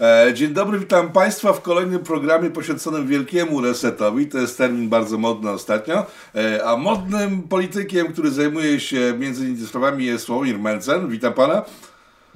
E, 0.00 0.34
dzień 0.34 0.54
dobry, 0.54 0.78
witam 0.78 1.12
Państwa 1.12 1.52
w 1.52 1.62
kolejnym 1.62 1.98
programie 1.98 2.50
poświęconym 2.50 3.06
wielkiemu 3.06 3.60
resetowi. 3.60 4.26
To 4.26 4.38
jest 4.38 4.58
termin 4.58 4.88
bardzo 4.88 5.18
modny 5.18 5.50
ostatnio. 5.50 6.06
E, 6.34 6.64
a 6.64 6.76
modnym 6.76 7.42
politykiem, 7.42 8.12
który 8.12 8.30
zajmuje 8.30 8.80
się 8.80 9.14
między 9.18 9.44
innymi 9.44 9.66
sprawami 9.66 10.04
jest 10.04 10.24
Sławomir 10.24 10.58
Mencen. 10.58 11.08
Witam 11.08 11.32
Pana. 11.32 11.62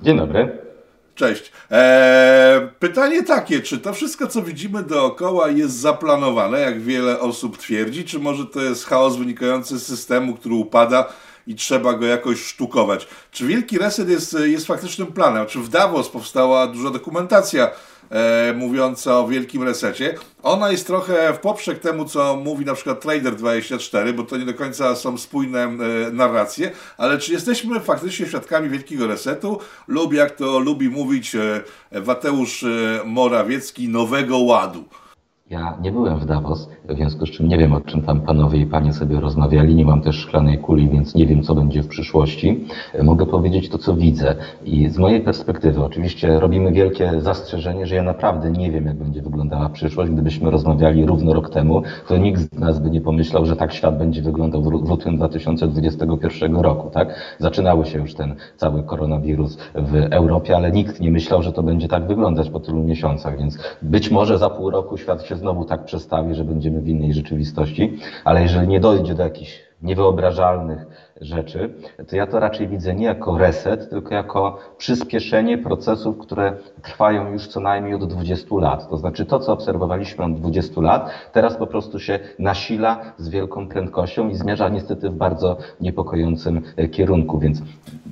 Dzień 0.02 0.16
dobry. 0.16 0.58
Cześć. 1.14 1.52
Eee, 1.70 2.68
pytanie 2.78 3.22
takie, 3.22 3.60
czy 3.60 3.78
to 3.78 3.92
wszystko, 3.92 4.26
co 4.26 4.42
widzimy 4.42 4.82
dookoła 4.82 5.48
jest 5.48 5.74
zaplanowane, 5.74 6.60
jak 6.60 6.80
wiele 6.80 7.20
osób 7.20 7.58
twierdzi, 7.58 8.04
czy 8.04 8.18
może 8.18 8.46
to 8.46 8.62
jest 8.62 8.86
chaos 8.86 9.16
wynikający 9.16 9.78
z 9.78 9.86
systemu, 9.86 10.34
który 10.34 10.54
upada 10.54 11.08
i 11.46 11.54
trzeba 11.54 11.92
go 11.92 12.06
jakoś 12.06 12.42
sztukować? 12.44 13.08
Czy 13.30 13.46
Wielki 13.46 13.78
Reset 13.78 14.08
jest, 14.08 14.36
jest 14.44 14.66
faktycznym 14.66 15.06
planem? 15.06 15.46
Czy 15.46 15.58
w 15.58 15.68
Davos 15.68 16.08
powstała 16.08 16.66
duża 16.66 16.90
dokumentacja 16.90 17.70
e, 18.10 18.52
mówiąca 18.56 19.18
o 19.18 19.28
wielkim 19.28 19.62
resecie. 19.62 20.14
Ona 20.42 20.70
jest 20.70 20.86
trochę 20.86 21.32
w 21.32 21.38
poprzek 21.38 21.78
temu, 21.78 22.04
co 22.04 22.36
mówi 22.36 22.64
na 22.64 22.74
przykład 22.74 23.04
Trader24, 23.04 24.12
bo 24.12 24.22
to 24.22 24.36
nie 24.36 24.44
do 24.44 24.54
końca 24.54 24.96
są 24.96 25.18
spójne 25.18 25.62
e, 25.62 25.68
narracje, 26.12 26.70
ale 26.98 27.18
czy 27.18 27.32
jesteśmy 27.32 27.80
faktycznie 27.80 28.26
świadkami 28.26 28.68
wielkiego 28.68 29.06
resetu 29.06 29.58
lub 29.88 30.12
jak 30.12 30.30
to 30.30 30.58
lubi 30.58 30.88
mówić 30.88 31.34
e, 31.34 31.62
Wateusz 31.92 32.62
e, 32.64 33.00
Morawiecki, 33.04 33.88
nowego 33.88 34.38
ładu? 34.38 34.84
Ja 35.50 35.78
nie 35.82 35.92
byłem 35.92 36.18
w 36.18 36.26
Davos, 36.26 36.68
w 36.88 36.94
związku 36.94 37.26
z 37.26 37.30
czym 37.30 37.48
nie 37.48 37.58
wiem, 37.58 37.72
o 37.72 37.80
czym 37.80 38.02
tam 38.02 38.20
panowie 38.20 38.58
i 38.58 38.66
panie 38.66 38.92
sobie 38.92 39.20
rozmawiali. 39.20 39.74
Nie 39.74 39.84
mam 39.84 40.02
też 40.02 40.16
szklanej 40.16 40.58
kuli, 40.58 40.88
więc 40.88 41.14
nie 41.14 41.26
wiem, 41.26 41.42
co 41.42 41.54
będzie 41.54 41.82
w 41.82 41.88
przyszłości. 41.88 42.64
Mogę 43.02 43.26
powiedzieć 43.26 43.68
to, 43.68 43.78
co 43.78 43.94
widzę. 43.94 44.34
I 44.64 44.88
z 44.88 44.98
mojej 44.98 45.20
perspektywy, 45.20 45.84
oczywiście 45.84 46.40
robimy 46.40 46.72
wielkie 46.72 47.20
zastrzeżenie, 47.20 47.86
że 47.86 47.94
ja 47.94 48.02
naprawdę 48.02 48.50
nie 48.50 48.70
wiem, 48.70 48.86
jak 48.86 48.96
będzie 48.96 49.22
wyglądała 49.22 49.68
przyszłość. 49.68 50.12
Gdybyśmy 50.12 50.50
rozmawiali 50.50 51.06
równo 51.06 51.34
rok 51.34 51.50
temu, 51.50 51.82
to 52.08 52.16
nikt 52.16 52.40
z 52.40 52.58
nas 52.58 52.78
by 52.78 52.90
nie 52.90 53.00
pomyślał, 53.00 53.46
że 53.46 53.56
tak 53.56 53.72
świat 53.72 53.98
będzie 53.98 54.22
wyglądał 54.22 54.62
w 54.62 54.88
lutym 54.88 55.16
2021 55.16 56.56
roku. 56.56 56.90
Tak? 56.90 57.36
Zaczynały 57.38 57.86
się 57.86 57.98
już 57.98 58.14
ten 58.14 58.34
cały 58.56 58.82
koronawirus 58.82 59.58
w 59.74 59.94
Europie, 60.10 60.56
ale 60.56 60.72
nikt 60.72 61.00
nie 61.00 61.10
myślał, 61.10 61.42
że 61.42 61.52
to 61.52 61.62
będzie 61.62 61.88
tak 61.88 62.06
wyglądać 62.06 62.50
po 62.50 62.60
tylu 62.60 62.84
miesiącach. 62.84 63.38
Więc 63.38 63.58
być 63.82 64.10
może 64.10 64.38
za 64.38 64.50
pół 64.50 64.70
roku 64.70 64.96
świat 64.96 65.22
się 65.22 65.33
znowu 65.36 65.64
tak 65.64 65.84
przestawi, 65.84 66.34
że 66.34 66.44
będziemy 66.44 66.80
w 66.80 66.88
innej 66.88 67.14
rzeczywistości, 67.14 67.98
ale 68.24 68.42
jeżeli 68.42 68.68
nie 68.68 68.80
dojdzie 68.80 69.14
do 69.14 69.22
jakichś 69.22 69.64
niewyobrażalnych 69.82 70.86
rzeczy, 71.20 71.74
to 72.08 72.16
ja 72.16 72.26
to 72.26 72.40
raczej 72.40 72.68
widzę 72.68 72.94
nie 72.94 73.06
jako 73.06 73.38
reset, 73.38 73.90
tylko 73.90 74.14
jako 74.14 74.58
przyspieszenie 74.78 75.58
procesów, 75.58 76.18
które 76.18 76.56
trwają 76.82 77.32
już 77.32 77.46
co 77.46 77.60
najmniej 77.60 77.94
od 77.94 78.04
20 78.04 78.46
lat. 78.56 78.88
To 78.90 78.96
znaczy 78.96 79.26
to, 79.26 79.40
co 79.40 79.52
obserwowaliśmy 79.52 80.24
od 80.24 80.34
20 80.34 80.80
lat, 80.80 81.10
teraz 81.32 81.56
po 81.56 81.66
prostu 81.66 81.98
się 81.98 82.18
nasila 82.38 83.00
z 83.18 83.28
wielką 83.28 83.68
prędkością 83.68 84.28
i 84.28 84.34
zmierza 84.34 84.68
niestety 84.68 85.10
w 85.10 85.14
bardzo 85.14 85.56
niepokojącym 85.80 86.62
e, 86.76 86.88
kierunku, 86.88 87.38
więc 87.38 87.62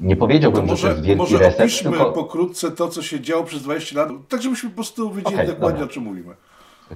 nie 0.03 0.17
powiedziałbym, 0.17 0.67
może, 0.67 0.77
że 0.77 0.89
to 0.89 0.95
jest 0.95 1.07
wielki 1.07 1.23
może 1.23 1.39
reset. 1.39 1.61
Może 1.61 1.83
tylko... 1.83 2.12
pokrótce 2.12 2.70
to, 2.70 2.89
co 2.89 3.03
się 3.03 3.20
działo 3.20 3.45
przez 3.45 3.62
20 3.62 3.98
lat, 3.98 4.09
tak 4.29 4.42
żebyśmy 4.42 4.70
po 4.70 4.75
prostu 4.75 5.11
wiedzieli 5.11 5.34
okay, 5.34 5.47
dokładnie, 5.47 5.81
dobra. 5.81 5.84
o 5.84 5.95
czym 5.95 6.03
mówimy. 6.03 6.34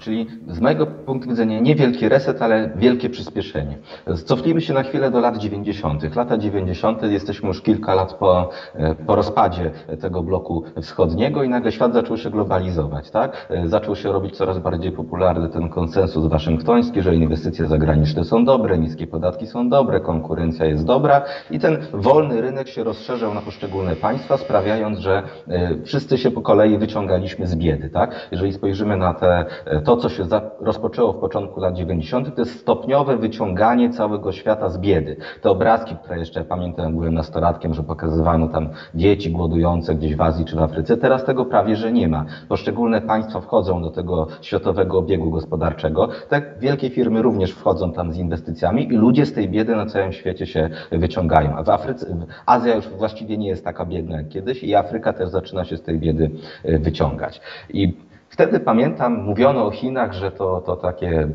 Czyli 0.00 0.26
z 0.48 0.60
mojego 0.60 0.86
punktu 0.86 1.28
widzenia 1.28 1.60
nie 1.60 1.74
wielki 1.74 2.08
reset, 2.08 2.42
ale 2.42 2.70
wielkie 2.76 3.10
przyspieszenie. 3.10 3.78
Cofnijmy 4.24 4.60
się 4.60 4.74
na 4.74 4.82
chwilę 4.82 5.10
do 5.10 5.20
lat 5.20 5.38
90. 5.38 6.16
Lata 6.16 6.38
90. 6.38 7.02
jesteśmy 7.02 7.48
już 7.48 7.62
kilka 7.62 7.94
lat 7.94 8.14
po, 8.14 8.50
e, 8.74 8.94
po 8.94 9.16
rozpadzie 9.16 9.70
tego 10.00 10.22
bloku 10.22 10.64
wschodniego 10.82 11.42
i 11.42 11.48
nagle 11.48 11.72
świat 11.72 11.92
zaczął 11.92 12.16
się 12.16 12.30
globalizować. 12.30 13.10
Tak? 13.10 13.46
E, 13.50 13.68
zaczął 13.68 13.96
się 13.96 14.12
robić 14.12 14.36
coraz 14.36 14.58
bardziej 14.58 14.92
popularny 14.92 15.48
ten 15.48 15.68
konsensus 15.68 16.26
waszyngtoński, 16.26 17.02
że 17.02 17.14
inwestycje 17.14 17.66
zagraniczne 17.66 18.24
są 18.24 18.44
dobre, 18.44 18.78
niskie 18.78 19.06
podatki 19.06 19.46
są 19.46 19.68
dobre, 19.68 20.00
konkurencja 20.00 20.66
jest 20.66 20.84
dobra 20.84 21.22
i 21.50 21.58
ten 21.58 21.78
wolny 21.92 22.40
rynek 22.40 22.68
się 22.68 22.84
rozszerzał 22.84 23.34
na 23.34 23.40
poszczególne 23.40 23.96
państwa, 23.96 24.36
sprawiając, 24.36 24.98
że 24.98 25.22
e, 25.48 25.82
wszyscy 25.84 26.18
się 26.18 26.30
po 26.30 26.40
kolei 26.42 26.78
wyciągaliśmy 26.78 27.46
z 27.46 27.56
biedy. 27.56 27.90
Tak? 27.90 28.28
Jeżeli 28.30 28.52
spojrzymy 28.52 28.96
na 28.96 29.14
te 29.14 29.46
to, 29.86 29.96
co 29.96 30.08
się 30.08 30.24
rozpoczęło 30.60 31.12
w 31.12 31.16
początku 31.16 31.60
lat 31.60 31.74
90., 31.74 32.34
to 32.34 32.40
jest 32.40 32.60
stopniowe 32.60 33.16
wyciąganie 33.16 33.90
całego 33.90 34.32
świata 34.32 34.68
z 34.68 34.78
biedy. 34.78 35.16
Te 35.42 35.50
obrazki, 35.50 35.96
które 35.96 36.18
jeszcze 36.18 36.44
pamiętam, 36.44 36.92
byłem 36.92 37.14
nastolatkiem, 37.14 37.74
że 37.74 37.82
pokazywano 37.82 38.48
tam 38.48 38.68
dzieci 38.94 39.30
głodujące 39.30 39.94
gdzieś 39.94 40.16
w 40.16 40.20
Azji 40.20 40.44
czy 40.44 40.56
w 40.56 40.58
Afryce, 40.58 40.96
teraz 40.96 41.24
tego 41.24 41.44
prawie, 41.44 41.76
że 41.76 41.92
nie 41.92 42.08
ma. 42.08 42.24
Poszczególne 42.48 43.00
państwa 43.00 43.40
wchodzą 43.40 43.82
do 43.82 43.90
tego 43.90 44.26
światowego 44.40 44.98
obiegu 44.98 45.30
gospodarczego. 45.30 46.08
Tak 46.28 46.58
wielkie 46.60 46.90
firmy 46.90 47.22
również 47.22 47.50
wchodzą 47.52 47.92
tam 47.92 48.12
z 48.12 48.18
inwestycjami 48.18 48.92
i 48.92 48.96
ludzie 48.96 49.26
z 49.26 49.32
tej 49.32 49.48
biedy 49.48 49.76
na 49.76 49.86
całym 49.86 50.12
świecie 50.12 50.46
się 50.46 50.70
wyciągają. 50.92 51.56
A 51.56 51.62
w 51.62 51.68
Afryce, 51.68 52.16
Azja 52.46 52.74
już 52.74 52.88
właściwie 52.88 53.38
nie 53.38 53.48
jest 53.48 53.64
taka 53.64 53.86
biedna 53.86 54.16
jak 54.16 54.28
kiedyś 54.28 54.64
i 54.64 54.74
Afryka 54.74 55.12
też 55.12 55.28
zaczyna 55.28 55.64
się 55.64 55.76
z 55.76 55.82
tej 55.82 55.98
biedy 55.98 56.30
e, 56.64 56.78
wyciągać. 56.78 57.40
I 57.72 58.05
Wtedy 58.28 58.60
pamiętam, 58.60 59.22
mówiono 59.22 59.66
o 59.66 59.70
Chinach, 59.70 60.12
że 60.12 60.32
to, 60.32 60.60
to 60.60 60.76
takie 60.76 61.28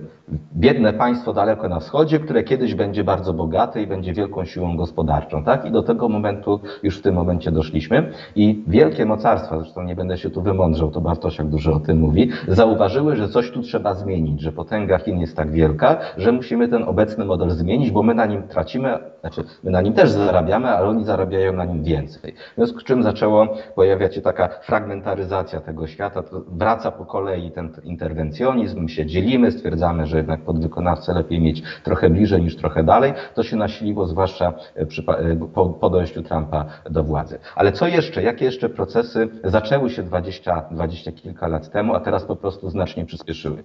biedne 0.55 0.93
państwo 0.93 1.33
daleko 1.33 1.69
na 1.69 1.79
wschodzie, 1.79 2.19
które 2.19 2.43
kiedyś 2.43 2.75
będzie 2.75 3.03
bardzo 3.03 3.33
bogate 3.33 3.81
i 3.81 3.87
będzie 3.87 4.13
wielką 4.13 4.45
siłą 4.45 4.77
gospodarczą. 4.77 5.43
Tak? 5.43 5.65
I 5.65 5.71
do 5.71 5.83
tego 5.83 6.09
momentu 6.09 6.59
już 6.83 6.99
w 6.99 7.01
tym 7.01 7.15
momencie 7.15 7.51
doszliśmy. 7.51 8.11
I 8.35 8.63
wielkie 8.67 9.05
mocarstwa, 9.05 9.59
zresztą 9.59 9.83
nie 9.83 9.95
będę 9.95 10.17
się 10.17 10.29
tu 10.29 10.41
wymądrzał, 10.41 10.91
to 10.91 11.01
Bartosiak 11.01 11.47
dużo 11.47 11.73
o 11.73 11.79
tym 11.79 11.99
mówi, 11.99 12.29
zauważyły, 12.47 13.15
że 13.15 13.29
coś 13.29 13.51
tu 13.51 13.61
trzeba 13.61 13.93
zmienić, 13.93 14.41
że 14.41 14.51
potęga 14.51 14.97
Chin 14.97 15.19
jest 15.19 15.37
tak 15.37 15.51
wielka, 15.51 15.97
że 16.17 16.31
musimy 16.31 16.67
ten 16.67 16.83
obecny 16.83 17.25
model 17.25 17.49
zmienić, 17.49 17.91
bo 17.91 18.03
my 18.03 18.15
na 18.15 18.25
nim 18.25 18.43
tracimy, 18.43 18.97
znaczy 19.21 19.43
my 19.63 19.71
na 19.71 19.81
nim 19.81 19.93
też 19.93 20.09
zarabiamy, 20.11 20.69
ale 20.69 20.87
oni 20.87 21.05
zarabiają 21.05 21.53
na 21.53 21.65
nim 21.65 21.83
więcej. 21.83 22.33
W 22.33 22.55
związku 22.55 22.79
z 22.79 22.83
czym 22.83 23.03
zaczęło 23.03 23.47
pojawiać 23.75 24.15
się 24.15 24.21
taka 24.21 24.47
fragmentaryzacja 24.47 25.61
tego 25.61 25.87
świata, 25.87 26.23
wraca 26.47 26.91
po 26.91 27.05
kolei 27.05 27.51
ten 27.51 27.69
interwencjonizm, 27.83 28.81
my 28.81 28.89
się 28.89 29.05
dzielimy, 29.05 29.51
stwierdzamy, 29.51 30.05
że 30.05 30.20
jednak 30.21 30.41
podwykonawcę 30.41 31.13
lepiej 31.13 31.41
mieć 31.41 31.63
trochę 31.83 32.09
bliżej 32.09 32.41
niż 32.41 32.55
trochę 32.55 32.83
dalej. 32.83 33.13
To 33.35 33.43
się 33.43 33.55
nasiliło 33.55 34.07
zwłaszcza 34.07 34.53
e, 34.75 34.85
przy, 34.85 35.01
e, 35.01 35.35
po, 35.53 35.69
po 35.69 35.89
dojściu 35.89 36.21
Trumpa 36.21 36.65
do 36.89 37.03
władzy. 37.03 37.39
Ale 37.55 37.71
co 37.71 37.87
jeszcze? 37.87 38.23
Jakie 38.23 38.45
jeszcze 38.45 38.69
procesy 38.69 39.29
zaczęły 39.43 39.89
się 39.89 40.03
20, 40.03 40.65
20 40.71 41.11
kilka 41.11 41.47
lat 41.47 41.71
temu, 41.71 41.95
a 41.95 41.99
teraz 41.99 42.25
po 42.25 42.35
prostu 42.35 42.69
znacznie 42.69 43.05
przyspieszyły? 43.05 43.63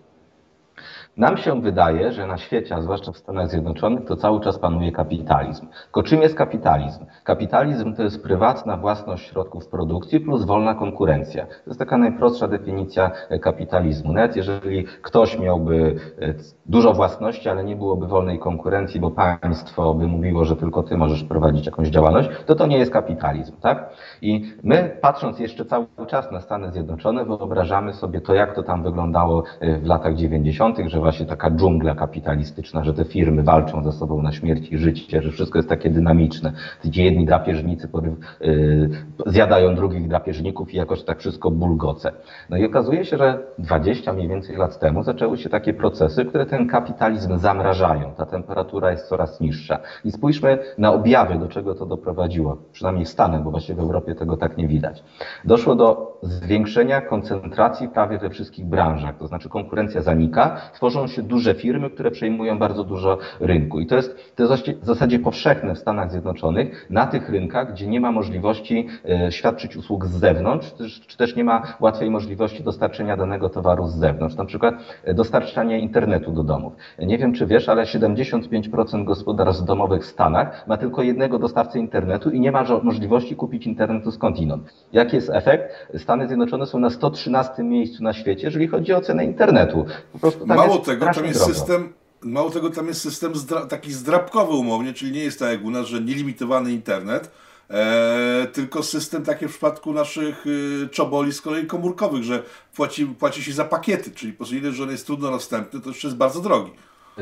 Nam 1.16 1.36
się 1.36 1.60
wydaje, 1.60 2.12
że 2.12 2.26
na 2.26 2.36
świecie, 2.36 2.74
a 2.74 2.80
zwłaszcza 2.80 3.12
w 3.12 3.16
Stanach 3.16 3.48
Zjednoczonych, 3.48 4.04
to 4.04 4.16
cały 4.16 4.40
czas 4.40 4.58
panuje 4.58 4.92
kapitalizm. 4.92 5.66
Tylko 5.84 6.02
czym 6.02 6.22
jest 6.22 6.34
kapitalizm? 6.34 7.06
Kapitalizm 7.24 7.94
to 7.94 8.02
jest 8.02 8.22
prywatna 8.22 8.76
własność 8.76 9.28
środków 9.28 9.68
produkcji 9.68 10.20
plus 10.20 10.44
wolna 10.44 10.74
konkurencja. 10.74 11.46
To 11.46 11.52
jest 11.66 11.78
taka 11.78 11.98
najprostsza 11.98 12.48
definicja 12.48 13.10
kapitalizmu. 13.42 14.12
Nawet 14.12 14.36
jeżeli 14.36 14.84
ktoś 14.84 15.38
miałby 15.38 15.96
e, 16.20 16.34
dużo 16.66 16.92
własności, 16.92 17.48
ale 17.48 17.64
nie 17.64 17.76
byłoby 17.76 18.06
wolnej 18.06 18.38
konkurencji, 18.38 19.00
bo 19.00 19.10
państwo 19.10 19.94
by 19.94 20.06
mówiło, 20.06 20.44
że 20.44 20.56
tylko 20.56 20.82
ty 20.82 20.96
możesz 20.96 21.24
prowadzić 21.24 21.66
jakąś 21.66 21.88
działalność, 21.88 22.28
to 22.46 22.54
to 22.54 22.66
nie 22.66 22.78
jest 22.78 22.92
kapitalizm, 22.92 23.56
tak? 23.60 23.90
I 24.22 24.52
my, 24.62 24.98
patrząc 25.00 25.38
jeszcze 25.38 25.64
cały 25.64 25.86
czas 26.06 26.32
na 26.32 26.40
Stany 26.40 26.72
Zjednoczone, 26.72 27.24
wyobrażamy 27.24 27.92
sobie 27.92 28.20
to, 28.20 28.34
jak 28.34 28.54
to 28.54 28.62
tam 28.62 28.82
wyglądało 28.82 29.42
e, 29.60 29.78
w 29.78 29.86
latach 29.86 30.14
90., 30.14 30.78
że 30.86 31.05
właśnie 31.06 31.26
taka 31.26 31.50
dżungla 31.50 31.94
kapitalistyczna, 31.94 32.84
że 32.84 32.94
te 32.94 33.04
firmy 33.04 33.42
walczą 33.42 33.84
ze 33.84 33.92
sobą 33.92 34.22
na 34.22 34.32
śmierć 34.32 34.72
i 34.72 34.78
życie, 34.78 35.22
że 35.22 35.30
wszystko 35.30 35.58
jest 35.58 35.68
takie 35.68 35.90
dynamiczne, 35.90 36.52
gdzie 36.84 37.04
jedni 37.04 37.26
drapieżnicy 37.26 37.88
poryw, 37.88 38.14
yy, 38.40 38.90
zjadają 39.26 39.74
drugich 39.74 40.08
drapieżników 40.08 40.74
i 40.74 40.76
jakoś 40.76 41.02
tak 41.02 41.18
wszystko 41.18 41.50
bulgoce. 41.50 42.12
No 42.50 42.56
i 42.56 42.64
okazuje 42.64 43.04
się, 43.04 43.16
że 43.16 43.38
20 43.58 44.12
mniej 44.12 44.28
więcej 44.28 44.56
lat 44.56 44.78
temu 44.78 45.02
zaczęły 45.02 45.38
się 45.38 45.48
takie 45.48 45.74
procesy, 45.74 46.24
które 46.24 46.46
ten 46.46 46.68
kapitalizm 46.68 47.38
zamrażają. 47.38 48.14
Ta 48.14 48.26
temperatura 48.26 48.90
jest 48.90 49.08
coraz 49.08 49.40
niższa. 49.40 49.78
I 50.04 50.12
spójrzmy 50.12 50.58
na 50.78 50.92
objawy, 50.92 51.38
do 51.38 51.48
czego 51.48 51.74
to 51.74 51.86
doprowadziło. 51.86 52.56
Przynajmniej 52.72 53.04
w 53.04 53.08
Stanach, 53.08 53.42
bo 53.42 53.50
właśnie 53.50 53.74
w 53.74 53.80
Europie 53.80 54.14
tego 54.14 54.36
tak 54.36 54.56
nie 54.56 54.68
widać. 54.68 55.04
Doszło 55.44 55.74
do 55.74 56.18
zwiększenia 56.22 57.00
koncentracji 57.00 57.88
prawie 57.88 58.18
we 58.18 58.30
wszystkich 58.30 58.66
branżach, 58.66 59.18
to 59.18 59.26
znaczy 59.26 59.48
konkurencja 59.48 60.02
zanika, 60.02 60.56
tworzy 60.74 60.95
tworzą 60.96 61.14
się 61.14 61.22
duże 61.22 61.54
firmy, 61.54 61.90
które 61.90 62.10
przejmują 62.10 62.58
bardzo 62.58 62.84
dużo 62.84 63.18
rynku. 63.40 63.80
I 63.80 63.86
to 63.86 63.96
jest, 63.96 64.34
to 64.36 64.42
jest 64.42 64.82
w 64.82 64.86
zasadzie 64.86 65.18
powszechne 65.18 65.74
w 65.74 65.78
Stanach 65.78 66.10
Zjednoczonych, 66.10 66.86
na 66.90 67.06
tych 67.06 67.28
rynkach, 67.28 67.72
gdzie 67.72 67.86
nie 67.86 68.00
ma 68.00 68.12
możliwości 68.12 68.88
e, 69.08 69.32
świadczyć 69.32 69.76
usług 69.76 70.06
z 70.06 70.10
zewnątrz, 70.10 70.74
czy 71.06 71.16
też 71.16 71.36
nie 71.36 71.44
ma 71.44 71.62
łatwej 71.80 72.10
możliwości 72.10 72.62
dostarczenia 72.62 73.16
danego 73.16 73.48
towaru 73.48 73.86
z 73.86 73.94
zewnątrz. 73.94 74.36
Na 74.36 74.44
przykład 74.44 74.74
e, 75.04 75.14
dostarczanie 75.14 75.78
internetu 75.78 76.32
do 76.32 76.42
domów. 76.42 76.72
Nie 76.98 77.18
wiem, 77.18 77.32
czy 77.32 77.46
wiesz, 77.46 77.68
ale 77.68 77.82
75% 77.82 79.04
gospodarstw 79.04 79.64
domowych 79.64 80.02
w 80.02 80.06
Stanach 80.06 80.66
ma 80.66 80.76
tylko 80.76 81.02
jednego 81.02 81.38
dostawcę 81.38 81.78
internetu 81.78 82.30
i 82.30 82.40
nie 82.40 82.52
ma 82.52 82.64
możliwości 82.82 83.36
kupić 83.36 83.66
internetu 83.66 84.10
skądinąd. 84.10 84.86
Jaki 84.92 85.16
jest 85.16 85.30
efekt? 85.30 85.88
Stany 85.96 86.26
Zjednoczone 86.26 86.66
są 86.66 86.78
na 86.78 86.90
113 86.90 87.62
miejscu 87.62 88.04
na 88.04 88.12
świecie, 88.12 88.44
jeżeli 88.44 88.68
chodzi 88.68 88.94
o 88.94 89.00
cenę 89.00 89.24
internetu. 89.24 89.84
Po 90.12 90.18
prostu 90.18 90.46
Mało 90.46 90.78
tego, 90.86 91.06
tam 91.14 91.24
jest 91.24 91.38
drogo. 91.38 91.54
system 91.54 91.92
Mało 92.22 92.50
tego, 92.50 92.70
tam 92.70 92.88
jest 92.88 93.00
system 93.00 93.36
zdra 93.36 93.66
taki 93.66 93.92
zdrabkowy 93.92 94.52
umownie, 94.52 94.92
czyli 94.92 95.12
nie 95.12 95.24
jest 95.24 95.38
tak 95.38 95.50
jak 95.50 95.64
u 95.64 95.70
nas, 95.70 95.86
że 95.86 96.00
nielimitowany 96.00 96.72
internet, 96.72 97.30
e, 97.70 98.46
tylko 98.52 98.82
system 98.82 99.24
taki 99.24 99.46
w 99.46 99.50
przypadku 99.50 99.92
naszych 99.92 100.46
y, 100.46 100.88
czoboli 100.92 101.32
z 101.32 101.40
kolei 101.40 101.66
komórkowych, 101.66 102.22
że 102.22 102.42
płaci, 102.74 103.06
płaci 103.06 103.42
się 103.42 103.52
za 103.52 103.64
pakiety, 103.64 104.10
czyli 104.10 104.32
po 104.32 104.36
prostu 104.36 104.56
ile, 104.56 104.72
że 104.72 104.82
on 104.82 104.90
jest 104.90 105.06
trudno 105.06 105.30
dostępny, 105.30 105.80
to 105.80 105.88
jeszcze 105.88 106.08
jest 106.08 106.18
bardzo 106.18 106.40
drogi. 106.40 106.72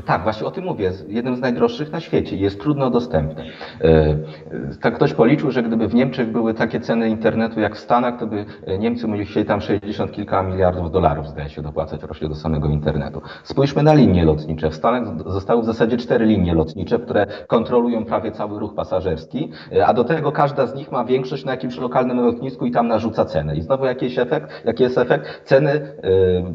Tak, 0.03 0.23
właśnie 0.23 0.47
o 0.47 0.51
tym 0.51 0.65
mówię. 0.65 0.93
Jednym 1.09 1.37
z 1.37 1.41
najdroższych 1.41 1.93
na 1.93 2.01
świecie. 2.01 2.37
Jest 2.37 2.61
trudno 2.61 2.91
dostępny. 2.91 3.45
E, 3.81 4.17
tak 4.81 4.95
ktoś 4.95 5.15
policzył, 5.15 5.51
że 5.51 5.63
gdyby 5.63 5.89
w 5.89 5.95
Niemczech 5.95 6.33
były 6.33 6.55
takie 6.55 6.81
ceny 6.81 7.09
internetu 7.09 7.61
jak 7.61 7.77
w 7.77 7.79
Stanach, 7.79 8.19
to 8.19 8.27
by 8.27 8.45
e, 8.67 8.79
Niemcy 8.79 9.07
musieli 9.07 9.47
tam 9.47 9.61
60 9.61 10.13
kilka 10.13 10.43
miliardów 10.43 10.91
dolarów, 10.91 11.29
zdaje 11.29 11.49
się, 11.49 11.63
dopłacać 11.63 12.03
rocznie 12.03 12.29
do 12.29 12.35
samego 12.35 12.69
internetu. 12.69 13.23
Spójrzmy 13.45 13.83
na 13.83 13.95
linie 13.95 14.25
lotnicze. 14.25 14.71
W 14.71 14.75
Stanach 14.75 15.05
zostały 15.27 15.63
w 15.63 15.65
zasadzie 15.65 15.97
cztery 15.97 16.27
linie 16.27 16.55
lotnicze, 16.55 16.99
które 16.99 17.27
kontrolują 17.47 18.05
prawie 18.05 18.33
cały 18.33 18.61
ruch 18.61 18.75
pasażerski, 18.75 19.53
e, 19.73 19.87
a 19.87 19.95
do 19.95 20.05
tego 20.05 20.33
każda 20.33 20.67
z 20.67 20.75
nich 20.75 20.93
ma 20.93 21.05
większość 21.05 21.45
na 21.45 21.51
jakimś 21.51 21.79
lokalnym 21.79 22.21
lotnisku 22.21 22.67
i 22.67 22.71
tam 22.71 22.89
narzuca 22.89 23.25
cenę. 23.25 23.57
I 23.57 23.63
znowu 23.63 23.85
jakiś 23.85 24.19
efekt? 24.19 24.65
Jaki 24.65 24.83
jest 24.83 24.99
efekt? 24.99 25.43
Ceny 25.45 25.95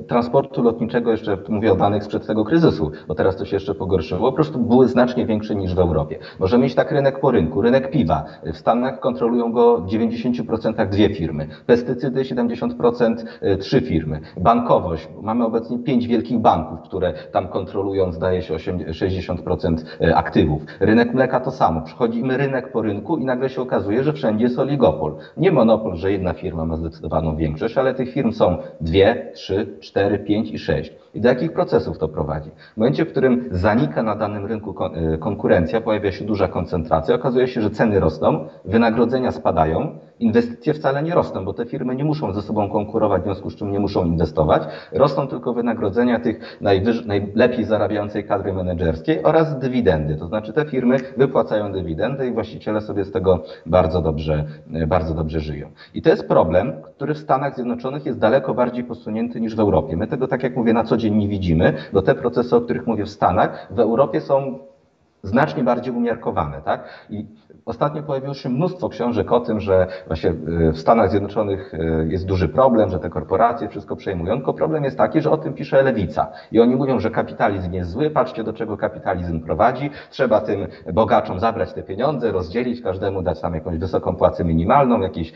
transportu 0.08 0.64
lotniczego, 0.64 1.12
jeszcze 1.12 1.38
mówię 1.50 1.74
o 1.74 1.76
danych 1.76 2.04
sprzed 2.04 2.28
tego 2.28 2.46
kryzysu, 2.46 2.92
bo 3.08 3.16
teraz 3.16 3.29
teraz 3.30 3.40
to 3.40 3.46
się 3.46 3.56
jeszcze 3.56 3.76
pogorszyło, 3.76 4.30
po 4.30 4.36
prostu 4.36 4.60
były 4.60 4.88
znacznie 4.88 5.26
większe 5.26 5.56
niż 5.56 5.76
w 5.76 5.80
Europie. 5.80 6.20
Możemy 6.40 6.64
mieć 6.64 6.76
tak 6.76 6.92
rynek 6.92 7.20
po 7.20 7.32
rynku. 7.32 7.62
Rynek 7.62 7.92
piwa. 7.92 8.26
W 8.54 8.58
Stanach 8.58 9.00
kontrolują 9.00 9.52
go 9.52 9.78
w 9.78 9.86
90% 9.86 10.90
dwie 10.90 11.16
firmy. 11.16 11.48
Pestycydy 11.66 12.24
70% 12.24 13.16
e, 13.42 13.58
trzy 13.58 13.82
firmy. 13.82 14.20
Bankowość. 14.38 15.08
Mamy 15.22 15.46
obecnie 15.46 15.80
pięć 15.80 16.08
wielkich 16.08 16.40
banków, 16.40 16.82
które 16.82 17.14
tam 17.32 17.48
kontrolują, 17.48 18.12
zdaje 18.12 18.42
się, 18.42 18.56
60% 18.56 19.76
e, 20.02 20.16
aktywów. 20.16 20.62
Rynek 20.80 21.14
mleka 21.14 21.40
to 21.40 21.52
samo. 21.52 21.82
Przychodzimy 21.82 22.38
rynek 22.38 22.72
po 22.72 22.82
rynku 22.82 23.18
i 23.18 23.26
nagle 23.26 23.50
się 23.50 23.62
okazuje, 23.62 24.04
że 24.04 24.14
wszędzie 24.14 24.44
jest 24.44 24.60
oligopol. 24.60 25.16
Nie 25.38 25.52
monopol, 25.52 25.96
że 25.96 26.12
jedna 26.12 26.34
firma 26.34 26.66
ma 26.66 26.78
zdecydowaną 26.78 27.36
większość, 27.36 27.78
ale 27.78 27.94
tych 27.94 28.14
firm 28.14 28.32
są 28.32 28.58
dwie, 28.82 29.32
trzy, 29.34 29.78
cztery, 29.80 30.20
pięć 30.20 30.52
i 30.52 30.60
sześć. 30.60 30.92
I 31.14 31.22
do 31.22 31.30
jakich 31.30 31.54
procesów 31.54 31.98
to 31.98 32.08
prowadzi? 32.08 32.52
W 32.74 32.78
momencie, 32.78 33.06
w 33.06 33.12
którym 33.12 33.48
zanika 33.52 34.04
na 34.04 34.16
danym 34.16 34.46
rynku 34.46 34.76
e, 34.84 35.18
konkurencja, 35.18 35.82
pojawia 35.82 36.12
się 36.12 36.26
duża 36.26 36.48
koncentracja, 36.48 37.16
okazuje 37.16 37.48
się, 37.48 37.62
że 37.62 37.70
ceny 37.70 38.00
rosną, 38.00 38.48
wynagrodzenia 38.66 39.32
spadają, 39.32 40.00
inwestycje 40.20 40.74
wcale 40.74 41.04
nie 41.04 41.16
rosną, 41.16 41.46
bo 41.46 41.54
te 41.54 41.66
firmy 41.66 41.96
nie 41.96 42.04
muszą 42.04 42.34
ze 42.34 42.42
sobą 42.42 42.70
konkurować, 42.70 43.22
w 43.22 43.26
związku 43.26 43.50
z 43.50 43.56
czym 43.56 43.72
nie 43.72 43.80
muszą 43.80 44.06
inwestować. 44.06 44.64
Rosną 44.92 45.28
tylko 45.28 45.54
wynagrodzenia 45.54 46.20
tych 46.20 46.58
najlepiej 46.62 47.66
zarabiającej 47.66 48.24
kadry 48.24 48.54
menedżerskiej 48.54 49.24
oraz 49.24 49.60
dywidendy. 49.60 50.16
To 50.16 50.28
znaczy 50.28 50.54
te 50.54 50.66
firmy 50.66 50.98
wypłacają 51.18 51.72
dywidendy 51.72 52.28
i 52.28 52.32
właściciele 52.32 52.82
sobie 52.82 53.06
z 53.06 53.12
tego 53.12 53.44
bardzo 53.66 54.02
dobrze, 54.02 54.46
bardzo 54.88 55.14
dobrze 55.14 55.40
żyją. 55.40 55.70
I 55.94 56.02
to 56.02 56.10
jest 56.10 56.28
problem, 56.28 56.74
który 56.96 57.14
w 57.14 57.18
Stanach 57.18 57.56
Zjednoczonych 57.56 58.06
jest 58.06 58.20
daleko 58.20 58.54
bardziej 58.54 58.84
posunięty 58.84 59.42
niż 59.42 59.56
w 59.56 59.60
Europie. 59.60 59.98
My 59.98 60.08
tego, 60.08 60.28
tak 60.28 60.44
jak 60.44 60.56
mówię, 60.56 60.74
na 60.74 60.84
co 60.84 60.98
dzień 60.98 61.16
nie 61.16 61.28
widzimy, 61.28 61.74
bo 61.94 62.02
te 62.02 62.16
procesy, 62.16 62.56
o 62.56 62.62
których 62.62 62.88
mówię 62.88 63.06
w 63.06 63.10
Stanach, 63.10 63.68
w 63.72 63.80
Europie 63.80 64.22
są 64.22 64.60
znacznie 65.24 65.64
bardziej 65.64 65.94
umiarkowane. 65.94 66.62
Tak? 66.62 66.84
I 67.10 67.26
Ostatnio 67.70 68.04
pojawiło 68.04 68.34
się 68.34 68.50
mnóstwo 68.50 68.90
książek 68.90 69.32
o 69.32 69.40
tym, 69.40 69.60
że 69.60 69.88
właśnie 70.08 70.30
y, 70.30 70.72
w 70.72 70.80
Stanach 70.80 71.10
Zjednoczonych 71.10 71.74
y, 71.74 72.08
jest 72.10 72.26
duży 72.26 72.50
problem, 72.50 72.90
że 72.90 73.00
te 73.00 73.10
korporacje 73.10 73.70
wszystko 73.70 73.96
przejmują. 73.96 74.36
Tylko 74.36 74.54
problem 74.54 74.84
jest 74.84 74.98
taki, 74.98 75.22
że 75.22 75.32
o 75.32 75.38
tym 75.38 75.54
pisze 75.54 75.82
lewica. 75.82 76.32
I 76.52 76.60
oni 76.60 76.76
mówią, 76.76 77.00
że 77.00 77.10
kapitalizm 77.10 77.74
jest 77.74 77.92
zły, 77.92 78.10
patrzcie 78.10 78.44
do 78.44 78.54
czego 78.54 78.78
kapitalizm 78.78 79.40
prowadzi. 79.40 79.90
Trzeba 80.10 80.42
tym 80.42 80.68
bogaczom 80.94 81.40
zabrać 81.40 81.74
te 81.74 81.84
pieniądze, 81.84 82.32
rozdzielić, 82.32 82.82
każdemu 82.82 83.22
dać 83.22 83.42
tam 83.42 83.54
jakąś 83.54 83.78
wysoką 83.78 84.16
płacę 84.16 84.46
minimalną, 84.46 85.02
jakieś 85.02 85.34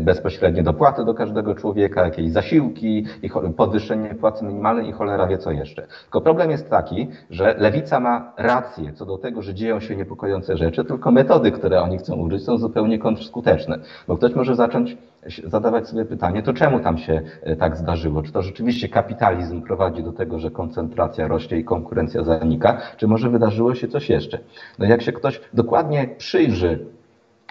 bezpośrednie 0.00 0.62
dopłaty 0.62 1.04
do 1.04 1.14
każdego 1.14 1.54
człowieka, 1.54 2.04
jakieś 2.04 2.30
zasiłki, 2.30 3.06
i 3.22 3.30
podwyższenie 3.56 4.14
płacy 4.14 4.44
minimalnej 4.44 4.88
i 4.88 4.92
cholera 4.92 5.26
wie 5.26 5.38
co 5.38 5.50
jeszcze. 5.50 5.86
Tylko 6.02 6.20
problem 6.20 6.50
jest 6.50 6.70
taki, 6.70 7.08
że 7.30 7.54
lewica 7.58 8.00
ma 8.00 8.32
rację 8.36 8.92
co 8.92 9.06
do 9.06 9.11
tego, 9.18 9.42
że 9.42 9.54
dzieją 9.54 9.80
się 9.80 9.96
niepokojące 9.96 10.56
rzeczy, 10.56 10.84
tylko 10.84 11.10
metody, 11.10 11.50
które 11.52 11.82
oni 11.82 11.98
chcą 11.98 12.16
użyć, 12.16 12.44
są 12.44 12.58
zupełnie 12.58 12.98
kontrskuteczne. 12.98 13.78
Bo 14.08 14.16
ktoś 14.16 14.34
może 14.34 14.56
zacząć 14.56 14.96
zadawać 15.44 15.88
sobie 15.88 16.04
pytanie, 16.04 16.42
to 16.42 16.52
czemu 16.52 16.80
tam 16.80 16.98
się 16.98 17.22
e, 17.42 17.56
tak 17.56 17.76
zdarzyło? 17.76 18.22
Czy 18.22 18.32
to 18.32 18.42
rzeczywiście 18.42 18.88
kapitalizm 18.88 19.62
prowadzi 19.62 20.02
do 20.02 20.12
tego, 20.12 20.38
że 20.38 20.50
koncentracja 20.50 21.28
rośnie 21.28 21.58
i 21.58 21.64
konkurencja 21.64 22.24
zanika, 22.24 22.80
czy 22.96 23.06
może 23.06 23.30
wydarzyło 23.30 23.74
się 23.74 23.88
coś 23.88 24.08
jeszcze? 24.08 24.38
No 24.78 24.86
jak 24.86 25.02
się 25.02 25.12
ktoś 25.12 25.40
dokładnie 25.54 26.08
przyjrzy 26.18 26.86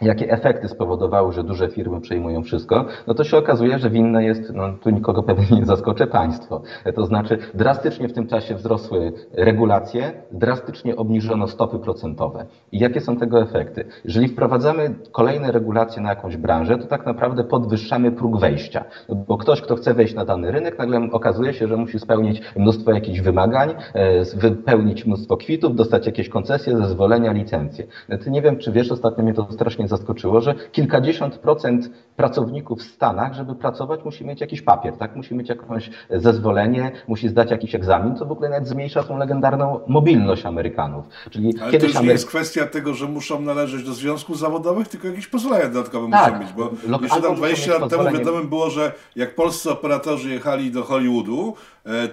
jakie 0.02 0.32
efekty 0.32 0.68
spowodowały, 0.68 1.34
że 1.34 1.44
duże 1.44 1.70
firmy 1.70 2.02
przejmują 2.02 2.44
wszystko, 2.44 2.86
no 3.08 3.14
to 3.14 3.24
się 3.24 3.38
okazuje, 3.38 3.80
że 3.80 3.90
winne 3.90 4.24
jest, 4.24 4.54
no 4.54 4.74
tu 4.74 4.90
nikogo 4.90 5.24
pewnie 5.24 5.58
nie 5.58 5.66
zaskoczę, 5.66 6.08
państwo. 6.08 6.62
To 6.96 7.06
znaczy 7.06 7.38
drastycznie 7.54 8.08
w 8.08 8.14
tym 8.14 8.28
czasie 8.28 8.56
wzrosły 8.56 9.14
regulacje, 9.34 10.12
drastycznie 10.32 10.96
obniżono 10.96 11.48
stopy 11.48 11.80
procentowe. 11.80 12.46
I 12.72 12.80
jakie 12.80 13.02
są 13.02 13.18
tego 13.18 13.42
efekty? 13.42 13.86
Jeżeli 14.06 14.28
wprowadzamy 14.28 14.96
kolejne 15.12 15.52
regulacje 15.52 16.02
na 16.02 16.10
jakąś 16.10 16.38
branżę, 16.38 16.78
to 16.78 16.88
tak 16.88 17.06
naprawdę 17.06 17.44
podwyższamy 17.44 18.12
próg 18.12 18.40
wejścia. 18.40 18.84
No 19.10 19.16
bo 19.16 19.38
ktoś, 19.38 19.62
kto 19.62 19.76
chce 19.76 19.94
wejść 19.94 20.14
na 20.14 20.26
dany 20.26 20.52
rynek, 20.52 20.78
nagle 20.78 21.08
okazuje 21.12 21.54
się, 21.54 21.68
że 21.68 21.78
musi 21.78 22.00
spełnić 22.00 22.42
mnóstwo 22.56 22.92
jakichś 22.92 23.20
wymagań, 23.20 23.74
e, 23.94 24.24
wypełnić 24.36 25.06
mnóstwo 25.06 25.38
kwitów, 25.38 25.76
dostać 25.76 26.06
jakieś 26.06 26.30
koncesje, 26.30 26.78
zezwolenia, 26.78 27.32
licencje. 27.32 27.88
Ty 28.24 28.32
nie 28.32 28.42
wiem, 28.42 28.58
czy 28.58 28.72
wiesz, 28.72 28.92
ostatnio 28.92 29.24
mnie 29.24 29.34
to 29.34 29.48
strasznie 29.52 29.88
zaskoczyło, 29.92 30.42
że 30.42 30.56
kilkadziesiąt 30.72 31.38
procent 31.38 31.90
pracowników 32.16 32.80
w 32.80 32.84
Stanach, 32.84 33.34
żeby 33.34 33.56
pracować, 33.56 34.06
musi 34.06 34.26
mieć 34.26 34.42
jakiś 34.42 34.62
papier, 34.62 34.98
tak? 34.98 35.16
Musi 35.16 35.36
mieć 35.36 35.50
jakieś 35.50 35.90
zezwolenie, 36.10 36.92
musi 37.08 37.30
zdać 37.30 37.52
jakiś 37.52 37.76
egzamin, 37.76 38.16
co 38.16 38.26
w 38.26 38.32
ogóle 38.32 38.50
nawet 38.50 38.68
zmniejsza 38.68 39.04
tą 39.04 39.18
legendarną 39.18 39.80
mobilność 39.88 40.46
Amerykanów. 40.46 41.06
Czyli 41.30 41.54
Ale 41.62 41.72
kiedyś 41.72 41.94
to 41.94 42.00
już 42.00 42.08
nie 42.08 42.12
jest 42.12 42.28
kwestia 42.28 42.66
tego, 42.66 42.94
że 42.94 43.08
muszą 43.08 43.42
należeć 43.42 43.84
do 43.84 43.94
związków 43.94 44.40
zawodowych, 44.40 44.88
tylko 44.88 45.08
jakieś 45.08 45.28
pozwolenia 45.28 45.68
dodatkowe 45.68 46.12
tak. 46.12 46.34
muszą 46.34 46.44
mieć, 46.44 46.54
bo 46.54 47.00
jeszcze 47.02 47.22
tam 47.22 47.36
20 47.36 47.78
lat 47.78 47.90
temu 47.90 48.12
wiadomo 48.12 48.44
było, 48.44 48.70
że 48.70 48.92
jak 49.16 49.36
polscy 49.36 49.72
operatorzy 49.72 50.30
jechali 50.30 50.72
do 50.72 50.84
Hollywoodu, 50.84 51.54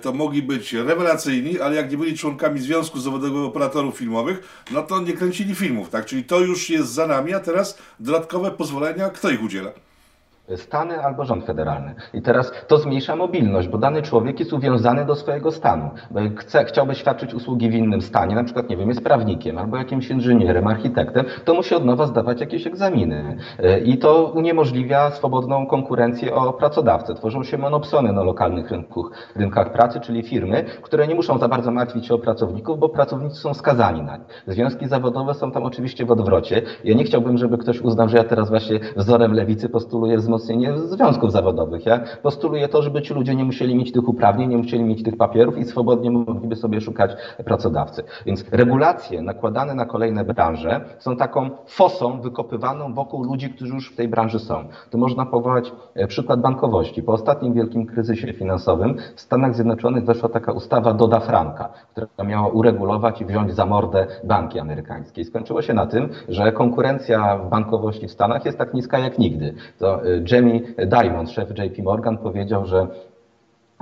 to 0.00 0.12
mogli 0.12 0.42
być 0.42 0.72
rewelacyjni, 0.72 1.60
ale 1.60 1.76
jak 1.76 1.90
nie 1.90 1.96
byli 1.96 2.18
członkami 2.18 2.60
Związku 2.60 3.00
Zawodowego 3.00 3.46
Operatorów 3.46 3.96
Filmowych, 3.98 4.64
no 4.70 4.82
to 4.82 5.00
nie 5.00 5.12
kręcili 5.12 5.54
filmów, 5.54 5.90
tak? 5.90 6.06
Czyli 6.06 6.24
to 6.24 6.40
już 6.40 6.70
jest 6.70 6.92
za 6.92 7.06
nami, 7.06 7.34
a 7.34 7.40
teraz 7.40 7.78
dodatkowe 8.00 8.50
pozwolenia, 8.50 9.10
kto 9.10 9.30
ich 9.30 9.42
udziela? 9.42 9.70
Stany 10.56 11.04
albo 11.04 11.24
rząd 11.24 11.44
federalny. 11.44 11.94
I 12.14 12.22
teraz 12.22 12.52
to 12.66 12.78
zmniejsza 12.78 13.16
mobilność, 13.16 13.68
bo 13.68 13.78
dany 13.78 14.02
człowiek 14.02 14.40
jest 14.40 14.52
uwiązany 14.52 15.04
do 15.04 15.14
swojego 15.14 15.52
stanu. 15.52 15.90
Bo 16.10 16.20
jak 16.20 16.40
chce, 16.40 16.64
chciałby 16.64 16.94
świadczyć 16.94 17.34
usługi 17.34 17.70
w 17.70 17.74
innym 17.74 18.02
stanie, 18.02 18.34
na 18.34 18.44
przykład, 18.44 18.70
nie 18.70 18.76
wiem, 18.76 18.88
jest 18.88 19.04
prawnikiem 19.04 19.58
albo 19.58 19.76
jakimś 19.76 20.10
inżynierem, 20.10 20.66
architektem, 20.66 21.24
to 21.44 21.54
musi 21.54 21.74
od 21.74 21.84
nowa 21.84 22.06
zdawać 22.06 22.40
jakieś 22.40 22.66
egzaminy. 22.66 23.36
I 23.84 23.98
to 23.98 24.24
uniemożliwia 24.24 25.10
swobodną 25.10 25.66
konkurencję 25.66 26.34
o 26.34 26.52
pracodawcę. 26.52 27.14
Tworzą 27.14 27.44
się 27.44 27.58
monopsony 27.58 28.12
na 28.12 28.22
lokalnych 28.22 28.70
rynków, 28.70 29.06
rynkach 29.36 29.72
pracy, 29.72 30.00
czyli 30.00 30.22
firmy, 30.22 30.64
które 30.82 31.06
nie 31.06 31.14
muszą 31.14 31.38
za 31.38 31.48
bardzo 31.48 31.70
martwić 31.70 32.06
się 32.06 32.14
o 32.14 32.18
pracowników, 32.18 32.78
bo 32.78 32.88
pracownicy 32.88 33.36
są 33.36 33.54
skazani 33.54 34.02
na 34.02 34.16
nie. 34.16 34.24
Związki 34.46 34.88
zawodowe 34.88 35.34
są 35.34 35.52
tam 35.52 35.62
oczywiście 35.62 36.06
w 36.06 36.10
odwrocie. 36.10 36.62
Ja 36.84 36.94
nie 36.94 37.04
chciałbym, 37.04 37.38
żeby 37.38 37.58
ktoś 37.58 37.80
uznał, 37.80 38.08
że 38.08 38.16
ja 38.16 38.24
teraz 38.24 38.48
właśnie 38.48 38.80
wzorem 38.96 39.32
lewicy 39.32 39.68
postuluję 39.68 40.16
wzmocnienie 40.16 40.37
wzmocnienie 40.38 40.78
związków 40.78 41.32
zawodowych. 41.32 41.86
Ja 41.86 42.00
postuluję 42.22 42.68
to, 42.68 42.82
żeby 42.82 43.02
ci 43.02 43.14
ludzie 43.14 43.34
nie 43.34 43.44
musieli 43.44 43.74
mieć 43.74 43.92
tych 43.92 44.08
uprawnień, 44.08 44.50
nie 44.50 44.56
musieli 44.56 44.84
mieć 44.84 45.02
tych 45.02 45.16
papierów 45.16 45.58
i 45.58 45.64
swobodnie 45.64 46.10
mogliby 46.10 46.56
sobie 46.56 46.80
szukać 46.80 47.10
pracodawcy. 47.44 48.02
Więc 48.26 48.44
regulacje 48.52 49.22
nakładane 49.22 49.74
na 49.74 49.86
kolejne 49.86 50.24
branże 50.24 50.80
są 50.98 51.16
taką 51.16 51.50
fosą 51.66 52.20
wykopywaną 52.20 52.94
wokół 52.94 53.24
ludzi, 53.24 53.50
którzy 53.50 53.74
już 53.74 53.92
w 53.92 53.96
tej 53.96 54.08
branży 54.08 54.38
są. 54.38 54.64
To 54.90 54.98
można 54.98 55.26
powołać 55.26 55.72
e, 55.94 56.06
przykład 56.06 56.40
bankowości. 56.40 57.02
Po 57.02 57.12
ostatnim 57.12 57.54
wielkim 57.54 57.86
kryzysie 57.86 58.32
finansowym 58.32 58.96
w 59.16 59.20
Stanach 59.20 59.54
Zjednoczonych 59.54 60.04
weszła 60.04 60.28
taka 60.28 60.52
ustawa 60.52 60.94
Doda 60.94 61.20
Franka, 61.20 61.68
która 61.92 62.28
miała 62.28 62.48
uregulować 62.48 63.20
i 63.20 63.24
wziąć 63.24 63.54
za 63.54 63.66
mordę 63.66 64.06
banki 64.24 64.58
amerykańskie. 64.58 65.22
I 65.22 65.24
skończyło 65.24 65.62
się 65.62 65.74
na 65.74 65.86
tym, 65.86 66.08
że 66.28 66.52
konkurencja 66.52 67.38
w 67.38 67.50
bankowości 67.50 68.08
w 68.08 68.10
Stanach 68.10 68.44
jest 68.44 68.58
tak 68.58 68.74
niska 68.74 68.98
jak 68.98 69.18
nigdy. 69.18 69.54
To 69.78 70.04
e, 70.04 70.20
Jamie 70.30 70.60
Dimon, 70.86 71.26
szef 71.26 71.48
JP 71.58 71.82
Morgan, 71.82 72.18
powiedział, 72.18 72.66
że 72.66 72.86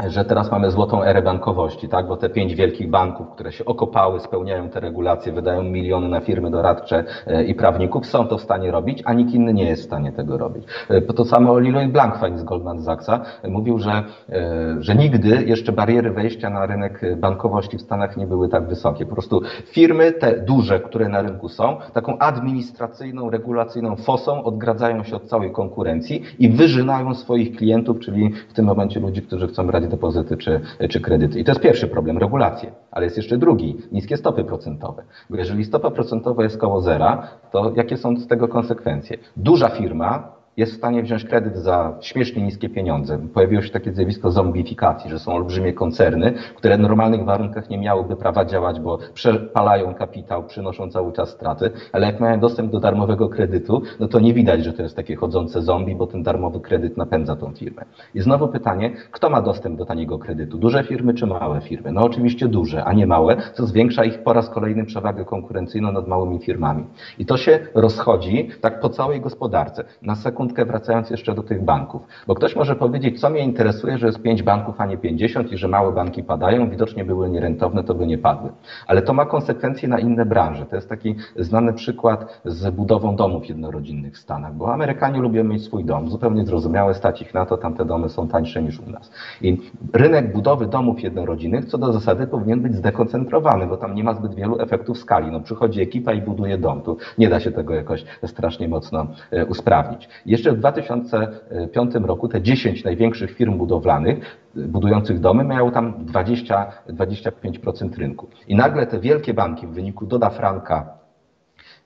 że 0.05 0.25
teraz 0.25 0.51
mamy 0.51 0.71
złotą 0.71 1.03
erę 1.03 1.23
bankowości, 1.23 1.89
tak? 1.89 2.07
bo 2.07 2.17
te 2.17 2.29
pięć 2.29 2.55
wielkich 2.55 2.91
banków, 2.91 3.31
które 3.31 3.53
się 3.53 3.65
okopały, 3.65 4.21
spełniają 4.21 4.69
te 4.69 4.81
regulacje, 4.81 5.33
wydają 5.33 5.63
miliony 5.63 6.09
na 6.09 6.21
firmy 6.21 6.51
doradcze 6.51 7.05
e, 7.27 7.45
i 7.45 7.55
prawników, 7.55 8.07
są 8.07 8.27
to 8.27 8.39
w 8.39 8.43
stanie 8.43 8.71
robić, 8.71 9.03
a 9.05 9.13
nikt 9.13 9.35
inny 9.35 9.55
nie 9.55 9.65
jest 9.65 9.83
w 9.83 9.87
stanie 9.87 10.13
tego 10.13 10.39
robić. 10.39 10.65
E, 10.89 11.01
to 11.01 11.25
samo 11.25 11.59
Leroy 11.59 11.89
Blankfein 11.89 12.39
z 12.39 12.45
Goldman 12.45 12.83
Sachsa 12.83 13.21
mówił, 13.49 13.79
że, 13.79 14.03
e, 14.29 14.77
że 14.79 14.95
nigdy 14.95 15.45
jeszcze 15.45 15.73
bariery 15.73 16.11
wejścia 16.11 16.51
na 16.51 16.67
rynek 16.67 17.01
bankowości 17.17 17.79
w 17.79 17.83
Stanach 17.83 18.17
nie 18.17 18.27
były 18.27 18.49
tak 18.49 18.69
wysokie. 18.69 19.07
Po 19.07 19.13
prostu 19.13 19.43
firmy 19.67 20.13
te 20.13 20.41
duże, 20.41 20.81
które 20.81 21.09
na 21.09 21.23
rynku 21.23 21.49
są, 21.49 21.77
taką 21.93 22.19
administracyjną, 22.19 23.31
regulacyjną 23.31 23.97
fosą 23.97 24.45
odgradzają 24.45 25.03
się 25.03 25.17
od 25.17 25.27
całej 25.27 25.53
konkurencji 25.53 26.23
i 26.39 26.49
wyżynają 26.49 27.15
swoich 27.15 27.57
klientów, 27.57 28.01
czyli 28.01 28.31
w 28.49 28.53
tym 28.53 28.65
momencie 28.65 29.01
ludzi, 29.01 29.23
którzy 29.23 29.49
chcą 29.49 29.67
brać 29.67 29.86
depozyty 29.87 30.37
czy, 30.37 30.61
czy 30.91 31.01
kredyty. 31.01 31.41
I 31.41 31.45
to 31.45 31.51
jest 31.51 31.61
pierwszy 31.61 31.89
problem, 31.89 32.19
regulacje. 32.19 32.73
Ale 32.91 33.05
jest 33.05 33.17
jeszcze 33.17 33.39
drugi, 33.39 33.77
niskie 33.93 34.17
stopy 34.17 34.45
procentowe. 34.45 35.03
Bo 35.31 35.37
jeżeli 35.37 35.65
stopa 35.65 35.91
procentowa 35.91 36.43
jest 36.43 36.59
koło 36.59 36.81
zera, 36.81 37.29
to 37.51 37.73
jakie 37.77 37.97
są 37.97 38.17
z 38.17 38.27
tego 38.27 38.49
konsekwencje? 38.49 39.19
Duża 39.37 39.69
firma 39.69 40.36
jest 40.57 40.73
w 40.73 40.77
stanie 40.77 41.03
wziąć 41.03 41.25
kredyt 41.25 41.57
za 41.57 41.99
śmiesznie 42.01 42.43
niskie 42.43 42.69
pieniądze. 42.69 43.19
Pojawiło 43.35 43.63
się 43.63 43.71
takie 43.71 43.93
zjawisko 43.93 44.31
zombifikacji, 44.31 45.11
że 45.11 45.19
są 45.19 45.33
olbrzymie 45.33 45.73
koncerny, 45.73 46.35
które 46.55 46.77
w 46.77 46.81
normalnych 46.81 47.25
warunkach 47.25 47.71
nie 47.71 47.79
miałyby 47.79 48.17
prawa 48.17 48.45
działać, 48.45 48.81
bo 48.81 48.99
przepalają 49.15 49.95
kapitał, 49.95 50.45
przynoszą 50.45 50.91
cały 50.91 51.13
czas 51.13 51.29
straty, 51.29 51.71
ale 51.93 52.07
jak 52.07 52.21
mają 52.21 52.41
dostęp 52.41 52.73
do 52.73 52.81
darmowego 52.81 53.29
kredytu, 53.29 53.83
no 54.01 54.09
to 54.09 54.21
nie 54.21 54.35
widać, 54.35 54.65
że 54.65 54.73
to 54.73 54.83
jest 54.83 54.97
takie 54.97 55.17
chodzące 55.17 55.63
zombie, 55.63 55.97
bo 55.97 56.07
ten 56.07 56.23
darmowy 56.23 56.61
kredyt 56.61 56.97
napędza 56.97 57.37
tą 57.37 57.53
firmę. 57.53 57.85
I 58.15 58.21
znowu 58.21 58.49
pytanie, 58.49 58.93
kto 59.11 59.31
ma 59.31 59.43
dostęp 59.43 59.79
do 59.79 59.85
taniego 59.85 60.19
kredytu? 60.19 60.59
Duże 60.59 60.85
firmy 60.85 61.15
czy 61.15 61.27
małe 61.27 61.61
firmy? 61.61 61.93
No 61.93 62.01
oczywiście 62.01 62.49
duże, 62.49 62.85
a 62.85 62.93
nie 62.93 63.07
małe, 63.07 63.37
co 63.55 63.67
zwiększa 63.67 64.05
ich 64.05 64.23
po 64.23 64.33
raz 64.33 64.51
kolejny 64.51 64.85
przewagę 64.85 65.25
konkurencyjną 65.25 65.93
nad 65.93 66.09
małymi 66.09 66.39
firmami. 66.39 66.85
I 67.19 67.27
to 67.27 67.37
się 67.37 67.59
rozchodzi 67.75 68.49
tak 68.61 68.81
po 68.81 68.89
całej 68.89 69.21
gospodarce. 69.21 69.85
Na 70.03 70.15
sekundę 70.15 70.46
sekundkę 70.47 70.65
wracając 70.65 71.11
jeszcze 71.11 71.35
do 71.35 71.43
tych 71.43 71.65
banków. 71.65 72.03
Bo 72.27 72.35
ktoś 72.35 72.57
może 72.57 72.77
powiedzieć, 72.77 73.21
co 73.21 73.31
mnie 73.31 73.41
interesuje, 73.41 73.99
że 73.99 74.07
jest 74.07 74.23
5 74.23 74.43
banków, 74.43 74.75
a 74.81 74.87
nie 74.87 74.97
50 74.97 75.53
i 75.53 75.57
że 75.57 75.69
małe 75.69 75.93
banki 75.93 76.23
padają, 76.23 76.71
widocznie 76.71 77.05
były 77.05 77.31
nierentowne, 77.31 77.85
to 77.85 77.95
by 77.95 78.07
nie 78.07 78.19
padły. 78.19 78.51
Ale 78.87 79.03
to 79.03 79.13
ma 79.13 79.27
konsekwencje 79.27 79.89
na 79.89 79.99
inne 79.99 80.27
branże. 80.27 80.67
To 80.67 80.77
jest 80.77 80.89
taki 80.89 81.17
znany 81.37 81.73
przykład 81.73 82.41
z 82.45 82.71
budową 82.71 83.17
domów 83.17 83.49
jednorodzinnych 83.49 84.15
w 84.15 84.19
Stanach, 84.19 84.55
bo 84.55 84.75
Amerykanie 84.75 85.21
lubią 85.21 85.45
mieć 85.45 85.65
swój 85.65 85.85
dom, 85.85 86.09
zupełnie 86.09 86.45
zrozumiałe, 86.45 86.95
stać 86.95 87.23
ich 87.23 87.35
na 87.35 87.47
to, 87.47 87.57
tamte 87.57 87.85
domy 87.85 88.09
są 88.09 88.29
tańsze 88.29 88.63
niż 88.63 88.81
u 88.81 88.91
nas. 88.91 89.11
I 89.43 89.59
rynek 89.93 90.33
budowy 90.33 90.67
domów 90.67 91.03
jednorodzinnych 91.03 91.65
co 91.65 91.79
do 91.79 91.93
zasady 91.93 92.27
powinien 92.27 92.61
być 92.61 92.75
zdekoncentrowany, 92.75 93.67
bo 93.67 93.77
tam 93.77 93.95
nie 93.95 94.05
ma 94.05 94.15
zbyt 94.15 94.35
wielu 94.35 94.61
efektów 94.61 94.99
skali. 94.99 95.31
No, 95.31 95.41
przychodzi 95.41 95.81
ekipa 95.81 96.13
i 96.13 96.23
buduje 96.23 96.59
dom. 96.59 96.83
Tu 96.83 96.97
nie 97.19 97.29
da 97.29 97.41
się 97.41 97.51
tego 97.53 97.75
jakoś 97.75 98.05
strasznie 98.27 98.69
mocno 98.69 99.07
e, 99.31 99.47
usprawnić. 99.47 100.09
Jeszcze 100.37 100.53
w 100.53 100.59
2005 100.59 101.95
roku 101.95 102.29
te 102.29 102.43
10 102.43 102.85
największych 102.85 103.37
firm 103.37 103.59
budowlanych, 103.59 104.39
budujących 104.55 105.21
domy, 105.21 105.45
miało 105.45 105.71
tam 105.71 106.07
20-25% 106.07 107.99
rynku. 107.99 108.29
I 108.49 108.57
nagle 108.57 108.87
te 108.87 109.01
wielkie 109.01 109.35
banki 109.35 109.67
w 109.67 109.71
wyniku 109.71 110.07
Doda 110.07 110.31
Franka 110.31 110.89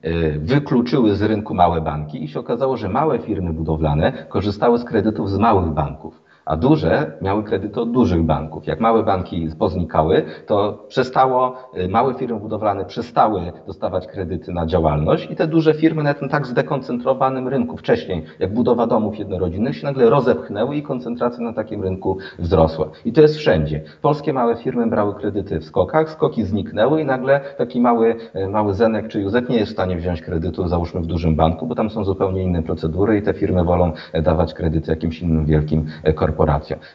y, 0.05 0.39
wykluczyły 0.39 1.15
z 1.15 1.21
rynku 1.21 1.53
małe 1.53 1.81
banki 1.81 2.23
i 2.23 2.27
się 2.27 2.39
okazało, 2.39 2.77
że 2.77 2.89
małe 2.89 3.19
firmy 3.19 3.53
budowlane 3.53 4.25
korzystały 4.29 4.79
z 4.79 4.83
kredytów 4.83 5.29
z 5.29 5.37
małych 5.37 5.69
banków 5.69 6.21
a 6.45 6.57
duże 6.57 7.11
miały 7.21 7.43
kredyty 7.43 7.81
od 7.81 7.91
dużych 7.91 8.23
banków. 8.23 8.67
Jak 8.67 8.79
małe 8.79 9.03
banki 9.03 9.49
poznikały, 9.59 10.25
to 10.47 10.85
przestało, 10.87 11.55
y, 11.77 11.87
małe 11.87 12.13
firmy 12.13 12.39
budowlane 12.39 12.85
przestały 12.85 13.51
dostawać 13.67 14.07
kredyty 14.07 14.53
na 14.53 14.65
działalność 14.65 15.31
i 15.31 15.35
te 15.35 15.47
duże 15.47 15.73
firmy 15.73 16.03
na 16.03 16.13
tym 16.13 16.29
tak 16.29 16.47
zdekoncentrowanym 16.47 17.47
rynku 17.47 17.77
wcześniej, 17.77 18.23
jak 18.39 18.53
budowa 18.53 18.87
domów 18.87 19.19
jednorodzinnych, 19.19 19.77
się 19.77 19.85
nagle 19.85 20.09
rozepchnęły 20.09 20.75
i 20.75 20.83
koncentracja 20.83 21.43
na 21.43 21.53
takim 21.53 21.83
rynku 21.83 22.17
wzrosła. 22.39 22.87
I 23.05 23.13
to 23.13 23.21
jest 23.21 23.37
wszędzie. 23.37 23.81
Polskie 24.01 24.33
małe 24.33 24.55
firmy 24.55 24.87
brały 24.87 25.15
kredyty 25.15 25.59
w 25.59 25.65
skokach, 25.65 26.09
skoki 26.09 26.43
zniknęły 26.43 27.01
i 27.01 27.05
nagle 27.05 27.41
taki 27.57 27.81
mały, 27.81 28.15
y, 28.35 28.47
mały 28.47 28.73
Zenek 28.73 29.07
czy 29.07 29.21
Józek 29.21 29.49
nie 29.49 29.57
jest 29.57 29.71
w 29.71 29.73
stanie 29.73 29.97
wziąć 29.97 30.21
kredytu, 30.21 30.67
załóżmy 30.67 31.01
w 31.01 31.05
dużym 31.05 31.35
banku, 31.35 31.67
bo 31.67 31.75
tam 31.75 31.89
są 31.89 32.03
zupełnie 32.03 32.43
inne 32.43 32.63
procedury 32.63 33.17
i 33.17 33.21
te 33.21 33.33
firmy 33.33 33.63
wolą 33.63 33.91
y, 34.15 34.21
dawać 34.21 34.53
kredyty 34.53 34.91
jakimś 34.91 35.21
innym 35.21 35.45
wielkim 35.45 35.85
korporacjom 36.15 36.30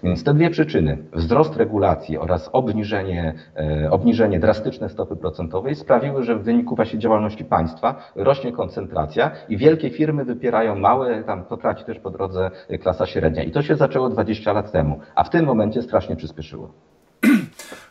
Więc 0.02 0.24
te 0.24 0.34
dwie 0.34 0.50
przyczyny, 0.50 0.98
wzrost 1.12 1.56
regulacji 1.56 2.18
oraz 2.18 2.50
obniżenie, 2.52 3.34
e, 3.56 3.90
obniżenie 3.90 4.40
drastyczne 4.40 4.88
stopy 4.88 5.16
procentowej 5.16 5.74
sprawiły, 5.74 6.22
że 6.22 6.36
w 6.36 6.42
wyniku 6.42 6.76
właśnie 6.76 6.98
działalności 6.98 7.44
państwa 7.44 7.94
rośnie 8.14 8.52
koncentracja 8.52 9.30
i 9.48 9.56
wielkie 9.56 9.90
firmy 9.90 10.24
wypierają 10.24 10.74
małe, 10.74 11.24
tam 11.24 11.44
to 11.44 11.56
traci 11.56 11.84
też 11.84 11.98
po 11.98 12.10
drodze 12.10 12.50
klasa 12.82 13.06
średnia. 13.06 13.42
I 13.42 13.50
to 13.50 13.62
się 13.62 13.76
zaczęło 13.76 14.08
20 14.08 14.52
lat 14.52 14.72
temu, 14.72 15.00
a 15.14 15.24
w 15.24 15.30
tym 15.30 15.44
momencie 15.44 15.82
strasznie 15.82 16.16
przyspieszyło. 16.16 16.70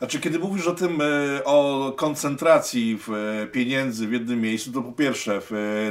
Znaczy, 0.06 0.20
kiedy 0.20 0.40
mówisz 0.40 0.68
o 0.68 0.76
tym, 0.76 1.02
e, 1.02 1.44
o 1.44 1.94
koncentracji 1.98 2.98
w 3.08 3.10
e, 3.10 3.48
pieniędzy 3.48 4.08
w 4.08 4.12
jednym 4.12 4.42
miejscu, 4.42 4.72
to 4.72 4.82
po 4.82 4.92
pierwsze, 4.92 5.42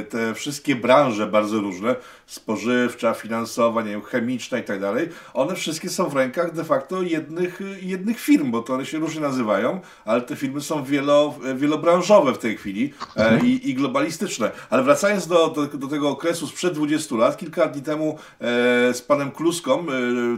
te 0.09 0.33
wszystkie 0.33 0.75
branże 0.75 1.27
bardzo 1.27 1.59
różne, 1.59 1.95
spożywcza, 2.25 3.13
finansowa, 3.13 3.81
nie 3.81 3.91
wiem, 3.91 4.01
chemiczna 4.01 4.59
i 4.59 4.63
tak 4.63 4.79
dalej, 4.79 5.09
one 5.33 5.55
wszystkie 5.55 5.89
są 5.89 6.09
w 6.09 6.15
rękach 6.15 6.53
de 6.53 6.63
facto 6.63 7.01
jednych, 7.01 7.59
jednych 7.81 8.19
firm, 8.19 8.51
bo 8.51 8.61
to 8.61 8.73
one 8.73 8.85
się 8.85 8.97
różnie 8.97 9.21
nazywają, 9.21 9.79
ale 10.05 10.21
te 10.21 10.35
firmy 10.35 10.61
są 10.61 10.83
wielo, 10.83 11.35
wielobranżowe 11.55 12.33
w 12.33 12.37
tej 12.37 12.57
chwili 12.57 12.93
e, 13.17 13.19
mhm. 13.19 13.45
i, 13.45 13.69
i 13.69 13.73
globalistyczne. 13.73 14.51
Ale 14.69 14.83
wracając 14.83 15.27
do, 15.27 15.47
do, 15.47 15.67
do, 15.67 15.87
tego 15.87 16.09
okresu 16.09 16.47
sprzed 16.47 16.73
20 16.73 17.15
lat, 17.15 17.37
kilka 17.37 17.67
dni 17.67 17.81
temu 17.81 18.17
e, 18.41 18.93
z 18.93 19.01
panem 19.01 19.31
Kluską, 19.31 19.79
e, 19.79 19.83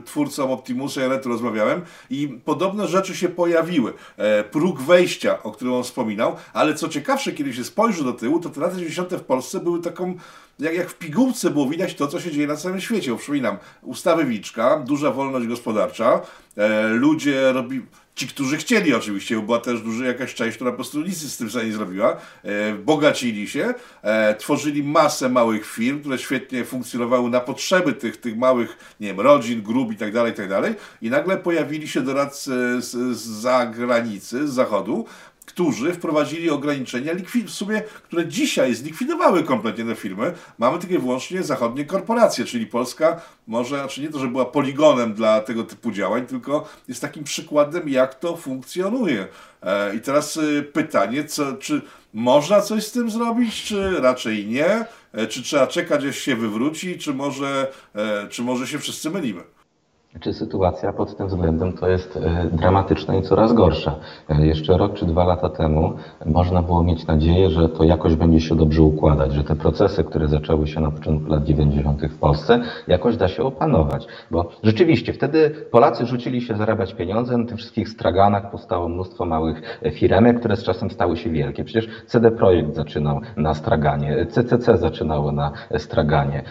twórcą 0.05 0.51
Optimusa, 0.51 1.01
ja 1.01 1.17
tu 1.17 1.29
rozmawiałem 1.29 1.81
i 2.09 2.27
podobne 2.45 2.87
rzeczy 2.87 3.15
się 3.15 3.29
pojawiły. 3.29 3.66
E, 4.17 4.43
próg 4.43 4.81
wejścia, 4.81 5.43
o 5.43 5.51
którym 5.51 5.73
on 5.73 5.83
wspominał, 5.83 6.35
ale 6.53 6.75
co 6.75 6.89
ciekawsze, 6.89 7.31
kiedy 7.31 7.53
się 7.53 7.63
spojrzy 7.63 8.03
do 8.03 8.13
tyłu, 8.13 8.39
to 8.39 8.49
te 8.49 8.61
lata 8.61 8.75
90. 8.75 9.13
w 9.13 9.21
Polsce 9.21 9.59
były 9.59 9.81
taką 9.81 10.15
jak, 10.59 10.75
jak 10.75 10.89
w 10.89 10.95
pigułce 10.95 11.49
było 11.49 11.69
widać 11.69 11.95
to, 11.95 12.07
co 12.07 12.21
się 12.21 12.31
dzieje 12.31 12.47
na 12.47 12.55
całym 12.55 12.81
świecie. 12.81 13.15
Przypominam, 13.15 13.57
ustawy 13.81 14.25
Wiczka, 14.25 14.79
duża 14.79 15.11
wolność 15.11 15.47
gospodarcza, 15.47 16.21
e, 16.57 16.87
ludzie 16.87 17.51
robi, 17.51 17.81
ci, 18.17 18.27
którzy 18.27 18.57
chcieli 18.57 18.93
oczywiście, 18.93 19.35
bo 19.35 19.41
była 19.41 19.59
też 19.59 19.81
duża 19.81 20.05
jakaś 20.05 20.33
część, 20.33 20.55
która 20.55 20.71
po 20.71 20.75
prostu 20.75 21.01
nic 21.01 21.17
z 21.17 21.37
tym 21.37 21.49
nie 21.65 21.73
zrobiła, 21.73 22.17
e, 22.43 22.73
bogacili 22.73 23.49
się, 23.49 23.73
e, 24.01 24.35
tworzyli 24.35 24.83
masę 24.83 25.29
małych 25.29 25.65
firm, 25.65 25.99
które 25.99 26.17
świetnie 26.17 26.65
funkcjonowały 26.65 27.29
na 27.29 27.39
potrzeby 27.39 27.93
tych, 27.93 28.17
tych 28.17 28.37
małych, 28.37 28.95
nie 28.99 29.07
wiem, 29.07 29.19
rodzin, 29.19 29.61
grup 29.61 29.91
i 29.91 29.95
tak 29.95 30.13
dalej, 30.13 30.31
i 30.31 30.35
tak 30.35 30.49
dalej. 30.49 30.75
I 31.01 31.09
nagle 31.09 31.37
pojawili 31.37 31.87
się 31.87 32.01
doradcy 32.01 32.81
z, 32.81 33.17
z 33.17 33.27
zagranicy, 33.27 34.47
z 34.47 34.51
zachodu, 34.51 35.05
którzy 35.47 35.93
wprowadzili 35.93 36.49
ograniczenia, 36.49 37.13
w 37.45 37.49
sumie, 37.49 37.81
które 37.81 38.27
dzisiaj 38.27 38.75
zlikwidowały 38.75 39.43
kompletnie 39.43 39.85
te 39.85 39.95
firmy. 39.95 40.33
Mamy 40.57 40.79
takie 40.79 40.99
wyłącznie 40.99 41.43
zachodnie 41.43 41.85
korporacje, 41.85 42.45
czyli 42.45 42.65
Polska 42.65 43.21
może, 43.47 43.77
znaczy 43.77 44.01
nie 44.01 44.09
to, 44.09 44.19
że 44.19 44.27
była 44.27 44.45
poligonem 44.45 45.13
dla 45.13 45.41
tego 45.41 45.63
typu 45.63 45.91
działań, 45.91 46.25
tylko 46.25 46.69
jest 46.87 47.01
takim 47.01 47.23
przykładem, 47.23 47.89
jak 47.89 48.15
to 48.15 48.37
funkcjonuje. 48.37 49.27
E, 49.63 49.95
I 49.95 50.01
teraz 50.01 50.37
e, 50.37 50.63
pytanie, 50.63 51.25
co, 51.25 51.53
czy 51.53 51.81
można 52.13 52.61
coś 52.61 52.85
z 52.85 52.91
tym 52.91 53.09
zrobić, 53.09 53.63
czy 53.63 54.01
raczej 54.01 54.47
nie? 54.47 54.85
E, 55.13 55.27
czy 55.27 55.43
trzeba 55.43 55.67
czekać, 55.67 56.05
aż 56.05 56.17
się 56.17 56.35
wywróci, 56.35 56.97
czy 56.97 57.13
może, 57.13 57.71
czy 58.29 58.43
może 58.43 58.67
się 58.67 58.79
wszyscy 58.79 59.09
mylimy? 59.09 59.43
Czy 60.19 60.33
sytuacja 60.33 60.93
pod 60.93 61.17
tym 61.17 61.27
względem 61.27 61.73
to 61.73 61.89
jest 61.89 62.17
e, 62.17 62.49
dramatyczna 62.51 63.15
i 63.15 63.21
coraz 63.21 63.53
gorsza. 63.53 63.95
E, 64.29 64.45
jeszcze 64.45 64.77
rok 64.77 64.93
czy 64.93 65.05
dwa 65.05 65.23
lata 65.23 65.49
temu 65.49 65.93
można 66.25 66.61
było 66.61 66.83
mieć 66.83 67.07
nadzieję, 67.07 67.49
że 67.49 67.69
to 67.69 67.83
jakoś 67.83 68.15
będzie 68.15 68.39
się 68.39 68.55
dobrze 68.55 68.81
układać, 68.81 69.33
że 69.33 69.43
te 69.43 69.55
procesy, 69.55 70.03
które 70.03 70.27
zaczęły 70.27 70.67
się 70.67 70.81
na 70.81 70.91
początku 70.91 71.31
lat 71.31 71.43
90. 71.43 72.01
w 72.01 72.19
Polsce, 72.19 72.59
jakoś 72.87 73.17
da 73.17 73.27
się 73.27 73.43
opanować. 73.43 74.07
Bo 74.31 74.49
rzeczywiście 74.63 75.13
wtedy 75.13 75.49
Polacy 75.71 76.05
rzucili 76.05 76.41
się 76.41 76.55
zarabiać 76.55 76.93
pieniądze, 76.93 77.37
na 77.37 77.45
tych 77.45 77.57
wszystkich 77.57 77.89
straganach 77.89 78.51
powstało 78.51 78.89
mnóstwo 78.89 79.25
małych 79.25 79.79
e, 79.83 79.91
firemek, 79.91 80.39
które 80.39 80.55
z 80.55 80.63
czasem 80.63 80.91
stały 80.91 81.17
się 81.17 81.29
wielkie. 81.29 81.63
Przecież 81.63 81.89
CD 82.05 82.31
Projekt 82.31 82.75
zaczynał 82.75 83.21
na 83.37 83.53
straganie, 83.53 84.25
CCC 84.29 84.77
zaczynało 84.77 85.31
na 85.31 85.51
straganie, 85.77 86.43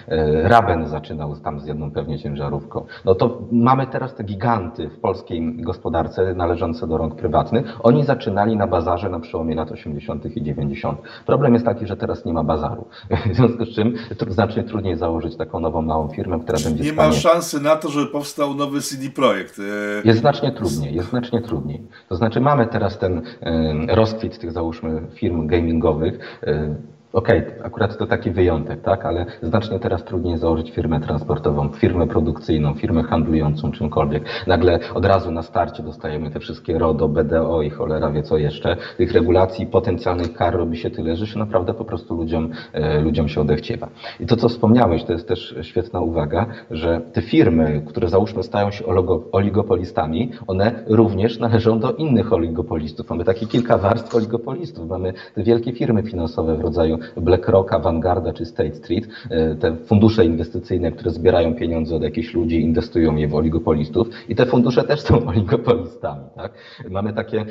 Raben 0.43 0.87
zaczynał 0.87 1.37
tam 1.37 1.61
z 1.61 1.67
jedną 1.67 1.91
pewnie 1.91 2.19
ciężarówką. 2.19 2.85
No 3.05 3.15
to 3.15 3.39
mamy 3.63 3.87
teraz 3.87 4.15
te 4.15 4.25
giganty 4.25 4.89
w 4.89 5.01
polskiej 5.01 5.57
gospodarce 5.57 6.35
należące 6.35 6.87
do 6.87 6.99
rąk 6.99 7.15
prywatnych. 7.15 7.67
Oni 7.83 8.05
zaczynali 8.05 8.57
na 8.57 8.67
bazarze 8.67 9.09
na 9.09 9.21
przełomie 9.21 9.55
lat 9.55 9.73
80. 9.73 10.37
i 10.37 10.43
90. 10.43 10.99
Problem 11.27 11.53
jest 11.55 11.65
taki, 11.65 11.87
że 11.87 11.97
teraz 11.97 12.25
nie 12.25 12.33
ma 12.33 12.45
bazaru. 12.45 12.85
W 13.33 13.35
związku 13.37 13.65
z 13.65 13.75
czym 13.75 13.95
znacznie 14.29 14.65
trudniej 14.65 14.97
założyć 14.97 15.37
taką 15.37 15.61
nową 15.61 15.83
małą 15.83 16.09
firmę, 16.09 16.41
która 16.41 16.59
będzie 16.65 16.85
Nie 16.85 16.93
ma 16.93 17.13
szansy 17.13 17.61
na 17.61 17.77
to, 17.77 17.89
żeby 17.89 18.07
powstał 18.07 18.55
nowy 18.55 18.81
CD 18.81 19.11
Projekt. 19.11 19.59
E, 19.59 19.63
jest 20.09 20.21
znacznie 20.21 20.53
trudniej, 20.53 20.95
jest 20.95 21.11
znacznie 21.11 21.43
trudniej. 21.43 21.83
To 22.09 22.17
znaczy 22.17 22.41
mamy 22.41 22.67
teraz 22.67 22.99
ten 22.99 23.23
rozkwit 23.89 24.39
tych 24.39 24.53
załóżmy 24.53 25.03
firm 25.15 25.47
gamingowych, 25.47 26.41
e, 26.43 26.77
Okej, 27.17 27.39
okay, 27.39 27.65
akurat 27.65 27.99
to 27.99 28.07
taki 28.07 28.31
wyjątek, 28.31 28.83
tak, 28.83 29.07
ale 29.07 29.27
znacznie 29.43 29.79
teraz 29.79 30.05
trudniej 30.05 30.39
założyć 30.39 30.71
firmę 30.71 31.01
transportową, 31.01 31.69
firmę 31.69 32.07
produkcyjną, 32.07 32.75
firmę 32.75 33.03
handlującą 33.03 33.73
czymkolwiek. 33.73 34.25
Nagle 34.47 34.79
od 34.95 35.05
razu 35.05 35.31
na 35.31 35.43
starcie 35.43 35.83
dostajemy 35.83 36.31
te 36.31 36.41
wszystkie 36.41 36.79
RODO, 36.79 37.09
BDO 37.09 37.63
i 37.63 37.71
cholera 37.71 38.11
wie 38.11 38.23
co 38.23 38.39
jeszcze. 38.39 38.77
Tych 38.97 39.13
regulacji, 39.13 39.67
potencjalnych 39.67 40.33
kar 40.33 40.55
robi 40.55 40.77
się 40.77 40.91
tyle, 40.91 41.17
że 41.17 41.27
się 41.27 41.39
naprawdę 41.39 41.75
po 41.75 41.85
prostu 41.85 42.15
ludziom, 42.15 42.51
e, 42.73 43.01
ludziom 43.01 43.29
się 43.29 43.41
odechciewa. 43.41 43.89
I 44.21 44.27
to, 44.27 44.37
co 44.37 44.49
wspomniałeś, 44.49 45.05
to 45.05 45.13
jest 45.13 45.29
też 45.29 45.55
świetna 45.63 46.01
uwaga, 46.01 46.47
że 46.71 47.01
te 47.13 47.23
firmy, 47.23 47.83
które 47.87 48.09
załóżmy 48.09 48.43
stają 48.43 48.71
się 48.71 48.85
oligopolistami, 49.33 50.31
one 50.47 50.85
również 50.87 51.39
należą 51.39 51.79
do 51.79 51.93
innych 51.93 52.33
oligopolistów. 52.33 53.11
Mamy 53.11 53.25
takie 53.25 53.47
kilka 53.47 53.79
warstw 53.79 54.15
oligopolistów. 54.15 54.89
Mamy 54.89 55.13
te 55.35 55.43
wielkie 55.43 55.73
firmy 55.73 56.03
finansowe 56.03 56.57
w 56.57 56.61
rodzaju 56.61 56.99
BlackRocka, 57.17 57.79
Vanguarda 57.79 58.33
czy 58.33 58.45
State 58.45 58.75
Street, 58.75 59.09
e, 59.31 59.55
te 59.55 59.77
fundusze 59.77 60.25
inwestycyjne, 60.25 60.93
które 60.93 61.11
zbierają 61.11 61.55
pieniądze 61.55 61.97
od 61.97 62.03
jakichś 62.03 62.35
ludzi, 62.35 62.63
inwestują 62.63 63.17
je 63.17 63.29
w 63.29 63.35
oligopolistów 63.35 64.09
i 64.29 64.35
te 64.35 64.47
fundusze 64.47 64.85
też 64.85 65.01
są 65.01 65.27
oligopolistami. 65.31 66.25
Tak? 66.37 66.53
Mamy 66.91 67.13
takie 67.13 67.45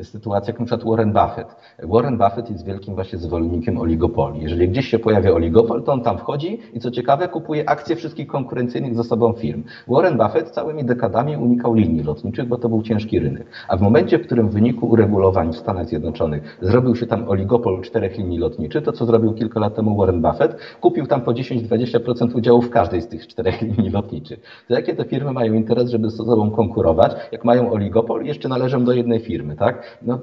e, 0.00 0.04
sytuacje 0.04 0.52
jak 0.52 0.60
na 0.60 0.66
przykład 0.66 0.90
Warren 0.90 1.12
Buffett. 1.12 1.56
Warren 1.82 2.18
Buffett 2.18 2.50
jest 2.50 2.66
wielkim 2.66 2.94
właśnie 2.94 3.18
zwolennikiem 3.18 3.78
oligopoli. 3.78 4.42
Jeżeli 4.42 4.68
gdzieś 4.68 4.88
się 4.88 4.98
pojawia 4.98 5.32
oligopol, 5.32 5.82
to 5.82 5.92
on 5.92 6.02
tam 6.02 6.18
wchodzi 6.18 6.60
i 6.72 6.80
co 6.80 6.90
ciekawe 6.90 7.28
kupuje 7.28 7.68
akcje 7.70 7.96
wszystkich 7.96 8.26
konkurencyjnych 8.26 8.94
ze 8.94 9.04
sobą 9.04 9.32
firm. 9.32 9.62
Warren 9.88 10.18
Buffett 10.18 10.50
całymi 10.50 10.84
dekadami 10.84 11.36
unikał 11.36 11.74
linii 11.74 12.02
lotniczych, 12.02 12.48
bo 12.48 12.56
to 12.58 12.68
był 12.68 12.82
ciężki 12.82 13.18
rynek. 13.18 13.46
A 13.68 13.76
w 13.76 13.80
momencie, 13.80 14.18
w 14.18 14.26
którym 14.26 14.48
w 14.48 14.52
wyniku 14.52 14.86
uregulowań 14.86 15.52
w 15.52 15.56
Stanach 15.56 15.86
Zjednoczonych 15.86 16.58
zrobił 16.62 16.96
się 16.96 17.06
tam 17.06 17.28
oligopol 17.28 17.82
czterech 17.82 18.18
linii 18.18 18.38
lotniczych, 18.38 18.77
to, 18.82 18.92
co 18.92 19.06
zrobił 19.06 19.34
kilka 19.34 19.60
lat 19.60 19.74
temu 19.74 19.96
Warren 19.96 20.22
Buffett, 20.22 20.56
kupił 20.80 21.06
tam 21.06 21.20
po 21.20 21.32
10-20% 21.32 22.36
udziału 22.36 22.62
w 22.62 22.70
każdej 22.70 23.02
z 23.02 23.08
tych 23.08 23.26
czterech 23.26 23.62
linii 23.68 23.90
lotniczych. 23.90 24.64
To 24.68 24.74
jakie 24.74 24.94
te 24.94 25.04
firmy 25.04 25.32
mają 25.32 25.52
interes, 25.52 25.90
żeby 25.90 26.10
z 26.10 26.16
sobą 26.16 26.50
konkurować, 26.50 27.12
jak 27.32 27.44
mają 27.44 27.72
oligopol 27.72 28.24
i 28.24 28.28
jeszcze 28.28 28.48
należą 28.48 28.84
do 28.84 28.92
jednej 28.92 29.20
firmy, 29.20 29.56
tak? 29.56 29.98
No, 30.02 30.18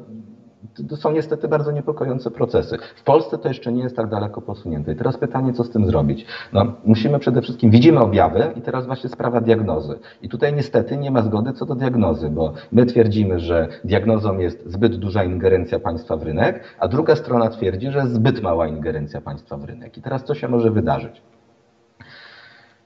to 0.89 0.97
są 0.97 1.11
niestety 1.11 1.47
bardzo 1.47 1.71
niepokojące 1.71 2.31
procesy. 2.31 2.77
W 2.95 3.03
Polsce 3.03 3.37
to 3.37 3.47
jeszcze 3.47 3.71
nie 3.71 3.83
jest 3.83 3.95
tak 3.95 4.09
daleko 4.09 4.41
posunięte. 4.41 4.91
I 4.91 4.95
teraz 4.95 5.17
pytanie, 5.17 5.53
co 5.53 5.63
z 5.63 5.69
tym 5.69 5.85
zrobić? 5.85 6.25
No, 6.53 6.73
musimy 6.85 7.19
przede 7.19 7.41
wszystkim, 7.41 7.71
widzimy 7.71 7.99
objawy 7.99 8.51
i 8.55 8.61
teraz 8.61 8.85
właśnie 8.85 9.09
sprawa 9.09 9.41
diagnozy. 9.41 9.99
I 10.21 10.29
tutaj 10.29 10.53
niestety 10.53 10.97
nie 10.97 11.11
ma 11.11 11.21
zgody 11.21 11.53
co 11.53 11.65
do 11.65 11.75
diagnozy, 11.75 12.29
bo 12.29 12.53
my 12.71 12.85
twierdzimy, 12.85 13.39
że 13.39 13.67
diagnozą 13.83 14.37
jest 14.37 14.71
zbyt 14.71 14.95
duża 14.95 15.23
ingerencja 15.23 15.79
państwa 15.79 16.17
w 16.17 16.23
rynek, 16.23 16.63
a 16.79 16.87
druga 16.87 17.15
strona 17.15 17.49
twierdzi, 17.49 17.91
że 17.91 18.07
zbyt 18.07 18.41
mała 18.41 18.67
ingerencja 18.67 19.21
państwa 19.21 19.57
w 19.57 19.63
rynek. 19.63 19.97
I 19.97 20.01
teraz 20.01 20.23
co 20.23 20.35
się 20.35 20.47
może 20.47 20.71
wydarzyć? 20.71 21.21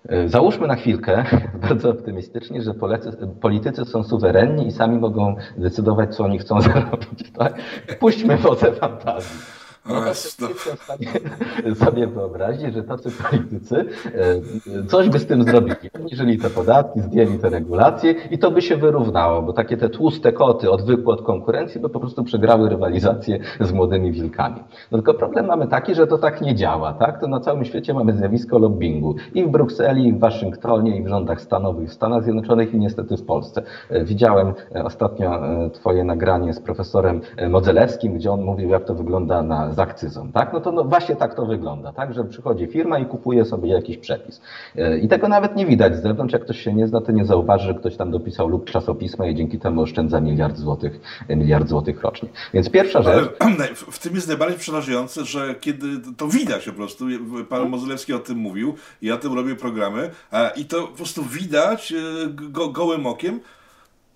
E, 0.08 0.29
załóżmy 0.29 0.68
na 0.68 0.75
chwilkę, 0.75 1.24
bardzo 1.70 1.89
optymistycznie, 1.89 2.62
że 2.62 2.74
politycy 3.41 3.86
są 3.86 4.03
suwerenni 4.03 4.68
i 4.68 4.72
sami 4.72 5.00
mogą 5.00 5.36
decydować, 5.58 6.15
co 6.15 6.24
oni 6.24 6.39
chcą 6.39 6.62
zrobić. 6.72 7.32
Tak? 7.38 7.53
Puśćmy 8.00 8.38
wodę 8.38 8.72
fantazji. 8.72 9.59
Sobie 11.86 12.08
wyobrazić, 12.08 12.74
że 12.74 12.84
tacy 12.84 13.12
politycy 13.12 13.86
e, 14.75 14.86
coś 14.88 15.10
by 15.10 15.19
z 15.19 15.25
tym 15.25 15.43
zrobili. 15.43 15.75
Obniżyli 15.96 16.38
te 16.38 16.50
podatki, 16.50 17.01
zdjęli 17.01 17.39
te 17.39 17.50
regulacje 17.50 18.15
i 18.31 18.38
to 18.39 18.51
by 18.51 18.62
się 18.62 18.77
wyrównało, 18.77 19.41
bo 19.41 19.53
takie 19.53 19.77
te 19.77 19.89
tłuste 19.89 20.34
koty 20.34 20.72
odwykłe 20.72 21.13
od 21.13 21.22
konkurencji 21.22 21.81
by 21.81 21.89
po 21.89 22.00
prostu 22.00 22.24
przegrały 22.24 22.69
rywalizację 22.69 23.39
z 23.60 23.72
młodymi 23.72 24.12
wilkami. 24.12 24.63
No 24.91 24.98
tylko 24.98 25.13
problem 25.13 25.46
mamy 25.46 25.67
taki, 25.67 25.96
że 25.96 26.08
to 26.08 26.17
tak 26.17 26.41
nie 26.41 26.55
działa. 26.55 26.93
Tak? 26.93 27.22
To 27.22 27.27
na 27.27 27.39
całym 27.39 27.65
świecie 27.65 27.93
mamy 27.93 28.13
zjawisko 28.13 28.60
lobbingu. 28.60 29.15
I 29.34 29.43
w 29.43 29.50
Brukseli, 29.50 30.08
i 30.08 30.13
w 30.13 30.19
Waszyngtonie, 30.19 30.98
i 30.98 31.03
w 31.03 31.08
rządach 31.08 31.41
stanowych 31.41 31.89
w 31.89 31.93
Stanach 31.93 32.24
Zjednoczonych, 32.24 32.74
i 32.74 32.79
niestety 32.79 33.17
w 33.17 33.24
Polsce. 33.24 33.62
E, 33.89 34.05
widziałem 34.05 34.53
e, 34.75 34.84
ostatnio 34.84 35.41
Twoje 35.74 36.03
nagranie 36.03 36.54
z 36.54 36.60
profesorem 36.60 37.21
Modzelewskim, 37.49 38.13
gdzie 38.13 38.32
on 38.32 38.41
mówił, 38.41 38.69
jak 38.69 38.86
to 38.86 38.95
wygląda 38.95 39.43
na 39.43 39.73
z 39.80 39.82
akcyzą, 39.82 40.32
tak? 40.32 40.54
No 40.54 40.60
to 40.62 40.72
no 40.72 40.84
właśnie 40.84 41.15
tak 41.15 41.36
to 41.36 41.46
wygląda, 41.46 41.94
tak? 41.94 42.13
Że 42.13 42.24
przychodzi 42.24 42.68
firma 42.68 43.00
i 43.00 43.06
kupuje 43.06 43.46
sobie 43.46 43.70
jakiś 43.70 43.98
przepis. 43.98 44.42
E, 44.76 44.98
I 44.98 45.08
tego 45.08 45.28
nawet 45.28 45.56
nie 45.56 45.65
widać 45.65 45.96
z 45.96 46.02
zewnątrz. 46.02 46.34
Jak 46.34 46.44
ktoś 46.44 46.60
się 46.60 46.74
nie 46.74 46.88
zna, 46.88 47.02
to 47.02 47.12
nie 47.12 47.26
zauważy, 47.26 47.68
że 47.68 47.74
ktoś 47.74 47.98
tam 47.98 48.12
dopisał 48.12 48.48
lub 48.48 48.72
czasopisma 48.72 49.28
i 49.28 49.36
dzięki 49.36 49.60
temu 49.60 49.82
oszczędza 49.82 50.22
miliard 50.22 50.58
złotych, 50.58 51.00
e, 51.28 51.36
miliard 51.36 51.68
złotych 51.68 52.02
rocznie. 52.02 52.30
Więc 52.54 52.70
pierwsza 52.70 53.02
rzecz. 53.02 53.30
Ale 53.39 53.68
w 53.76 54.00
tym 54.00 54.15
jest 54.15 54.28
najbardziej 54.28 54.60
przerażające, 54.60 55.26
że 55.26 55.56
kiedy 55.56 56.13
to 56.18 56.28
widać 56.28 56.65
po 56.65 56.72
prostu, 56.72 57.06
pan 57.50 57.60
mhm. 57.60 57.70
Mozylewski 57.70 58.13
o 58.13 58.20
tym 58.20 58.38
mówił, 58.38 58.74
ja 59.02 59.18
tym 59.18 59.34
robię 59.34 59.56
programy 59.56 60.10
i 60.56 60.65
to 60.65 60.82
po 60.82 60.96
prostu 60.98 61.24
widać 61.24 61.92
e, 61.92 61.96
go, 62.28 62.70
gołym 62.70 63.06
okiem, 63.06 63.39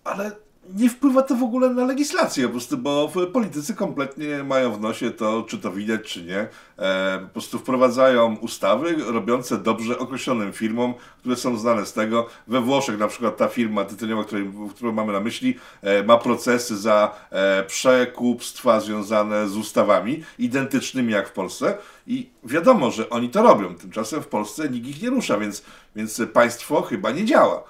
ale 0.03 0.31
nie 0.69 0.89
wpływa 0.89 1.21
to 1.21 1.35
w 1.35 1.43
ogóle 1.43 1.69
na 1.69 1.85
legislację, 1.85 2.45
po 2.45 2.51
prostu, 2.51 2.77
bo 2.77 3.11
politycy 3.33 3.75
kompletnie 3.75 4.43
mają 4.43 4.71
w 4.71 4.81
nosie 4.81 5.11
to, 5.11 5.43
czy 5.47 5.57
to 5.57 5.71
widać, 5.71 6.01
czy 6.01 6.23
nie. 6.23 6.47
E, 6.79 7.19
po 7.19 7.27
prostu 7.33 7.59
wprowadzają 7.59 8.35
ustawy 8.35 8.95
robiące 9.07 9.57
dobrze 9.57 9.99
określonym 9.99 10.53
firmom, 10.53 10.93
które 11.19 11.35
są 11.35 11.57
znane 11.57 11.85
z 11.85 11.93
tego. 11.93 12.27
We 12.47 12.61
Włoszech 12.61 12.99
na 12.99 13.07
przykład 13.07 13.37
ta 13.37 13.47
firma 13.47 13.85
tytoniowa, 13.85 14.23
której, 14.23 14.51
którą 14.75 14.91
mamy 14.91 15.13
na 15.13 15.19
myśli, 15.19 15.55
e, 15.81 16.03
ma 16.03 16.17
procesy 16.17 16.77
za 16.77 17.15
e, 17.29 17.63
przekupstwa 17.63 18.79
związane 18.79 19.47
z 19.47 19.57
ustawami, 19.57 20.23
identycznymi 20.39 21.13
jak 21.13 21.29
w 21.29 21.33
Polsce. 21.33 21.77
I 22.07 22.29
wiadomo, 22.43 22.91
że 22.91 23.09
oni 23.09 23.29
to 23.29 23.43
robią. 23.43 23.75
Tymczasem 23.75 24.21
w 24.21 24.27
Polsce 24.27 24.69
nikt 24.69 24.87
ich 24.87 25.01
nie 25.01 25.09
rusza, 25.09 25.37
więc, 25.37 25.63
więc 25.95 26.21
państwo 26.33 26.81
chyba 26.81 27.11
nie 27.11 27.25
działa. 27.25 27.63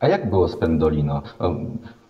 A 0.00 0.08
jak 0.08 0.30
było 0.30 0.48
z 0.48 0.56
Pendolino? 0.56 1.22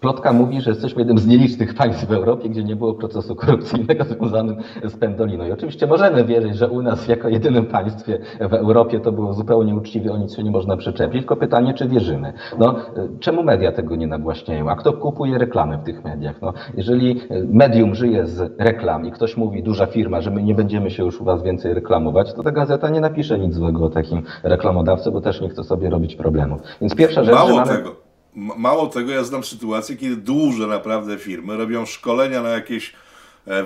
Plotka 0.00 0.32
mówi, 0.32 0.61
że 0.61 0.70
jesteśmy 0.70 1.00
jednym 1.00 1.18
z 1.18 1.26
nielicznych 1.26 1.74
państw 1.74 2.06
w 2.06 2.12
Europie, 2.12 2.48
gdzie 2.48 2.64
nie 2.64 2.76
było 2.76 2.94
procesu 2.94 3.37
korupcyjnego 3.37 4.04
związanym 4.14 4.56
z 4.85 4.96
Pendolino. 4.96 5.46
I 5.46 5.52
oczywiście 5.52 5.87
możemy 5.87 6.24
wierzyć, 6.24 6.56
że 6.56 6.68
u 6.68 6.82
nas 6.82 7.09
jako 7.09 7.28
jedynym 7.28 7.66
państwie 7.66 8.18
w 8.40 8.54
Europie 8.54 9.00
to 9.00 9.12
było 9.12 9.32
zupełnie 9.32 9.74
uczciwie, 9.74 10.12
o 10.12 10.16
nic 10.16 10.37
się 10.37 10.42
nie 10.42 10.50
można 10.50 10.76
przyczepić, 10.76 11.20
tylko 11.20 11.37
pytanie, 11.37 11.74
czy 11.74 11.88
wierzymy. 11.88 12.32
No, 12.59 12.74
czemu 13.20 13.42
media 13.42 13.72
tego 13.72 13.96
nie 13.96 14.06
nagłaśniają? 14.06 14.70
A 14.70 14.76
kto 14.76 14.92
kupuje 14.92 15.38
reklamy 15.38 15.78
w 15.78 15.82
tych 15.82 16.04
mediach? 16.04 16.42
No, 16.42 16.52
jeżeli 16.76 17.20
medium 17.48 17.94
żyje 17.94 18.26
z 18.26 18.52
reklam 18.59 19.06
i 19.06 19.12
ktoś 19.12 19.37
mówi, 19.37 19.62
duża 19.62 19.87
firma, 19.87 20.20
że 20.20 20.30
my 20.30 20.42
nie 20.42 20.54
będziemy 20.54 20.90
się 20.90 21.04
już 21.04 21.20
u 21.20 21.24
was 21.24 21.42
więcej 21.42 21.74
reklamować, 21.74 22.35
to 22.35 22.42
ta 22.42 22.52
gazeta 22.52 22.88
nie 22.88 23.00
napisze 23.00 23.38
nic 23.38 23.54
złego 23.54 23.85
o 23.85 23.90
takim 23.90 24.22
reklamodawcy, 24.42 25.11
bo 25.11 25.20
też 25.20 25.40
nie 25.40 25.48
chce 25.48 25.64
sobie 25.64 25.90
robić 25.90 26.16
problemów. 26.16 26.61
Więc 26.80 26.94
pierwsza 26.94 27.24
rzecz, 27.24 27.35
Mało 27.35 27.56
mamy... 27.56 27.76
tego 27.76 28.06
Mało 28.37 28.87
tego, 28.87 29.12
ja 29.12 29.25
znam 29.25 29.44
sytuację, 29.44 29.96
kiedy 29.96 30.16
duże 30.16 30.66
naprawdę 30.66 31.18
firmy 31.18 31.57
robią 31.57 31.87
szkolenia 31.87 32.42
na 32.42 32.49
jakieś 32.49 32.92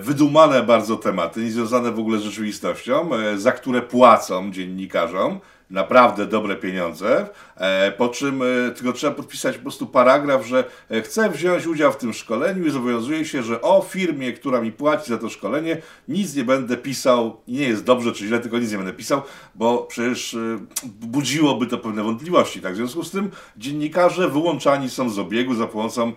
wydumane 0.01 0.63
bardzo 0.63 0.97
tematy, 0.97 1.41
niezwiązane 1.41 1.93
w 1.93 1.99
ogóle 1.99 2.19
z 2.19 2.23
rzeczywistością, 2.23 3.15
e, 3.15 3.39
za 3.39 3.53
które 3.53 3.83
płacą 3.83 4.53
dziennikarzom 4.53 5.41
naprawdę 5.71 6.27
dobre 6.27 6.57
pieniądze, 6.57 7.29
e, 7.57 7.93
po 7.93 8.09
czym 8.09 8.43
e, 8.43 8.71
tylko 8.71 8.93
trzeba 8.93 9.15
podpisać 9.15 9.57
po 9.57 9.63
prostu 9.63 9.87
paragraf, 9.87 10.47
że 10.47 10.65
e, 10.91 11.03
chcę 11.03 11.31
wziąć 11.31 11.67
udział 11.67 11.93
w 11.93 11.97
tym 11.97 12.13
szkoleniu 12.13 12.67
i 12.67 12.71
zobowiązuję 12.71 13.25
się, 13.25 13.43
że 13.43 13.63
o 13.63 13.83
firmie, 13.83 14.33
która 14.33 14.61
mi 14.61 14.73
płaci 14.73 15.09
za 15.11 15.19
to 15.19 15.29
szkolenie, 15.29 15.83
nic 16.09 16.35
nie 16.35 16.45
będę 16.45 16.77
pisał 16.77 17.41
nie 17.49 17.69
jest 17.69 17.85
dobrze 17.85 18.13
czy 18.13 18.27
źle, 18.27 18.41
tylko 18.41 18.59
nic 18.59 18.71
nie 18.71 18.77
będę 18.77 18.93
pisał, 18.93 19.23
bo 19.55 19.79
przecież 19.79 20.37
budziłoby 20.85 21.67
to 21.67 21.79
pewne 21.79 22.03
wątpliwości. 22.03 22.61
Tak? 22.61 22.73
W 22.73 22.77
związku 22.77 23.05
z 23.05 23.11
tym 23.11 23.31
dziennikarze 23.57 24.29
wyłączani 24.29 24.91
są 24.91 25.11
z 25.11 25.19
obiegu 25.19 25.55
za 25.55 25.67
pomocą 25.67 26.13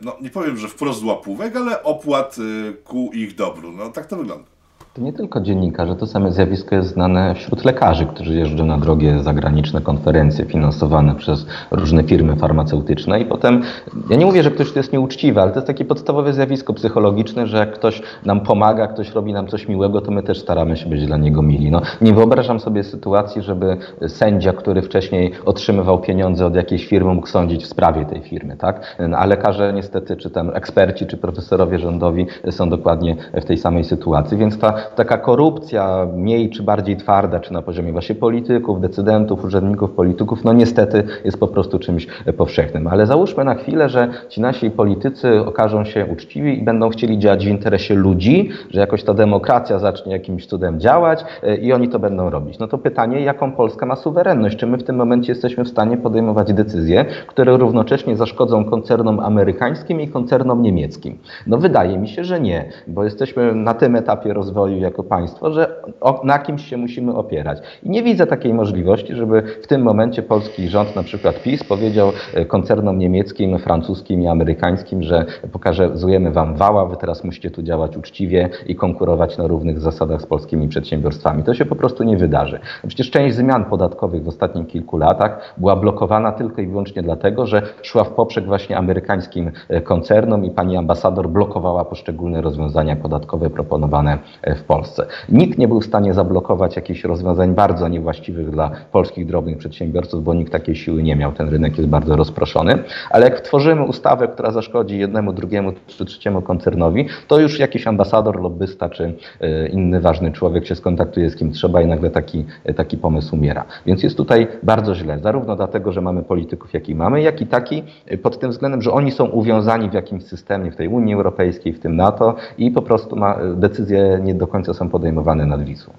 no 0.00 0.16
nie 0.20 0.30
powiem, 0.30 0.56
że 0.56 0.68
wprost 0.68 1.04
łapówek, 1.04 1.56
ale 1.56 1.82
opłat 1.82 2.36
ku 2.84 3.10
ich 3.12 3.34
dobru. 3.34 3.72
No 3.72 3.90
tak 3.90 4.06
to 4.06 4.16
wygląda. 4.16 4.53
To 4.94 5.02
nie 5.02 5.12
tylko 5.12 5.40
dziennikarze, 5.40 5.96
to 5.96 6.06
same 6.06 6.32
zjawisko 6.32 6.74
jest 6.74 6.88
znane 6.88 7.34
wśród 7.34 7.64
lekarzy, 7.64 8.06
którzy 8.06 8.34
jeżdżą 8.34 8.66
na 8.66 8.78
drogie 8.78 9.22
zagraniczne 9.22 9.80
konferencje 9.80 10.44
finansowane 10.44 11.14
przez 11.14 11.46
różne 11.70 12.04
firmy 12.04 12.36
farmaceutyczne 12.36 13.20
i 13.20 13.24
potem, 13.24 13.62
ja 14.10 14.16
nie 14.16 14.26
mówię, 14.26 14.42
że 14.42 14.50
ktoś 14.50 14.72
to 14.72 14.78
jest 14.78 14.92
nieuczciwy, 14.92 15.40
ale 15.40 15.50
to 15.50 15.56
jest 15.56 15.66
takie 15.66 15.84
podstawowe 15.84 16.32
zjawisko 16.32 16.74
psychologiczne, 16.74 17.46
że 17.46 17.58
jak 17.58 17.72
ktoś 17.72 18.02
nam 18.24 18.40
pomaga, 18.40 18.86
ktoś 18.86 19.12
robi 19.12 19.32
nam 19.32 19.46
coś 19.46 19.68
miłego, 19.68 20.00
to 20.00 20.10
my 20.10 20.22
też 20.22 20.38
staramy 20.38 20.76
się 20.76 20.88
być 20.88 21.06
dla 21.06 21.16
niego 21.16 21.42
mili. 21.42 21.70
No, 21.70 21.80
nie 22.00 22.12
wyobrażam 22.12 22.60
sobie 22.60 22.84
sytuacji, 22.84 23.42
żeby 23.42 23.76
sędzia, 24.08 24.52
który 24.52 24.82
wcześniej 24.82 25.32
otrzymywał 25.44 25.98
pieniądze 25.98 26.46
od 26.46 26.54
jakiejś 26.54 26.86
firmy, 26.86 27.14
mógł 27.14 27.26
sądzić 27.26 27.64
w 27.64 27.66
sprawie 27.66 28.06
tej 28.06 28.22
firmy, 28.22 28.56
tak? 28.56 28.96
A 29.16 29.26
lekarze 29.26 29.72
niestety, 29.72 30.16
czy 30.16 30.30
tam 30.30 30.50
eksperci, 30.54 31.06
czy 31.06 31.16
profesorowie 31.16 31.78
rządowi 31.78 32.26
są 32.50 32.68
dokładnie 32.68 33.16
w 33.32 33.44
tej 33.44 33.58
samej 33.58 33.84
sytuacji, 33.84 34.36
więc 34.36 34.58
ta 34.58 34.83
taka 34.96 35.18
korupcja, 35.18 36.06
mniej 36.14 36.50
czy 36.50 36.62
bardziej 36.62 36.96
twarda, 36.96 37.40
czy 37.40 37.52
na 37.52 37.62
poziomie 37.62 37.92
właśnie 37.92 38.14
polityków, 38.14 38.80
decydentów, 38.80 39.44
urzędników, 39.44 39.90
polityków, 39.90 40.44
no 40.44 40.52
niestety 40.52 41.04
jest 41.24 41.40
po 41.40 41.48
prostu 41.48 41.78
czymś 41.78 42.06
powszechnym. 42.36 42.86
Ale 42.86 43.06
załóżmy 43.06 43.44
na 43.44 43.54
chwilę, 43.54 43.88
że 43.88 44.08
ci 44.28 44.40
nasi 44.40 44.70
politycy 44.70 45.40
okażą 45.46 45.84
się 45.84 46.06
uczciwi 46.06 46.58
i 46.58 46.62
będą 46.62 46.88
chcieli 46.88 47.18
działać 47.18 47.46
w 47.46 47.48
interesie 47.48 47.94
ludzi, 47.94 48.50
że 48.70 48.80
jakoś 48.80 49.02
ta 49.04 49.14
demokracja 49.14 49.78
zacznie 49.78 50.12
jakimś 50.12 50.46
cudem 50.46 50.80
działać 50.80 51.24
e, 51.42 51.56
i 51.56 51.72
oni 51.72 51.88
to 51.88 51.98
będą 51.98 52.30
robić. 52.30 52.58
No 52.58 52.68
to 52.68 52.78
pytanie, 52.78 53.20
jaką 53.20 53.52
Polska 53.52 53.86
ma 53.86 53.96
suwerenność? 53.96 54.56
Czy 54.56 54.66
my 54.66 54.78
w 54.78 54.84
tym 54.84 54.96
momencie 54.96 55.32
jesteśmy 55.32 55.64
w 55.64 55.68
stanie 55.68 55.96
podejmować 55.96 56.52
decyzje, 56.52 57.04
które 57.26 57.56
równocześnie 57.56 58.16
zaszkodzą 58.16 58.64
koncernom 58.64 59.20
amerykańskim 59.20 60.00
i 60.00 60.08
koncernom 60.08 60.62
niemieckim? 60.62 61.18
No 61.46 61.58
wydaje 61.58 61.98
mi 61.98 62.08
się, 62.08 62.24
że 62.24 62.40
nie, 62.40 62.64
bo 62.86 63.04
jesteśmy 63.04 63.54
na 63.54 63.74
tym 63.74 63.96
etapie 63.96 64.32
rozwoju 64.32 64.73
jako 64.80 65.02
państwo, 65.02 65.52
że 65.52 65.82
na 66.24 66.38
kimś 66.38 66.64
się 66.66 66.76
musimy 66.76 67.14
opierać. 67.14 67.58
I 67.82 67.90
nie 67.90 68.02
widzę 68.02 68.26
takiej 68.26 68.54
możliwości, 68.54 69.14
żeby 69.14 69.42
w 69.62 69.66
tym 69.66 69.82
momencie 69.82 70.22
polski 70.22 70.68
rząd, 70.68 70.96
na 70.96 71.02
przykład 71.02 71.42
PiS, 71.42 71.64
powiedział 71.64 72.12
e, 72.34 72.44
koncernom 72.44 72.98
niemieckim, 72.98 73.58
francuskim 73.58 74.22
i 74.22 74.26
amerykańskim, 74.26 75.02
że 75.02 75.24
pokazujemy 75.52 76.30
wam 76.30 76.54
wała, 76.54 76.86
wy 76.86 76.96
teraz 76.96 77.24
musicie 77.24 77.50
tu 77.50 77.62
działać 77.62 77.96
uczciwie 77.96 78.48
i 78.66 78.76
konkurować 78.76 79.38
na 79.38 79.46
równych 79.46 79.80
zasadach 79.80 80.22
z 80.22 80.26
polskimi 80.26 80.68
przedsiębiorstwami. 80.68 81.42
To 81.42 81.54
się 81.54 81.64
po 81.64 81.76
prostu 81.76 82.04
nie 82.04 82.16
wydarzy. 82.16 82.58
Przecież 82.86 83.10
część 83.10 83.36
zmian 83.36 83.64
podatkowych 83.64 84.24
w 84.24 84.28
ostatnich 84.28 84.66
kilku 84.66 84.98
latach 84.98 85.54
była 85.56 85.76
blokowana 85.76 86.32
tylko 86.32 86.62
i 86.62 86.66
wyłącznie 86.66 87.02
dlatego, 87.02 87.46
że 87.46 87.62
szła 87.82 88.04
w 88.04 88.10
poprzek 88.10 88.44
właśnie 88.44 88.78
amerykańskim 88.78 89.52
e, 89.68 89.80
koncernom 89.80 90.44
i 90.44 90.50
pani 90.50 90.76
ambasador 90.76 91.28
blokowała 91.28 91.84
poszczególne 91.84 92.42
rozwiązania 92.42 92.96
podatkowe 92.96 93.50
proponowane 93.50 94.18
e, 94.42 94.54
Polsce. 94.64 95.06
Nikt 95.28 95.58
nie 95.58 95.68
był 95.68 95.80
w 95.80 95.84
stanie 95.84 96.14
zablokować 96.14 96.76
jakichś 96.76 97.04
rozwiązań 97.04 97.54
bardzo 97.54 97.88
niewłaściwych 97.88 98.50
dla 98.50 98.70
polskich 98.92 99.26
drobnych 99.26 99.58
przedsiębiorców, 99.58 100.24
bo 100.24 100.34
nikt 100.34 100.52
takiej 100.52 100.76
siły 100.76 101.02
nie 101.02 101.16
miał. 101.16 101.32
Ten 101.32 101.48
rynek 101.48 101.78
jest 101.78 101.88
bardzo 101.88 102.16
rozproszony. 102.16 102.78
Ale 103.10 103.24
jak 103.24 103.40
tworzymy 103.40 103.82
ustawę, 103.82 104.28
która 104.28 104.50
zaszkodzi 104.50 104.98
jednemu, 104.98 105.32
drugiemu 105.32 105.72
czy 105.86 106.04
trzeciemu 106.04 106.42
koncernowi, 106.42 107.06
to 107.28 107.40
już 107.40 107.58
jakiś 107.58 107.86
ambasador, 107.86 108.40
lobbysta 108.40 108.88
czy 108.88 109.14
e, 109.40 109.68
inny 109.68 110.00
ważny 110.00 110.32
człowiek 110.32 110.66
się 110.66 110.74
skontaktuje 110.74 111.30
z 111.30 111.36
kim 111.36 111.52
trzeba 111.52 111.82
i 111.82 111.86
nagle 111.86 112.10
taki, 112.10 112.44
taki 112.76 112.98
pomysł 112.98 113.34
umiera. 113.34 113.64
Więc 113.86 114.02
jest 114.02 114.16
tutaj 114.16 114.46
bardzo 114.62 114.94
źle, 114.94 115.18
zarówno 115.18 115.56
dlatego, 115.56 115.92
że 115.92 116.00
mamy 116.00 116.22
polityków, 116.22 116.74
jaki 116.74 116.94
mamy, 116.94 117.22
jak 117.22 117.40
i 117.40 117.46
taki 117.46 117.82
e, 118.06 118.18
pod 118.18 118.38
tym 118.38 118.50
względem, 118.50 118.82
że 118.82 118.92
oni 118.92 119.10
są 119.10 119.24
uwiązani 119.24 119.90
w 119.90 119.92
jakimś 119.92 120.24
systemie, 120.24 120.70
w 120.70 120.76
tej 120.76 120.88
Unii 120.88 121.14
Europejskiej, 121.14 121.72
w 121.72 121.80
tym 121.80 121.96
NATO 121.96 122.34
i 122.58 122.70
po 122.70 122.82
prostu 122.82 123.16
ma 123.16 123.38
decyzje 123.56 124.20
nie 124.22 124.34
do 124.34 124.46
końca 124.54 124.74
są 124.74 124.88
podejmowane 124.88 125.46
nad 125.46 125.64
Wisłą. 125.64 125.92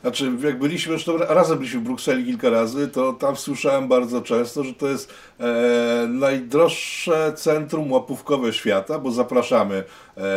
Znaczy, 0.00 0.32
jak 0.44 0.58
byliśmy, 0.58 0.92
zresztą 0.92 1.18
razem 1.18 1.58
byliśmy 1.58 1.80
w 1.80 1.82
Brukseli 1.82 2.24
kilka 2.24 2.50
razy, 2.50 2.88
to 2.88 3.12
tam 3.12 3.36
słyszałem 3.36 3.88
bardzo 3.88 4.22
często, 4.22 4.64
że 4.64 4.74
to 4.74 4.88
jest 4.88 5.14
e, 5.40 6.06
najdroższe 6.08 7.32
centrum 7.36 7.92
łapówkowe 7.92 8.52
świata, 8.52 8.98
bo 8.98 9.10
zapraszamy 9.10 9.84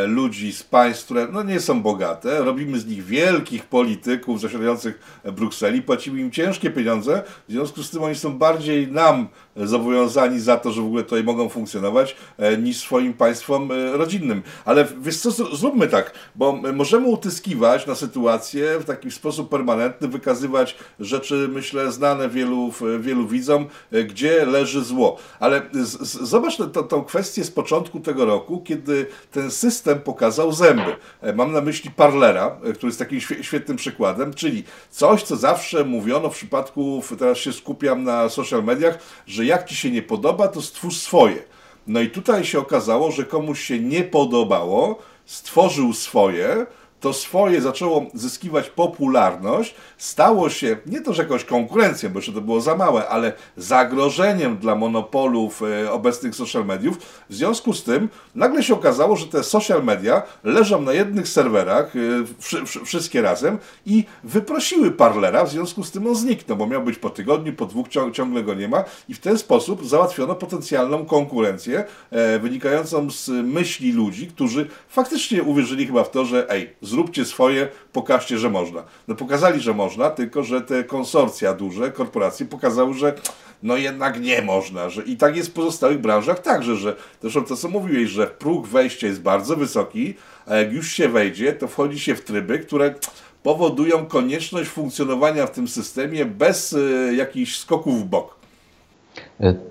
ludzi 0.06 0.52
z 0.52 0.62
państw, 0.62 1.04
które 1.04 1.28
no, 1.32 1.42
nie 1.42 1.60
są 1.60 1.82
bogate, 1.82 2.44
robimy 2.44 2.80
z 2.80 2.86
nich 2.86 3.04
wielkich 3.04 3.66
polityków 3.66 4.40
zasiadających 4.40 5.20
w 5.24 5.32
Brukseli, 5.32 5.82
płacimy 5.82 6.20
im 6.20 6.30
ciężkie 6.30 6.70
pieniądze, 6.70 7.22
w 7.48 7.52
związku 7.52 7.82
z 7.82 7.90
tym 7.90 8.02
oni 8.02 8.14
są 8.14 8.38
bardziej 8.38 8.92
nam 8.92 9.28
zobowiązani 9.56 10.40
za 10.40 10.56
to, 10.56 10.72
że 10.72 10.82
w 10.82 10.86
ogóle 10.86 11.02
tutaj 11.02 11.24
mogą 11.24 11.48
funkcjonować, 11.48 12.16
e, 12.38 12.56
niż 12.56 12.76
swoim 12.76 13.14
państwom 13.14 13.72
e, 13.72 13.92
rodzinnym. 13.92 14.42
Ale 14.64 14.88
wiesz 15.00 15.16
co, 15.16 15.30
zróbmy 15.30 15.88
tak, 15.88 16.12
bo 16.34 16.60
możemy 16.74 17.06
utyskiwać 17.06 17.86
na 17.86 17.94
sytuację 17.94 18.78
w 18.78 18.84
taki 18.84 19.10
sposób 19.10 19.50
permanentny, 19.50 20.08
wykazywać 20.08 20.76
rzeczy, 21.00 21.48
myślę, 21.52 21.92
znane 21.92 22.28
wielu, 22.28 22.72
wielu 23.00 23.26
widzom, 23.26 23.66
e, 23.92 24.04
gdzie 24.04 24.46
leży 24.46 24.84
zło. 24.84 25.16
Ale 25.40 25.62
z, 25.72 26.08
z, 26.08 26.28
zobacz 26.28 26.56
tą 26.88 27.04
kwestię 27.04 27.44
z 27.44 27.50
początku 27.50 28.00
tego 28.00 28.24
roku, 28.24 28.62
kiedy 28.64 29.06
ten 29.32 29.50
system 29.50 29.67
pokazał 30.04 30.52
zęby. 30.52 30.96
Mam 31.34 31.52
na 31.52 31.60
myśli 31.60 31.90
Parlera, 31.90 32.56
który 32.60 32.86
jest 32.86 32.98
takim 32.98 33.20
świetnym 33.20 33.76
przykładem, 33.76 34.34
czyli 34.34 34.64
coś, 34.90 35.22
co 35.22 35.36
zawsze 35.36 35.84
mówiono 35.84 36.30
w 36.30 36.34
przypadku, 36.34 37.02
teraz 37.18 37.38
się 37.38 37.52
skupiam 37.52 38.04
na 38.04 38.28
social 38.28 38.64
mediach, 38.64 38.98
że 39.26 39.44
jak 39.44 39.68
ci 39.68 39.76
się 39.76 39.90
nie 39.90 40.02
podoba, 40.02 40.48
to 40.48 40.62
stwórz 40.62 40.96
swoje. 40.96 41.42
No 41.86 42.00
i 42.00 42.10
tutaj 42.10 42.44
się 42.44 42.58
okazało, 42.58 43.10
że 43.10 43.24
komuś 43.24 43.60
się 43.60 43.80
nie 43.80 44.04
podobało, 44.04 44.98
stworzył 45.24 45.92
swoje, 45.92 46.66
to 47.00 47.12
swoje 47.12 47.60
zaczęło 47.60 48.06
zyskiwać 48.14 48.70
popularność, 48.70 49.74
stało 49.98 50.50
się 50.50 50.76
nie 50.86 51.00
to, 51.00 51.12
że 51.12 51.22
jakąś 51.22 51.44
konkurencją, 51.44 52.10
bo 52.10 52.18
jeszcze 52.18 52.32
to 52.32 52.40
było 52.40 52.60
za 52.60 52.76
małe, 52.76 53.08
ale 53.08 53.32
zagrożeniem 53.56 54.56
dla 54.56 54.74
monopolów 54.74 55.62
e, 55.62 55.92
obecnych 55.92 56.34
social 56.34 56.64
mediów. 56.64 56.98
W 57.30 57.34
związku 57.34 57.74
z 57.74 57.84
tym 57.84 58.08
nagle 58.34 58.62
się 58.62 58.74
okazało, 58.74 59.16
że 59.16 59.26
te 59.26 59.42
social 59.42 59.84
media 59.84 60.22
leżą 60.44 60.82
na 60.82 60.92
jednych 60.92 61.28
serwerach, 61.28 61.92
e, 61.96 62.84
wszystkie 62.84 63.22
razem 63.22 63.58
i 63.86 64.04
wyprosiły 64.24 64.90
Parlera, 64.90 65.44
w 65.44 65.50
związku 65.50 65.84
z 65.84 65.90
tym 65.90 66.06
on 66.06 66.14
zniknął, 66.14 66.58
bo 66.58 66.66
miał 66.66 66.82
być 66.82 66.98
po 66.98 67.10
tygodniu, 67.10 67.52
po 67.52 67.66
dwóch 67.66 67.86
ciągle 68.12 68.42
go 68.42 68.54
nie 68.54 68.68
ma 68.68 68.84
i 69.08 69.14
w 69.14 69.20
ten 69.20 69.38
sposób 69.38 69.86
załatwiono 69.86 70.34
potencjalną 70.34 71.06
konkurencję 71.06 71.84
e, 72.10 72.38
wynikającą 72.38 73.10
z 73.10 73.28
myśli 73.28 73.92
ludzi, 73.92 74.26
którzy 74.26 74.66
faktycznie 74.88 75.42
uwierzyli 75.42 75.86
chyba 75.86 76.04
w 76.04 76.10
to, 76.10 76.24
że 76.24 76.50
ej, 76.50 76.70
zróbcie 76.88 77.24
swoje, 77.24 77.68
pokażcie, 77.92 78.38
że 78.38 78.50
można. 78.50 78.84
No 79.08 79.14
pokazali, 79.14 79.60
że 79.60 79.74
można, 79.74 80.10
tylko 80.10 80.42
że 80.42 80.60
te 80.60 80.84
konsorcja 80.84 81.54
duże, 81.54 81.90
korporacje 81.92 82.46
pokazały, 82.46 82.94
że 82.94 83.14
no 83.62 83.76
jednak 83.76 84.20
nie 84.20 84.42
można, 84.42 84.90
że 84.90 85.02
i 85.02 85.16
tak 85.16 85.36
jest 85.36 85.48
w 85.48 85.52
pozostałych 85.52 86.00
branżach 86.00 86.42
także, 86.42 86.76
że 86.76 86.96
zresztą 87.20 87.44
to 87.44 87.56
co 87.56 87.68
mówiłeś, 87.68 88.10
że 88.10 88.26
próg 88.26 88.66
wejścia 88.66 89.06
jest 89.06 89.22
bardzo 89.22 89.56
wysoki, 89.56 90.14
a 90.46 90.56
jak 90.56 90.72
już 90.72 90.92
się 90.92 91.08
wejdzie, 91.08 91.52
to 91.52 91.68
wchodzi 91.68 92.00
się 92.00 92.14
w 92.14 92.24
tryby, 92.24 92.58
które 92.58 92.94
powodują 93.42 94.06
konieczność 94.06 94.70
funkcjonowania 94.70 95.46
w 95.46 95.50
tym 95.50 95.68
systemie 95.68 96.24
bez 96.24 96.72
y, 96.72 97.14
jakichś 97.16 97.58
skoków 97.58 98.02
w 98.02 98.04
bok. 98.04 98.37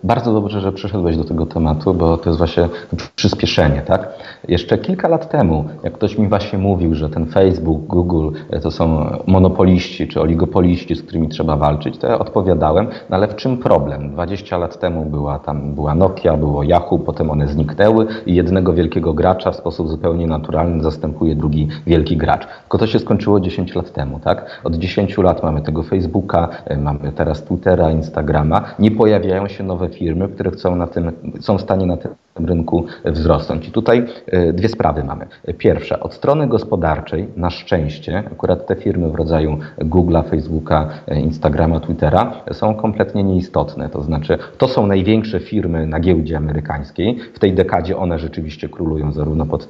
Bardzo 0.04 0.34
dobrze, 0.34 0.62
że 0.62 0.72
przyszedłeś 0.72 1.18
do 1.18 1.24
tego 1.24 1.46
tematu, 1.46 1.94
bo 1.94 2.18
to 2.18 2.30
jest 2.30 2.38
właśnie 2.38 2.70
przyspieszenie, 3.16 3.82
tak? 3.82 4.10
Jeszcze 4.48 4.78
kilka 4.78 5.08
lat 5.08 5.30
temu, 5.30 5.66
jak 5.84 5.94
ktoś 5.94 6.18
mi 6.18 6.28
właśnie 6.28 6.60
mówił, 6.60 6.96
że 6.96 7.10
ten 7.10 7.26
Facebook, 7.26 7.88
Google 7.88 8.30
e, 8.50 8.60
to 8.60 8.72
są 8.72 9.10
monopoliści 9.28 10.08
czy 10.08 10.22
oligopoliści, 10.22 10.96
z 10.96 11.04
którymi 11.04 11.30
trzeba 11.30 11.56
walczyć, 11.56 11.98
to 11.98 12.08
ja 12.08 12.20
odpowiadałem, 12.20 12.88
no 13.10 13.16
ale 13.16 13.28
w 13.28 13.36
czym 13.36 13.58
problem? 13.58 14.10
20 14.12 14.58
lat 14.58 14.80
temu 14.80 15.06
była 15.06 15.40
tam 15.40 15.74
była 15.74 15.96
Nokia, 15.96 16.38
było 16.38 16.64
Yahoo, 16.64 17.00
potem 17.00 17.32
one 17.32 17.48
zniknęły 17.48 18.08
i 18.26 18.36
jednego 18.36 18.74
wielkiego 18.74 19.14
gracza 19.14 19.52
w 19.52 19.56
sposób 19.56 19.90
zupełnie 19.90 20.28
naturalny 20.28 20.84
zastępuje 20.84 21.36
drugi 21.36 21.68
wielki 21.88 22.18
gracz. 22.18 22.48
Tylko 22.62 22.78
to 22.78 22.88
się 22.88 23.00
skończyło 23.00 23.40
10 23.40 23.76
lat 23.76 23.94
temu, 23.94 24.20
tak? 24.20 24.62
Od 24.64 24.76
10 24.76 25.18
lat 25.18 25.44
mamy 25.44 25.62
tego 25.62 25.84
Facebooka, 25.84 26.50
e, 26.66 26.78
mamy 26.78 27.12
teraz 27.12 27.44
Twittera, 27.44 27.92
Instagrama, 27.92 28.62
nie 28.80 28.92
pojawiają 28.92 29.48
się 29.48 29.57
się 29.58 29.64
nowe 29.64 29.90
firmy, 29.90 30.28
które 30.28 30.52
chcą 30.52 30.76
na 30.76 30.88
tym, 30.88 31.12
są 31.40 31.58
w 31.58 31.62
stanie 31.62 31.86
na 31.86 31.98
tym 31.98 32.12
rynku 32.46 32.86
wzrosnąć. 33.06 33.68
I 33.68 33.72
tutaj 33.72 34.06
e, 34.28 34.54
dwie 34.54 34.70
sprawy 34.70 35.04
mamy. 35.04 35.26
Pierwsza, 35.58 36.00
od 36.00 36.14
strony 36.14 36.48
gospodarczej, 36.48 37.28
na 37.36 37.50
szczęście, 37.50 38.24
akurat 38.32 38.68
te 38.68 38.76
firmy 38.76 39.10
w 39.10 39.16
rodzaju 39.16 39.58
Google'a, 39.80 40.30
Facebooka, 40.30 40.90
e, 41.08 41.20
Instagrama, 41.20 41.80
Twittera 41.80 42.34
są 42.52 42.76
kompletnie 42.76 43.24
nieistotne. 43.24 43.90
To 43.90 44.02
znaczy, 44.02 44.38
to 44.58 44.68
są 44.68 44.88
największe 44.88 45.40
firmy 45.40 45.88
na 45.88 46.00
giełdzie 46.00 46.38
amerykańskiej. 46.38 47.20
W 47.34 47.40
tej 47.40 47.54
dekadzie 47.54 47.98
one 47.98 48.20
rzeczywiście 48.20 48.70
królują 48.70 49.12
zarówno 49.12 49.46
pod 49.46 49.68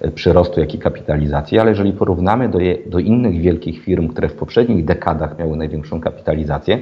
e, 0.00 0.10
przyrostu, 0.10 0.60
jak 0.60 0.74
i 0.74 0.78
kapitalizacji, 0.78 1.58
ale 1.58 1.70
jeżeli 1.70 1.92
porównamy 1.92 2.48
do, 2.48 2.58
je, 2.58 2.78
do 2.86 2.98
innych 2.98 3.40
wielkich 3.40 3.84
firm, 3.84 4.08
które 4.08 4.28
w 4.28 4.34
poprzednich 4.34 4.84
dekadach 4.84 5.38
miały 5.38 5.56
największą 5.56 6.00
kapitalizację, 6.00 6.78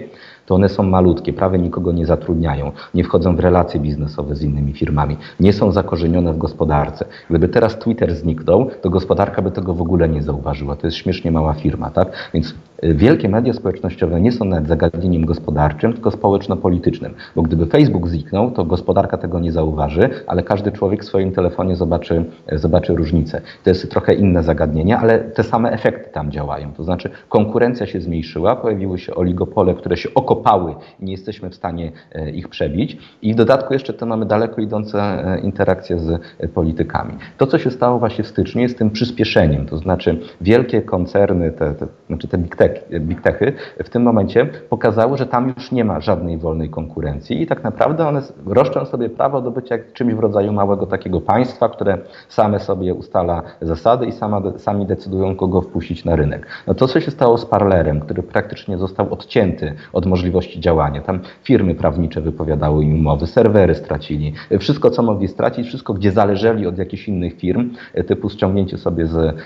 to 0.52 0.56
one 0.56 0.68
są 0.68 0.82
malutkie, 0.82 1.32
prawie 1.32 1.58
nikogo 1.58 1.92
nie 1.92 2.06
zatrudniają, 2.06 2.72
nie 2.94 3.04
wchodzą 3.04 3.36
w 3.36 3.40
relacje 3.40 3.80
biznesowe 3.80 4.36
z 4.36 4.42
innymi 4.42 4.72
firmami, 4.72 5.16
nie 5.40 5.52
są 5.52 5.72
zakorzenione 5.72 6.32
w 6.32 6.38
gospodarce. 6.38 7.04
Gdyby 7.30 7.48
teraz 7.48 7.78
Twitter 7.78 8.14
zniknął, 8.14 8.70
to 8.82 8.90
gospodarka 8.90 9.42
by 9.42 9.50
tego 9.50 9.74
w 9.74 9.80
ogóle 9.80 10.08
nie 10.08 10.22
zauważyła. 10.22 10.76
To 10.76 10.86
jest 10.86 10.96
śmiesznie 10.96 11.30
mała 11.30 11.54
firma, 11.54 11.90
tak? 11.90 12.30
Więc 12.34 12.54
wielkie 12.82 13.28
media 13.28 13.52
społecznościowe 13.52 14.20
nie 14.20 14.32
są 14.32 14.44
nawet 14.44 14.68
zagadnieniem 14.68 15.26
gospodarczym, 15.26 15.92
tylko 15.92 16.10
społeczno-politycznym. 16.10 17.14
Bo 17.36 17.42
gdyby 17.42 17.66
Facebook 17.66 18.08
zniknął, 18.08 18.50
to 18.50 18.64
gospodarka 18.64 19.18
tego 19.18 19.40
nie 19.40 19.52
zauważy, 19.52 20.10
ale 20.26 20.42
każdy 20.42 20.72
człowiek 20.72 21.02
w 21.02 21.06
swoim 21.06 21.32
telefonie 21.32 21.76
zobaczy, 21.76 22.24
zobaczy 22.52 22.94
różnicę. 22.94 23.40
To 23.64 23.70
jest 23.70 23.90
trochę 23.90 24.14
inne 24.14 24.42
zagadnienie, 24.42 24.98
ale 24.98 25.18
te 25.18 25.42
same 25.42 25.72
efekty 25.72 26.10
tam 26.12 26.30
działają. 26.30 26.72
To 26.72 26.84
znaczy 26.84 27.10
konkurencja 27.28 27.86
się 27.86 28.00
zmniejszyła, 28.00 28.56
pojawiły 28.56 28.98
się 28.98 29.14
oligopole, 29.14 29.74
które 29.74 29.96
się 29.96 30.14
okopały 30.14 30.42
kopały 30.42 30.74
i 31.00 31.04
nie 31.04 31.12
jesteśmy 31.12 31.50
w 31.50 31.54
stanie 31.54 31.92
e, 32.12 32.30
ich 32.30 32.48
przebić. 32.48 32.96
I 33.22 33.32
w 33.32 33.36
dodatku 33.36 33.72
jeszcze 33.72 33.92
to 33.92 34.06
mamy 34.06 34.26
daleko 34.26 34.60
idące 34.60 34.98
e, 34.98 35.40
interakcje 35.40 35.98
z 35.98 36.20
e, 36.38 36.48
politykami. 36.48 37.12
To, 37.38 37.46
co 37.46 37.58
się 37.58 37.70
stało 37.70 37.98
właśnie 37.98 38.24
w 38.24 38.28
styczniu, 38.28 38.62
jest 38.62 38.78
tym 38.78 38.90
przyspieszeniem, 38.90 39.66
to 39.66 39.76
znaczy 39.76 40.20
wielkie 40.40 40.82
koncerny, 40.82 41.50
te, 41.50 41.74
te, 41.74 41.86
znaczy 42.08 42.28
te 42.28 42.38
big, 42.38 42.56
tech, 42.56 42.71
big 43.00 43.20
techy 43.20 43.52
w 43.84 43.90
tym 43.90 44.02
momencie 44.02 44.46
pokazały, 44.46 45.18
że 45.18 45.26
tam 45.26 45.52
już 45.56 45.72
nie 45.72 45.84
ma 45.84 46.00
żadnej 46.00 46.38
wolnej 46.38 46.70
konkurencji 46.70 47.42
i 47.42 47.46
tak 47.46 47.64
naprawdę 47.64 48.08
one 48.08 48.22
roszczą 48.46 48.84
sobie 48.84 49.08
prawo 49.08 49.40
do 49.40 49.50
bycia 49.50 49.78
czymś 49.92 50.14
w 50.14 50.18
rodzaju 50.18 50.52
małego 50.52 50.86
takiego 50.86 51.20
państwa, 51.20 51.68
które 51.68 51.98
same 52.28 52.60
sobie 52.60 52.94
ustala 52.94 53.42
zasady 53.60 54.06
i 54.06 54.12
sama, 54.12 54.42
sami 54.56 54.86
decydują, 54.86 55.36
kogo 55.36 55.60
wpuścić 55.60 56.04
na 56.04 56.16
rynek. 56.16 56.46
No 56.66 56.74
to, 56.74 56.88
co 56.88 57.00
się 57.00 57.10
stało 57.10 57.38
z 57.38 57.46
Parlerem, 57.46 58.00
który 58.00 58.22
praktycznie 58.22 58.78
został 58.78 59.12
odcięty 59.12 59.74
od 59.92 60.06
możliwości 60.06 60.60
działania. 60.60 61.00
Tam 61.00 61.20
firmy 61.42 61.74
prawnicze 61.74 62.20
wypowiadały 62.20 62.84
im 62.84 62.94
umowy, 62.94 63.26
serwery 63.26 63.74
stracili. 63.74 64.32
Wszystko, 64.58 64.90
co 64.90 65.02
mogli 65.02 65.28
stracić, 65.28 65.66
wszystko, 65.66 65.94
gdzie 65.94 66.12
zależeli 66.12 66.66
od 66.66 66.78
jakichś 66.78 67.08
innych 67.08 67.38
firm, 67.38 67.70
typu 68.06 68.30
ściągnięcie 68.30 68.78
sobie 68.78 69.06
z, 69.06 69.36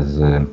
z 0.00 0.44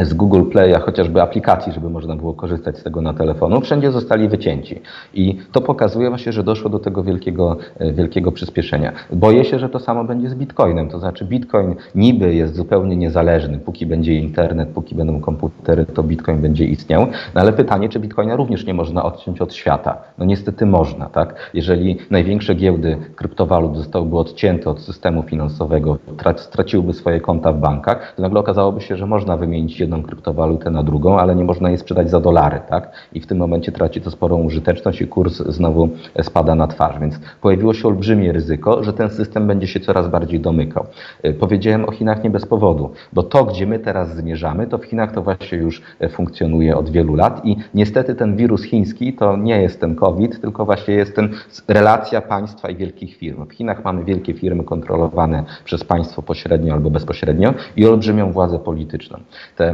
z 0.00 0.14
Google 0.14 0.42
Play'a, 0.42 0.80
chociażby 0.80 1.22
aplikacji, 1.22 1.72
żeby 1.72 1.90
można 1.90 2.16
było 2.16 2.34
korzystać 2.34 2.78
z 2.78 2.82
tego 2.82 3.00
na 3.00 3.14
telefonu, 3.14 3.60
wszędzie 3.60 3.90
zostali 3.90 4.28
wycięci. 4.28 4.80
I 5.14 5.38
to 5.52 5.60
pokazuje 5.60 6.08
właśnie, 6.08 6.32
że 6.32 6.42
doszło 6.42 6.70
do 6.70 6.78
tego 6.78 7.02
wielkiego, 7.02 7.56
e, 7.78 7.92
wielkiego 7.92 8.32
przyspieszenia. 8.32 8.92
Boję 9.12 9.44
się, 9.44 9.58
że 9.58 9.68
to 9.68 9.78
samo 9.78 10.04
będzie 10.04 10.28
z 10.28 10.34
Bitcoinem. 10.34 10.88
To 10.88 10.98
znaczy 10.98 11.24
Bitcoin 11.24 11.74
niby 11.94 12.34
jest 12.34 12.54
zupełnie 12.54 12.96
niezależny. 12.96 13.58
Póki 13.58 13.86
będzie 13.86 14.14
internet, 14.14 14.68
póki 14.68 14.94
będą 14.94 15.20
komputery, 15.20 15.86
to 15.86 16.02
Bitcoin 16.02 16.40
będzie 16.40 16.64
istniał. 16.64 17.06
No 17.34 17.40
ale 17.40 17.52
pytanie, 17.52 17.88
czy 17.88 18.00
Bitcoina 18.00 18.36
również 18.36 18.66
nie 18.66 18.74
można 18.74 19.02
odciąć 19.02 19.40
od 19.40 19.54
świata? 19.54 19.98
No 20.18 20.24
niestety 20.24 20.66
można, 20.66 21.06
tak? 21.06 21.50
Jeżeli 21.54 21.98
największe 22.10 22.54
giełdy 22.54 22.96
kryptowalut 23.16 23.76
zostałyby 23.76 24.18
odcięte 24.18 24.70
od 24.70 24.80
systemu 24.80 25.22
finansowego, 25.22 25.98
straciłyby 26.36 26.92
swoje 26.92 27.20
konta 27.20 27.52
w 27.52 27.58
bankach, 27.58 28.12
to 28.16 28.22
nagle 28.22 28.40
okazałoby 28.40 28.80
się, 28.80 28.96
że 28.96 29.06
można 29.06 29.36
wymienić 29.36 29.81
jedną 29.82 30.02
kryptowalutę 30.02 30.70
na 30.70 30.82
drugą, 30.82 31.18
ale 31.18 31.36
nie 31.36 31.44
można 31.44 31.68
jej 31.68 31.78
sprzedać 31.78 32.10
za 32.10 32.20
dolary, 32.20 32.60
tak? 32.68 32.90
I 33.12 33.20
w 33.20 33.26
tym 33.26 33.38
momencie 33.38 33.72
traci 33.72 34.00
to 34.00 34.10
sporą 34.10 34.42
użyteczność 34.42 35.00
i 35.00 35.06
kurs 35.06 35.36
znowu 35.36 35.88
spada 36.22 36.54
na 36.54 36.66
twarz. 36.66 36.98
Więc 37.00 37.20
pojawiło 37.40 37.74
się 37.74 37.88
olbrzymie 37.88 38.32
ryzyko, 38.32 38.84
że 38.84 38.92
ten 38.92 39.10
system 39.10 39.46
będzie 39.46 39.66
się 39.66 39.80
coraz 39.80 40.08
bardziej 40.08 40.40
domykał. 40.40 40.86
Y, 41.24 41.34
powiedziałem 41.34 41.84
o 41.84 41.92
Chinach 41.92 42.24
nie 42.24 42.30
bez 42.30 42.46
powodu, 42.46 42.90
bo 43.12 43.22
to, 43.22 43.44
gdzie 43.44 43.66
my 43.66 43.78
teraz 43.78 44.16
zmierzamy, 44.16 44.66
to 44.66 44.78
w 44.78 44.84
Chinach 44.84 45.12
to 45.12 45.22
właśnie 45.22 45.58
już 45.58 45.82
funkcjonuje 46.10 46.76
od 46.76 46.90
wielu 46.90 47.14
lat 47.14 47.44
i 47.44 47.56
niestety 47.74 48.14
ten 48.14 48.36
wirus 48.36 48.62
chiński 48.62 49.12
to 49.12 49.36
nie 49.36 49.62
jest 49.62 49.80
ten 49.80 49.94
COVID, 49.94 50.40
tylko 50.40 50.64
właśnie 50.64 50.94
jest 50.94 51.16
ten 51.16 51.28
relacja 51.68 52.20
państwa 52.20 52.70
i 52.70 52.76
wielkich 52.76 53.16
firm. 53.16 53.46
W 53.46 53.52
Chinach 53.52 53.84
mamy 53.84 54.04
wielkie 54.04 54.34
firmy 54.34 54.64
kontrolowane 54.64 55.44
przez 55.64 55.84
państwo 55.84 56.22
pośrednio 56.22 56.74
albo 56.74 56.90
bezpośrednio 56.90 57.54
i 57.76 57.86
olbrzymią 57.86 58.32
władzę 58.32 58.58
polityczną. 58.58 59.18
Te 59.56 59.71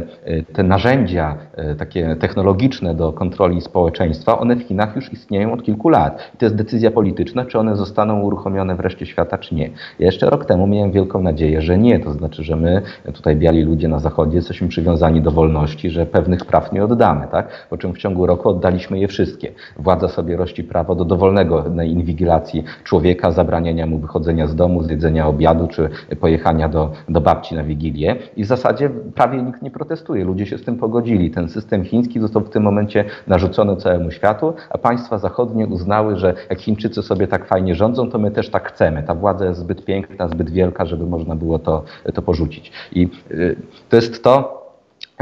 te, 0.53 0.63
narzędzia 0.63 1.37
e, 1.55 1.75
takie 1.75 2.15
technologiczne 2.15 2.95
do 2.95 3.13
kontroli 3.13 3.61
społeczeństwa, 3.61 4.39
one 4.39 4.55
w 4.55 4.61
Chinach 4.61 4.95
już 4.95 5.13
istnieją 5.13 5.53
od 5.53 5.63
kilku 5.63 5.89
lat. 5.89 6.31
I 6.35 6.37
to 6.37 6.45
jest 6.45 6.55
decyzja 6.55 6.91
polityczna, 6.91 7.45
czy 7.45 7.59
one 7.59 7.75
zostaną 7.75 8.21
uruchomione 8.21 8.75
w 8.75 8.79
reszcie 8.79 9.05
świata, 9.05 9.37
czy 9.37 9.55
nie. 9.55 9.69
Ja 9.99 10.05
jeszcze 10.05 10.29
rok 10.29 10.45
temu 10.45 10.67
miałem 10.67 10.91
wielką 10.91 11.21
nadzieję, 11.21 11.61
że 11.61 11.77
nie. 11.77 11.99
To 11.99 12.11
znaczy, 12.11 12.43
że 12.43 12.55
my, 12.55 12.81
tutaj 13.13 13.35
biali 13.35 13.63
ludzie 13.63 13.87
na 13.87 13.99
zachodzie, 13.99 14.35
jesteśmy 14.35 14.67
przywiązani 14.67 15.21
do 15.21 15.31
wolności, 15.31 15.89
że 15.89 16.05
pewnych 16.05 16.45
praw 16.45 16.71
nie 16.71 16.83
oddamy, 16.83 17.27
tak? 17.31 17.67
Po 17.69 17.77
czym 17.77 17.93
w 17.93 17.97
ciągu 17.97 18.25
roku 18.25 18.49
oddaliśmy 18.49 18.99
je 18.99 19.07
wszystkie. 19.07 19.51
Władza 19.77 20.07
sobie 20.07 20.37
rości 20.37 20.63
prawo 20.63 20.95
do 20.95 21.05
dowolnego 21.05 21.65
inwigilacji 21.85 22.63
człowieka, 22.83 23.31
zabraniania 23.31 23.85
mu 23.85 23.97
wychodzenia 23.97 24.47
z 24.47 24.55
domu, 24.55 24.83
zjedzenia 24.83 25.27
obiadu, 25.27 25.67
czy 25.67 25.89
pojechania 26.19 26.69
do, 26.69 26.91
do 27.09 27.21
babci 27.21 27.55
na 27.55 27.63
wigilię. 27.63 28.15
I 28.35 28.43
w 28.43 28.47
zasadzie 28.47 28.89
prawie 29.15 29.41
nikt 29.41 29.61
nie 29.61 29.71
protestuje 29.71 29.88
protestuje. 29.89 30.25
Ludzie 30.25 30.45
się 30.45 30.57
z 30.57 30.63
tym 30.63 30.77
pogodzili. 30.77 31.31
Ten 31.31 31.49
system 31.49 31.83
chiński 31.83 32.19
został 32.19 32.41
w 32.41 32.49
tym 32.49 32.63
momencie 32.63 33.05
narzucony 33.27 33.75
całemu 33.75 34.11
światu, 34.11 34.53
a 34.69 34.77
państwa 34.77 35.17
zachodnie 35.17 35.67
uznały, 35.67 36.15
że 36.15 36.33
jak 36.49 36.59
Chińczycy 36.59 37.01
sobie 37.01 37.27
tak 37.27 37.47
fajnie 37.47 37.75
rządzą, 37.75 38.09
to 38.11 38.19
my 38.19 38.31
też 38.31 38.49
tak 38.49 38.73
chcemy. 38.73 39.03
Ta 39.03 39.15
władza 39.15 39.45
jest 39.45 39.59
zbyt 39.59 39.85
piękna, 39.85 40.27
zbyt 40.27 40.49
wielka, 40.49 40.85
żeby 40.85 41.05
można 41.05 41.35
było 41.35 41.59
to, 41.59 41.83
to 42.13 42.21
porzucić. 42.21 42.71
I 42.91 43.09
y, 43.31 43.55
to 43.89 43.95
jest 43.95 44.23
to, 44.23 44.59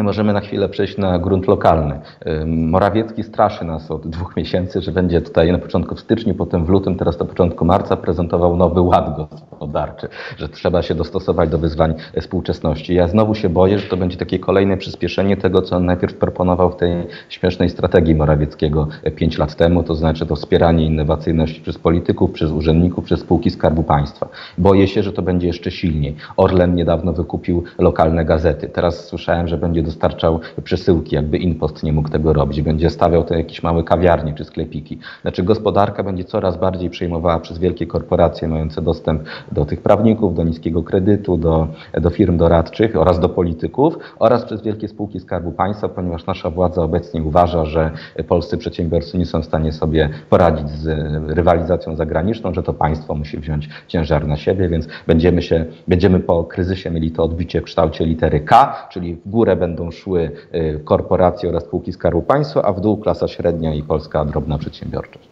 Możemy 0.03 0.33
na 0.33 0.39
chwilę 0.39 0.69
przejść 0.69 0.97
na 0.97 1.19
grunt 1.19 1.47
lokalny. 1.47 1.99
Morawiecki 2.45 3.23
straszy 3.23 3.65
nas 3.65 3.91
od 3.91 4.07
dwóch 4.07 4.35
miesięcy, 4.35 4.81
że 4.81 4.91
będzie 4.91 5.21
tutaj 5.21 5.51
na 5.51 5.57
początku 5.57 5.95
w 5.95 5.99
styczniu, 5.99 6.35
potem 6.35 6.65
w 6.65 6.69
lutym, 6.69 6.95
teraz 6.95 7.19
na 7.19 7.25
początku 7.25 7.65
marca 7.65 7.97
prezentował 7.97 8.57
nowy 8.57 8.81
ład 8.81 9.17
gospodarczy, 9.17 10.07
że 10.37 10.49
trzeba 10.49 10.81
się 10.81 10.95
dostosować 10.95 11.49
do 11.49 11.57
wyzwań 11.57 11.93
współczesności. 12.21 12.93
Ja 12.93 13.07
znowu 13.07 13.35
się 13.35 13.49
boję, 13.49 13.79
że 13.79 13.87
to 13.89 13.97
będzie 13.97 14.17
takie 14.17 14.39
kolejne 14.39 14.77
przyspieszenie 14.77 15.37
tego, 15.37 15.61
co 15.61 15.75
on 15.75 15.85
najpierw 15.85 16.13
proponował 16.13 16.71
w 16.71 16.75
tej 16.75 16.91
śmiesznej 17.29 17.69
strategii 17.69 18.15
Morawieckiego 18.15 18.87
pięć 19.15 19.37
lat 19.37 19.55
temu, 19.55 19.83
to 19.83 19.95
znaczy 19.95 20.25
to 20.25 20.35
wspieranie 20.35 20.85
innowacyjności 20.85 21.61
przez 21.61 21.77
polityków, 21.77 22.31
przez 22.31 22.51
urzędników, 22.51 23.05
przez 23.05 23.19
spółki 23.19 23.49
Skarbu 23.49 23.83
Państwa. 23.83 24.29
Boję 24.57 24.87
się, 24.87 25.03
że 25.03 25.13
to 25.13 25.21
będzie 25.21 25.47
jeszcze 25.47 25.71
silniej. 25.71 26.15
Orlen 26.37 26.75
niedawno 26.75 27.13
wykupił 27.13 27.63
lokalne 27.79 28.25
gazety. 28.25 28.69
Teraz 28.69 29.05
słyszałem, 29.05 29.47
że 29.47 29.57
będzie 29.57 29.86
dostarczał 29.87 30.39
przesyłki, 30.63 31.15
jakby 31.15 31.37
Inpost 31.37 31.83
nie 31.83 31.93
mógł 31.93 32.09
tego 32.09 32.33
robić. 32.33 32.61
Będzie 32.61 32.89
stawiał 32.89 33.23
to 33.23 33.33
jakieś 33.33 33.63
małe 33.63 33.83
kawiarnie 33.83 34.33
czy 34.33 34.45
sklepiki. 34.45 34.99
Znaczy 35.21 35.43
gospodarka 35.43 36.03
będzie 36.03 36.23
coraz 36.23 36.57
bardziej 36.57 36.89
przejmowała 36.89 37.39
przez 37.39 37.59
wielkie 37.59 37.87
korporacje 37.87 38.47
mające 38.47 38.81
dostęp 38.81 39.23
do 39.51 39.65
tych 39.65 39.81
prawników, 39.81 40.35
do 40.35 40.43
niskiego 40.43 40.83
kredytu, 40.83 41.37
do, 41.37 41.67
do 42.01 42.09
firm 42.09 42.37
doradczych 42.37 42.95
oraz 42.95 43.19
do 43.19 43.29
polityków 43.29 43.97
oraz 44.19 44.45
przez 44.45 44.61
wielkie 44.61 44.87
spółki 44.87 45.19
Skarbu 45.19 45.51
Państwa, 45.51 45.89
ponieważ 45.89 46.25
nasza 46.25 46.49
władza 46.49 46.83
obecnie 46.83 47.23
uważa, 47.23 47.65
że 47.65 47.91
polscy 48.27 48.57
przedsiębiorcy 48.57 49.17
nie 49.17 49.25
są 49.25 49.41
w 49.41 49.45
stanie 49.45 49.71
sobie 49.71 50.09
poradzić 50.29 50.69
z 50.69 50.87
rywalizacją 51.27 51.95
zagraniczną, 51.95 52.53
że 52.53 52.63
to 52.63 52.73
państwo 52.73 53.15
musi 53.15 53.37
wziąć 53.37 53.69
ciężar 53.87 54.27
na 54.27 54.37
siebie, 54.37 54.69
więc 54.69 54.87
będziemy 55.07 55.41
się, 55.41 55.65
będziemy 55.87 56.19
po 56.19 56.43
kryzysie 56.43 56.91
mieli 56.91 57.11
to 57.11 57.23
odbicie 57.23 57.61
w 57.61 57.63
kształcie 57.63 58.05
litery 58.05 58.39
K, 58.39 58.75
czyli 58.89 59.15
w 59.15 59.29
górę 59.29 59.55
będą 59.55 59.76
będą 59.77 59.91
szły 59.91 60.31
y, 60.55 60.81
korporacje 60.85 61.49
oraz 61.49 61.63
spółki 61.63 61.93
Skarbu 61.93 62.21
Państwa, 62.21 62.61
a 62.61 62.73
w 62.73 62.81
dół 62.81 62.97
klasa 62.97 63.27
średnia 63.27 63.73
i 63.73 63.83
polska 63.83 64.25
drobna 64.25 64.57
przedsiębiorczość. 64.57 65.27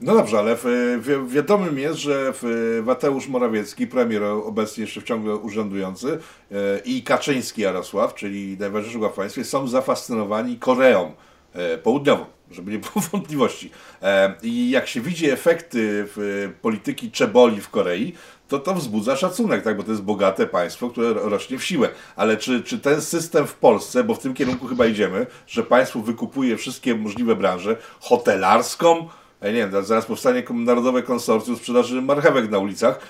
No 0.00 0.14
dobrze, 0.14 0.38
ale 0.38 0.56
w, 0.56 0.64
wi 1.02 1.34
wiadomym 1.34 1.78
jest, 1.78 1.98
że 1.98 2.32
Mateusz 2.82 3.28
Morawiecki, 3.28 3.86
premier 3.86 4.22
obecnie 4.24 4.80
jeszcze 4.80 5.02
ciągle 5.02 5.36
urzędujący 5.36 6.08
y, 6.08 6.18
i 6.84 7.02
Kaczyński 7.02 7.62
Jarosław, 7.62 8.14
czyli 8.14 8.56
najważniejszy 8.60 8.98
w 8.98 9.08
państwie, 9.08 9.44
są 9.44 9.68
zafascynowani 9.68 10.58
Koreą 10.58 11.12
y, 11.74 11.78
Południową, 11.78 12.24
żeby 12.50 12.72
nie 12.72 12.78
było 12.78 13.04
wątpliwości. 13.12 13.70
I 14.42 14.70
jak 14.70 14.86
się 14.86 15.00
widzi 15.00 15.30
efekty 15.30 16.06
polityki 16.62 17.10
czeboli 17.10 17.60
w 17.60 17.70
Korei, 17.70 18.12
to 18.48 18.58
to 18.58 18.74
wzbudza 18.74 19.16
szacunek, 19.16 19.64
tak? 19.64 19.76
bo 19.76 19.82
to 19.82 19.90
jest 19.90 20.02
bogate 20.02 20.46
państwo, 20.46 20.90
które 20.90 21.12
rośnie 21.12 21.58
w 21.58 21.64
siłę. 21.64 21.88
Ale 22.16 22.36
czy, 22.36 22.62
czy 22.62 22.78
ten 22.78 23.02
system 23.02 23.46
w 23.46 23.54
Polsce, 23.54 24.04
bo 24.04 24.14
w 24.14 24.18
tym 24.18 24.34
kierunku 24.34 24.66
chyba 24.66 24.86
idziemy, 24.86 25.26
że 25.46 25.62
państwo 25.62 26.00
wykupuje 26.00 26.56
wszystkie 26.56 26.94
możliwe 26.94 27.36
branże, 27.36 27.76
hotelarską, 28.00 29.08
nie 29.44 29.52
wiem, 29.52 29.84
zaraz 29.84 30.06
powstanie 30.06 30.42
Narodowe 30.50 31.02
Konsorcjum 31.02 31.56
Sprzedaży 31.56 32.02
Marchewek 32.02 32.50
na 32.50 32.58
ulicach. 32.58 33.00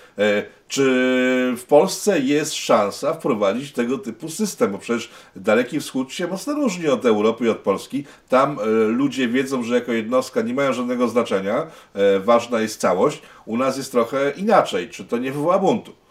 Czy 0.68 0.84
w 1.56 1.64
Polsce 1.64 2.20
jest 2.20 2.54
szansa 2.54 3.14
wprowadzić 3.14 3.72
tego 3.72 3.98
typu 3.98 4.28
system? 4.28 4.72
Bo 4.72 4.78
przecież 4.78 5.10
Daleki 5.36 5.80
Wschód 5.80 6.12
się 6.12 6.26
mocno 6.26 6.54
różni 6.54 6.88
od 6.88 7.06
Europy 7.06 7.44
i 7.44 7.48
od 7.48 7.58
Polski. 7.58 8.04
Tam 8.28 8.58
ludzie 8.88 9.28
wiedzą, 9.28 9.62
że 9.62 9.74
jako 9.74 9.92
jednostka 9.92 10.42
nie 10.42 10.54
mają 10.54 10.72
żadnego 10.72 11.08
znaczenia, 11.08 11.66
ważna 12.24 12.60
jest 12.60 12.80
całość. 12.80 13.22
U 13.46 13.56
nas 13.56 13.76
jest 13.76 13.92
trochę 13.92 14.30
inaczej. 14.30 14.88
Czy 14.88 15.04
to 15.04 15.18
nie 15.18 15.32
wywoła 15.32 15.58
buntu? 15.58 16.01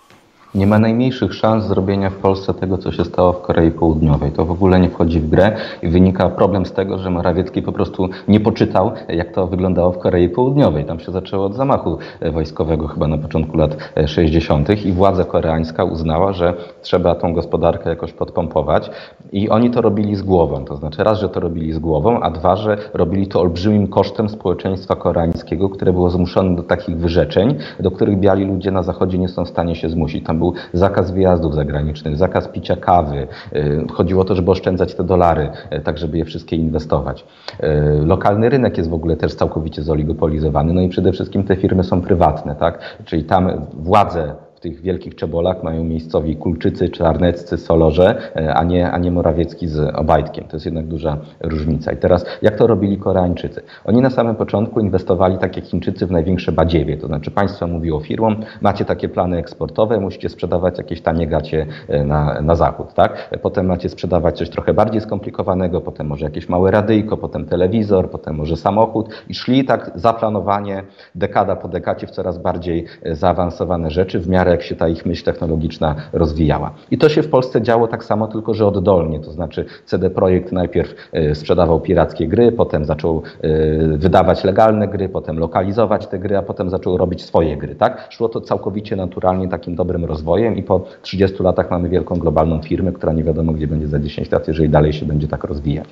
Nie 0.56 0.68
ma 0.68 0.80
najmniejszych 0.80 1.34
szans 1.34 1.66
zrobienia 1.66 2.10
w 2.10 2.16
Polsce 2.16 2.54
tego, 2.54 2.78
co 2.78 2.92
się 2.92 3.06
stało 3.06 3.34
w 3.34 3.42
Korei 3.42 3.72
Południowej. 3.72 4.32
To 4.32 4.46
w 4.46 4.52
ogóle 4.52 4.80
nie 4.80 4.90
wchodzi 4.90 5.20
w 5.20 5.30
grę 5.30 5.56
i 5.84 5.88
wynika 5.88 6.30
problem 6.30 6.66
z 6.66 6.72
tego, 6.72 6.98
że 6.98 7.10
Morawiecki 7.10 7.62
po 7.62 7.72
prostu 7.72 8.10
nie 8.28 8.40
poczytał, 8.40 8.92
jak 9.10 9.32
to 9.32 9.48
wyglądało 9.48 9.92
w 9.92 9.98
Korei 9.98 10.30
Południowej. 10.30 10.86
Tam 10.86 11.00
się 11.00 11.12
zaczęło 11.12 11.46
od 11.46 11.56
zamachu 11.56 11.98
wojskowego 12.34 12.88
chyba 12.88 13.08
na 13.08 13.18
początku 13.18 13.58
lat 13.58 13.78
60. 14.06 14.86
i 14.86 14.92
władza 14.92 15.26
koreańska 15.26 15.84
uznała, 15.84 16.34
że 16.34 16.54
trzeba 16.82 17.16
tą 17.16 17.34
gospodarkę 17.34 17.90
jakoś 17.90 18.14
podpompować 18.14 18.92
i 19.32 19.50
oni 19.50 19.72
to 19.72 19.82
robili 19.82 20.16
z 20.16 20.22
głową. 20.22 20.66
To 20.66 20.76
znaczy 20.76 21.04
raz, 21.04 21.20
że 21.20 21.30
to 21.30 21.40
robili 21.40 21.74
z 21.74 21.80
głową, 21.80 22.20
a 22.20 22.32
dwa, 22.32 22.56
że 22.56 22.78
robili 22.94 23.28
to 23.28 23.42
olbrzymim 23.42 23.88
kosztem 23.88 24.30
społeczeństwa 24.30 24.96
koreańskiego, 24.96 25.70
które 25.70 25.94
było 25.94 26.10
zmuszone 26.10 26.56
do 26.56 26.64
takich 26.64 26.98
wyrzeczeń, 26.98 27.56
do 27.80 27.92
których 27.92 28.20
biali 28.20 28.46
ludzie 28.46 28.72
na 28.72 28.84
Zachodzie 28.84 29.18
nie 29.18 29.28
są 29.28 29.46
w 29.46 29.50
stanie 29.50 29.76
się 29.76 29.90
zmusić. 29.90 30.26
Tam 30.26 30.41
był 30.42 30.54
zakaz 30.74 31.12
wyjazdów 31.12 31.56
zagranicznych, 31.56 32.18
zakaz 32.18 32.48
picia 32.48 32.76
kawy. 32.76 33.28
Y, 33.56 33.86
chodziło 33.92 34.22
o 34.22 34.26
to, 34.26 34.36
żeby 34.36 34.52
oszczędzać 34.52 34.96
te 34.96 35.04
dolary, 35.04 35.50
y, 35.74 35.80
tak 35.80 35.98
żeby 35.98 36.18
je 36.18 36.26
wszystkie 36.26 36.56
inwestować. 36.56 37.26
Y, 37.64 38.06
lokalny 38.06 38.50
rynek 38.50 38.78
jest 38.78 38.90
w 38.90 38.94
ogóle 38.94 39.18
też 39.18 39.36
całkowicie 39.36 39.82
zoligopolizowany, 39.82 40.74
no 40.74 40.82
i 40.82 40.90
przede 40.90 41.12
wszystkim 41.12 41.44
te 41.44 41.56
firmy 41.56 41.84
są 41.84 42.02
prywatne, 42.02 42.56
tak? 42.56 42.80
Czyli 43.06 43.24
tam 43.24 43.52
władze 43.74 44.36
tych 44.62 44.82
wielkich 44.82 45.16
czebolach 45.16 45.64
mają 45.64 45.84
miejscowi 45.84 46.36
Kulczycy, 46.36 46.90
Czarneccy, 46.90 47.58
Solorze, 47.58 48.18
e, 48.36 48.54
a 48.54 48.64
nie, 48.64 48.92
a 48.92 48.98
nie 48.98 49.12
Morawiecki 49.12 49.68
z 49.68 49.96
Obajtkiem. 49.96 50.46
To 50.48 50.56
jest 50.56 50.66
jednak 50.66 50.88
duża 50.88 51.18
różnica. 51.40 51.92
I 51.92 51.98
teraz, 51.98 52.26
jak 52.42 52.56
to 52.56 52.68
robili 52.68 52.98
Koreańczycy? 52.98 53.62
Oni 53.86 54.02
na 54.02 54.10
samym 54.10 54.36
początku 54.36 54.80
inwestowali, 54.80 55.38
tak 55.38 55.56
jak 55.56 55.66
Chińczycy, 55.66 56.08
w 56.08 56.12
największe 56.12 56.52
badziewie. 56.52 56.98
To 56.98 57.08
znaczy 57.08 57.32
państwo 57.32 57.68
mówiło 57.68 58.00
firmom, 58.00 58.36
macie 58.62 58.86
takie 58.86 59.10
plany 59.10 59.38
eksportowe, 59.38 60.00
musicie 60.00 60.30
sprzedawać 60.30 60.78
jakieś 60.78 61.02
tanie 61.02 61.28
gacie 61.28 61.66
e, 61.88 62.04
na, 62.04 62.42
na 62.42 62.56
zachód. 62.56 62.94
Tak? 62.94 63.30
Potem 63.42 63.66
macie 63.66 63.90
sprzedawać 63.90 64.38
coś 64.38 64.50
trochę 64.50 64.74
bardziej 64.74 65.02
skomplikowanego, 65.02 65.82
potem 65.82 66.08
może 66.08 66.26
jakieś 66.26 66.50
małe 66.50 66.72
radyjko, 66.72 67.18
potem 67.18 67.46
telewizor, 67.46 68.10
potem 68.10 68.36
może 68.36 68.58
samochód. 68.58 69.10
I 69.30 69.36
szli 69.36 69.66
tak 69.66 69.92
zaplanowanie 69.96 70.84
dekada 71.16 71.56
po 71.56 71.68
dekadzie 71.68 72.08
w 72.08 72.12
coraz 72.12 72.38
bardziej 72.38 72.86
e, 73.04 73.16
zaawansowane 73.16 73.92
rzeczy 73.92 74.20
w 74.20 74.28
miarę 74.28 74.51
jak 74.52 74.64
się 74.64 74.76
ta 74.76 74.88
ich 74.88 75.06
myśl 75.06 75.24
technologiczna 75.24 75.96
rozwijała. 76.14 76.72
I 76.92 76.98
to 76.98 77.10
się 77.10 77.24
w 77.24 77.30
Polsce 77.30 77.62
działo 77.62 77.88
tak 77.88 78.04
samo, 78.04 78.28
tylko 78.28 78.54
że 78.54 78.68
oddolnie, 78.68 79.20
to 79.20 79.32
znaczy 79.32 79.66
CD 79.86 80.10
Projekt 80.10 80.52
najpierw 80.52 80.96
e, 81.14 81.36
sprzedawał 81.36 81.80
pirackie 81.80 82.28
gry, 82.28 82.52
potem 82.52 82.86
zaczął 82.86 83.22
e, 83.42 83.98
wydawać 83.98 84.44
legalne 84.44 84.88
gry, 84.88 85.10
potem 85.10 85.40
lokalizować 85.40 86.08
te 86.08 86.20
gry, 86.20 86.38
a 86.38 86.42
potem 86.42 86.70
zaczął 86.70 86.98
robić 86.98 87.22
swoje 87.22 87.58
gry. 87.58 87.76
Tak? 87.76 88.08
Szło 88.10 88.30
to 88.30 88.42
całkowicie 88.42 88.96
naturalnie 88.96 89.48
takim 89.48 89.76
dobrym 89.76 90.06
rozwojem 90.06 90.56
i 90.58 90.64
po 90.64 90.86
30 91.02 91.44
latach 91.44 91.72
mamy 91.72 91.90
wielką 91.90 92.16
globalną 92.16 92.62
firmę, 92.62 92.92
która 92.92 93.14
nie 93.14 93.24
wiadomo 93.24 93.54
gdzie 93.54 93.68
będzie 93.68 93.88
za 93.88 94.00
10 94.00 94.32
lat, 94.32 94.48
jeżeli 94.48 94.70
dalej 94.70 94.94
się 94.94 95.06
będzie 95.06 95.28
tak 95.28 95.44
rozwijać. 95.44 95.88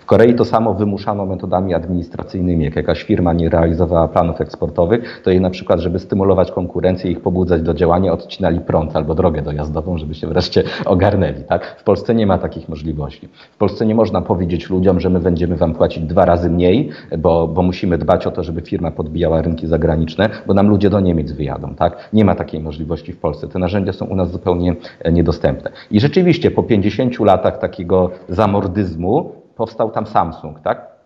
W 0.00 0.06
Korei 0.06 0.34
to 0.34 0.44
samo 0.44 0.74
wymuszano 0.74 1.26
metodami 1.26 1.74
administracyjnymi. 1.74 2.64
Jak 2.64 2.76
jakaś 2.76 3.02
firma 3.02 3.32
nie 3.32 3.48
realizowała 3.48 4.08
planów 4.08 4.40
eksportowych, 4.40 5.20
to 5.24 5.30
jej 5.30 5.40
na 5.40 5.50
przykład, 5.50 5.80
żeby 5.80 5.98
stymulować 5.98 6.52
konkurencję 6.52 7.10
i 7.10 7.12
ich 7.12 7.20
pobudzać 7.20 7.62
do 7.62 7.74
działania, 7.74 7.97
nie 7.98 8.12
odcinali 8.12 8.60
prąd 8.60 8.96
albo 8.96 9.14
drogę 9.14 9.42
dojazdową, 9.42 9.98
żeby 9.98 10.14
się 10.14 10.26
wreszcie 10.26 10.62
ogarnęli. 10.84 11.44
Tak? 11.44 11.76
W 11.80 11.84
Polsce 11.84 12.14
nie 12.14 12.26
ma 12.26 12.38
takich 12.38 12.68
możliwości. 12.68 13.28
W 13.52 13.56
Polsce 13.56 13.86
nie 13.86 13.94
można 13.94 14.22
powiedzieć 14.22 14.70
ludziom, 14.70 15.00
że 15.00 15.10
my 15.10 15.20
będziemy 15.20 15.56
wam 15.56 15.74
płacić 15.74 16.04
dwa 16.04 16.24
razy 16.24 16.50
mniej, 16.50 16.90
bo, 17.18 17.48
bo 17.48 17.62
musimy 17.62 17.98
dbać 17.98 18.26
o 18.26 18.30
to, 18.30 18.42
żeby 18.42 18.60
firma 18.60 18.90
podbijała 18.90 19.42
rynki 19.42 19.66
zagraniczne, 19.66 20.28
bo 20.46 20.54
nam 20.54 20.68
ludzie 20.68 20.90
do 20.90 21.00
Niemiec 21.00 21.32
wyjadą. 21.32 21.74
Tak? 21.74 22.08
Nie 22.12 22.24
ma 22.24 22.34
takiej 22.34 22.60
możliwości 22.60 23.12
w 23.12 23.20
Polsce. 23.20 23.48
Te 23.48 23.58
narzędzia 23.58 23.92
są 23.92 24.06
u 24.06 24.14
nas 24.14 24.30
zupełnie 24.30 24.76
e, 25.00 25.12
niedostępne. 25.12 25.70
I 25.90 26.00
rzeczywiście 26.00 26.50
po 26.50 26.62
50 26.62 27.20
latach 27.20 27.58
takiego 27.58 28.10
zamordyzmu 28.28 29.32
powstał 29.56 29.90
tam 29.90 30.06
Samsung. 30.06 30.60
Tak? 30.60 30.97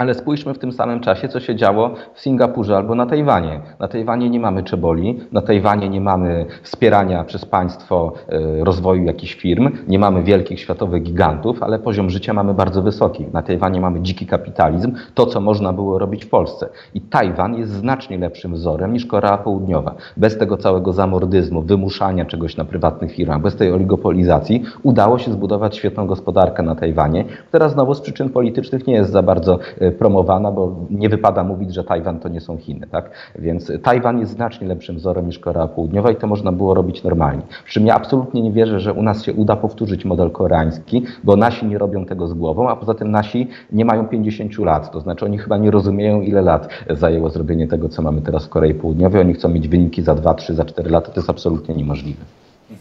Ale 0.00 0.14
spójrzmy 0.14 0.54
w 0.54 0.58
tym 0.58 0.72
samym 0.72 1.00
czasie, 1.00 1.28
co 1.28 1.40
się 1.40 1.56
działo 1.56 1.90
w 2.14 2.20
Singapurze 2.20 2.76
albo 2.76 2.94
na 2.94 3.06
Tajwanie. 3.06 3.60
Na 3.78 3.88
Tajwanie 3.88 4.30
nie 4.30 4.40
mamy 4.40 4.62
czeboli, 4.62 5.20
na 5.32 5.42
Tajwanie 5.42 5.88
nie 5.88 6.00
mamy 6.00 6.46
wspierania 6.62 7.24
przez 7.24 7.44
państwo 7.44 8.12
e, 8.28 8.64
rozwoju 8.64 9.04
jakichś 9.04 9.34
firm, 9.34 9.70
nie 9.88 9.98
mamy 9.98 10.22
wielkich 10.22 10.60
światowych 10.60 11.02
gigantów, 11.02 11.62
ale 11.62 11.78
poziom 11.78 12.10
życia 12.10 12.32
mamy 12.32 12.54
bardzo 12.54 12.82
wysoki. 12.82 13.26
Na 13.32 13.42
Tajwanie 13.42 13.80
mamy 13.80 14.00
dziki 14.00 14.26
kapitalizm, 14.26 14.92
to 15.14 15.26
co 15.26 15.40
można 15.40 15.72
było 15.72 15.98
robić 15.98 16.24
w 16.24 16.28
Polsce. 16.28 16.68
I 16.94 17.00
Tajwan 17.00 17.54
jest 17.54 17.72
znacznie 17.72 18.18
lepszym 18.18 18.54
wzorem 18.54 18.92
niż 18.92 19.06
Korea 19.06 19.38
Południowa. 19.38 19.94
Bez 20.16 20.38
tego 20.38 20.56
całego 20.56 20.92
zamordyzmu, 20.92 21.62
wymuszania 21.62 22.24
czegoś 22.24 22.56
na 22.56 22.64
prywatnych 22.64 23.12
firmach, 23.12 23.40
bez 23.40 23.56
tej 23.56 23.72
oligopolizacji 23.72 24.62
udało 24.82 25.18
się 25.18 25.32
zbudować 25.32 25.76
świetną 25.76 26.06
gospodarkę 26.06 26.62
na 26.62 26.74
Tajwanie, 26.74 27.24
która 27.48 27.68
znowu 27.68 27.94
z 27.94 28.00
przyczyn 28.00 28.28
politycznych 28.28 28.86
nie 28.86 28.94
jest 28.94 29.10
za 29.10 29.22
bardzo 29.22 29.58
e, 29.80 29.89
promowana, 29.92 30.52
bo 30.52 30.76
nie 30.90 31.08
wypada 31.08 31.44
mówić, 31.44 31.74
że 31.74 31.84
Tajwan 31.84 32.20
to 32.20 32.28
nie 32.28 32.40
są 32.40 32.56
Chiny. 32.56 32.86
Tak? 32.86 33.10
Więc 33.38 33.72
Tajwan 33.82 34.18
jest 34.18 34.32
znacznie 34.32 34.68
lepszym 34.68 34.96
wzorem 34.96 35.26
niż 35.26 35.38
Korea 35.38 35.68
Południowa 35.68 36.10
i 36.10 36.16
to 36.16 36.26
można 36.26 36.52
było 36.52 36.74
robić 36.74 37.02
normalnie. 37.02 37.42
Przy 37.64 37.74
czym 37.74 37.86
ja 37.86 37.94
absolutnie 37.94 38.42
nie 38.42 38.52
wierzę, 38.52 38.80
że 38.80 38.92
u 38.92 39.02
nas 39.02 39.22
się 39.22 39.32
uda 39.32 39.56
powtórzyć 39.56 40.04
model 40.04 40.30
koreański, 40.30 41.02
bo 41.24 41.36
nasi 41.36 41.66
nie 41.66 41.78
robią 41.78 42.04
tego 42.04 42.26
z 42.26 42.34
głową, 42.34 42.68
a 42.68 42.76
poza 42.76 42.94
tym 42.94 43.10
nasi 43.10 43.48
nie 43.72 43.84
mają 43.84 44.08
50 44.08 44.58
lat. 44.58 44.90
To 44.90 45.00
znaczy 45.00 45.24
oni 45.24 45.38
chyba 45.38 45.56
nie 45.56 45.70
rozumieją, 45.70 46.20
ile 46.20 46.42
lat 46.42 46.68
zajęło 46.90 47.30
zrobienie 47.30 47.68
tego, 47.68 47.88
co 47.88 48.02
mamy 48.02 48.22
teraz 48.22 48.46
w 48.46 48.48
Korei 48.48 48.74
Południowej. 48.74 49.20
Oni 49.20 49.34
chcą 49.34 49.48
mieć 49.48 49.68
wyniki 49.68 50.02
za 50.02 50.14
2, 50.14 50.34
3, 50.34 50.54
za 50.54 50.64
4 50.64 50.90
lata. 50.90 51.10
To 51.10 51.20
jest 51.20 51.30
absolutnie 51.30 51.74
niemożliwe. 51.74 52.24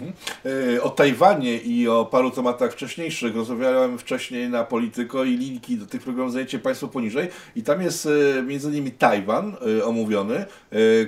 Mhm. 0.01 0.13
E, 0.75 0.83
o 0.83 0.89
Tajwanie 0.89 1.57
i 1.57 1.88
o 1.88 2.05
paru 2.05 2.31
tematach 2.31 2.73
wcześniejszych 2.73 3.35
rozmawiałem 3.35 3.97
wcześniej 3.97 4.49
na 4.49 4.63
Polityko 4.63 5.23
i 5.23 5.38
linki 5.38 5.77
do 5.77 5.85
tych 5.85 6.01
programów 6.01 6.31
znajdziecie 6.31 6.59
Państwo 6.59 6.88
poniżej. 6.88 7.27
I 7.55 7.63
tam 7.63 7.81
jest 7.81 8.05
e, 8.38 8.43
między 8.43 8.69
innymi 8.69 8.91
Tajwan 8.91 9.55
e, 9.79 9.85
omówiony, 9.85 10.45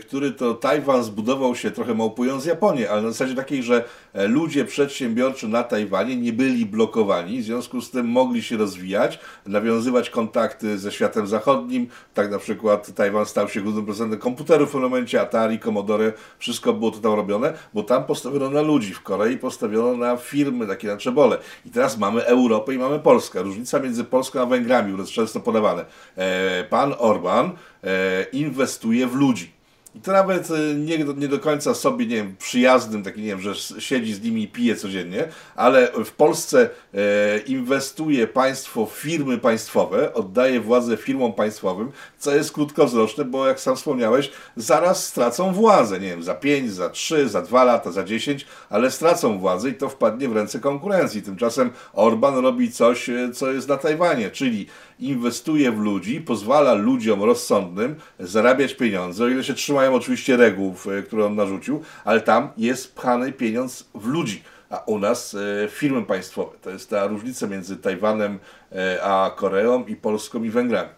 który 0.02 0.32
to 0.32 0.54
Tajwan 0.54 1.04
zbudował 1.04 1.56
się 1.56 1.72
trochę 1.72 1.94
małpując 1.94 2.46
Japonię, 2.46 2.92
ale 2.92 3.02
na 3.02 3.12
zasadzie 3.12 3.36
takiej, 3.36 3.64
że 3.64 3.84
ludzie 4.14 4.66
przedsiębiorczy 4.66 5.48
na 5.48 5.64
Tajwanie 5.64 6.16
nie 6.16 6.34
byli 6.34 6.66
blokowani, 6.66 7.42
w 7.42 7.46
związku 7.46 7.82
z 7.82 7.92
tym 7.92 8.08
mogli 8.08 8.44
się 8.44 8.58
rozwijać, 8.58 9.20
nawiązywać 9.46 10.10
kontakty 10.10 10.78
ze 10.78 10.92
światem 10.92 11.28
zachodnim. 11.28 11.88
Tak 12.14 12.32
na 12.32 12.40
przykład 12.40 12.96
Tajwan 12.96 13.26
stał 13.26 13.50
się 13.50 13.62
głównym 13.62 13.86
producentem 13.86 14.20
komputerów 14.20 14.72
w 14.72 14.76
momencie, 14.76 15.22
Atari, 15.22 15.60
Commodore, 15.60 16.14
wszystko 16.40 16.74
było 16.74 16.92
to 16.92 17.00
tam 17.00 17.14
robione, 17.14 17.54
bo 17.74 17.84
tam 17.84 18.04
postawiono 18.04 18.50
na 18.50 18.62
ludzi. 18.62 18.81
W 18.90 19.02
Korei 19.02 19.38
postawiono 19.38 19.98
na 19.98 20.18
firmy, 20.18 20.68
takie 20.68 20.88
na 20.88 20.98
czebole. 20.98 21.38
I 21.66 21.70
teraz 21.70 21.98
mamy 21.98 22.26
Europę 22.26 22.74
i 22.74 22.78
mamy 22.78 23.00
Polskę. 23.00 23.42
Różnica 23.42 23.80
między 23.80 24.04
Polską 24.04 24.42
a 24.42 24.46
Węgrami, 24.46 24.98
jest 24.98 25.12
często 25.12 25.40
podawane. 25.40 25.86
E, 26.16 26.64
pan 26.64 26.94
Orban 26.98 27.52
e, 27.84 28.24
inwestuje 28.24 29.08
w 29.08 29.16
ludzi 29.16 29.61
i 29.96 30.02
to 30.02 30.12
nawet 30.12 30.52
e, 30.52 30.76
nie, 30.76 30.98
nie 30.98 31.28
do 31.28 31.40
końca 31.40 31.74
sobie, 31.74 32.06
nie 32.06 32.16
wiem, 32.16 32.36
przyjaznym, 32.40 33.04
taki, 33.04 33.22
nie 33.22 33.28
wiem, 33.28 33.42
że 33.42 33.82
siedzi 33.82 34.14
z 34.14 34.22
nimi 34.22 34.44
i 34.44 34.48
pije 34.48 34.76
codziennie, 34.76 35.28
ale 35.56 35.92
w 36.06 36.12
Polsce 36.12 36.70
e, 36.94 37.38
inwestuje 37.38 38.28
państwo 38.28 38.86
w 38.86 38.92
firmy 38.92 39.38
państwowe, 39.38 40.14
oddaje 40.14 40.62
władzę 40.62 40.98
firmom 40.98 41.34
państwowym, 41.34 41.92
co 42.18 42.36
jest 42.36 42.52
krótkowzroczne, 42.52 43.26
bo 43.26 43.48
jak 43.48 43.60
sam 43.60 43.76
wspomniałeś, 43.76 44.32
zaraz 44.56 45.08
stracą 45.08 45.54
władzę, 45.54 46.00
nie 46.00 46.10
wiem, 46.10 46.24
za 46.24 46.36
5, 46.36 46.72
za 46.72 46.90
3, 46.90 47.30
za 47.30 47.42
2 47.42 47.64
lata, 47.64 47.92
za 47.92 48.04
10, 48.04 48.46
ale 48.70 48.92
stracą 48.92 49.40
władzę 49.40 49.70
i 49.70 49.74
to 49.74 49.90
wpadnie 49.90 50.30
w 50.30 50.36
ręce 50.36 50.60
konkurencji. 50.60 51.22
Tymczasem 51.22 51.70
Orban 51.94 52.38
robi 52.38 52.72
coś, 52.72 53.10
e, 53.10 53.32
co 53.34 53.52
jest 53.52 53.68
na 53.68 53.78
Tajwanie, 53.78 54.32
czyli 54.32 54.68
inwestuje 55.02 55.72
w 55.72 55.80
ludzi, 55.80 56.22
pozwala 56.22 56.74
ludziom 56.74 57.24
rozsądnym 57.24 57.96
zarabiać 58.20 58.74
pieniądze, 58.74 59.24
o 59.24 59.28
ile 59.28 59.44
się 59.44 59.54
trzymają 59.54 59.94
oczywiście 59.94 60.38
reguł, 60.38 60.76
które 61.08 61.26
on 61.26 61.36
narzucił, 61.36 61.82
ale 62.06 62.22
tam 62.22 62.50
jest 62.58 62.96
pchany 62.96 63.32
pieniądz 63.32 63.90
w 63.96 64.08
ludzi, 64.08 64.44
a 64.70 64.78
u 64.78 65.00
nas 65.00 65.36
e, 65.36 65.68
firmy 65.70 66.04
państwowe. 66.04 66.58
To 66.62 66.70
jest 66.70 66.90
ta 66.90 67.08
różnica 67.08 67.48
między 67.48 67.78
Tajwanem 67.78 68.40
e, 68.72 69.04
a 69.04 69.32
Koreą 69.36 69.86
i 69.86 69.96
Polską 69.96 70.44
i 70.44 70.50
Węgrami. 70.50 70.90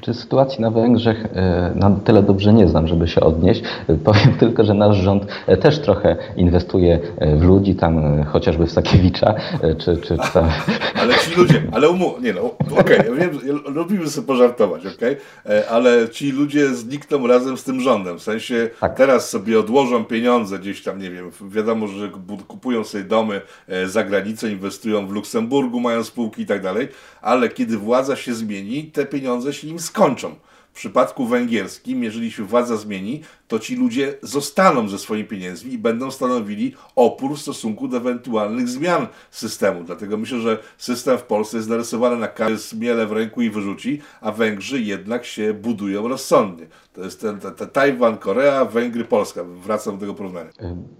Czy 0.00 0.14
sytuacji 0.14 0.60
na 0.60 0.70
Węgrzech 0.70 1.26
e, 1.34 1.72
na 1.74 1.90
tyle 1.90 2.22
dobrze 2.22 2.52
nie 2.52 2.68
znam, 2.68 2.86
żeby 2.86 3.08
się 3.08 3.20
odnieść. 3.20 3.62
Powiem 4.04 4.34
tylko, 4.40 4.64
że 4.64 4.74
nasz 4.74 4.96
rząd 4.96 5.26
e, 5.46 5.56
też 5.56 5.78
trochę 5.78 6.16
inwestuje 6.36 7.00
e, 7.18 7.36
w 7.36 7.42
ludzi, 7.42 7.74
tam 7.74 8.24
chociażby 8.24 8.66
w 8.66 8.72
Sakiewicza, 8.72 9.34
czy, 9.78 9.96
czy, 9.96 10.18
czy 10.18 10.32
tam... 10.32 10.48
Ale 11.00 11.14
ci 11.14 11.34
ludzie, 11.36 11.62
ale 11.72 11.88
umu... 11.88 12.14
nie 12.20 12.32
no, 12.32 12.40
okej, 12.80 12.98
okay, 12.98 13.06
ja 13.06 13.14
wiem, 13.14 13.40
lubimy 13.66 14.08
sobie 14.08 14.26
pożartować, 14.26 14.86
okej, 14.86 15.16
okay? 15.44 15.68
ale 15.68 16.08
ci 16.08 16.32
ludzie 16.32 16.74
znikną 16.74 17.26
razem 17.26 17.56
z 17.56 17.64
tym 17.64 17.80
rządem, 17.80 18.18
w 18.18 18.22
sensie 18.22 18.70
tak. 18.80 18.96
teraz 18.96 19.30
sobie 19.30 19.60
odłożą 19.60 20.04
pieniądze 20.04 20.58
gdzieś 20.58 20.82
tam, 20.82 20.98
nie 20.98 21.10
wiem, 21.10 21.30
wiadomo, 21.48 21.86
że 21.88 22.10
kupują 22.48 22.84
sobie 22.84 23.04
domy 23.04 23.40
za 23.86 24.04
granicą, 24.04 24.46
inwestują 24.46 25.06
w 25.06 25.10
Luksemburgu, 25.10 25.80
mają 25.80 26.04
spółki 26.04 26.42
i 26.42 26.46
tak 26.46 26.62
dalej, 26.62 26.88
ale 27.22 27.48
kiedy 27.48 27.78
władza 27.78 28.16
się 28.16 28.34
zmieni, 28.34 28.84
te 28.84 29.06
pieniądze 29.06 29.52
się 29.52 29.68
im 29.68 29.78
skończą. 29.84 30.34
W 30.72 30.76
przypadku 30.76 31.26
węgierskim, 31.26 32.02
jeżeli 32.02 32.32
się 32.32 32.44
władza 32.44 32.76
zmieni, 32.76 33.22
to 33.48 33.58
ci 33.58 33.76
ludzie 33.76 34.14
zostaną 34.22 34.88
ze 34.88 34.98
swoimi 34.98 35.24
pieniędzmi 35.24 35.72
i 35.72 35.78
będą 35.78 36.10
stanowili 36.10 36.74
opór 36.96 37.36
w 37.36 37.40
stosunku 37.40 37.88
do 37.88 37.96
ewentualnych 37.96 38.68
zmian 38.68 39.06
systemu. 39.30 39.84
Dlatego 39.84 40.16
myślę, 40.16 40.38
że 40.38 40.58
system 40.78 41.18
w 41.18 41.22
Polsce 41.22 41.56
jest 41.56 41.68
narysowany 41.68 42.16
na 42.16 42.28
każdy 42.28 42.76
miele 42.76 43.06
w 43.06 43.12
ręku 43.12 43.42
i 43.42 43.50
wyrzuci, 43.50 44.00
a 44.20 44.32
Węgrzy 44.32 44.80
jednak 44.80 45.24
się 45.24 45.54
budują 45.54 46.08
rozsądnie. 46.08 46.66
To 46.92 47.04
jest 47.04 47.20
ten, 47.20 47.40
ten, 47.40 47.54
ten 47.54 47.68
Tajwan, 47.68 48.16
Korea, 48.16 48.64
Węgry, 48.64 49.04
Polska. 49.04 49.40
Wracam 49.44 49.94
do 49.94 50.00
tego 50.00 50.14
porównania. 50.14 50.50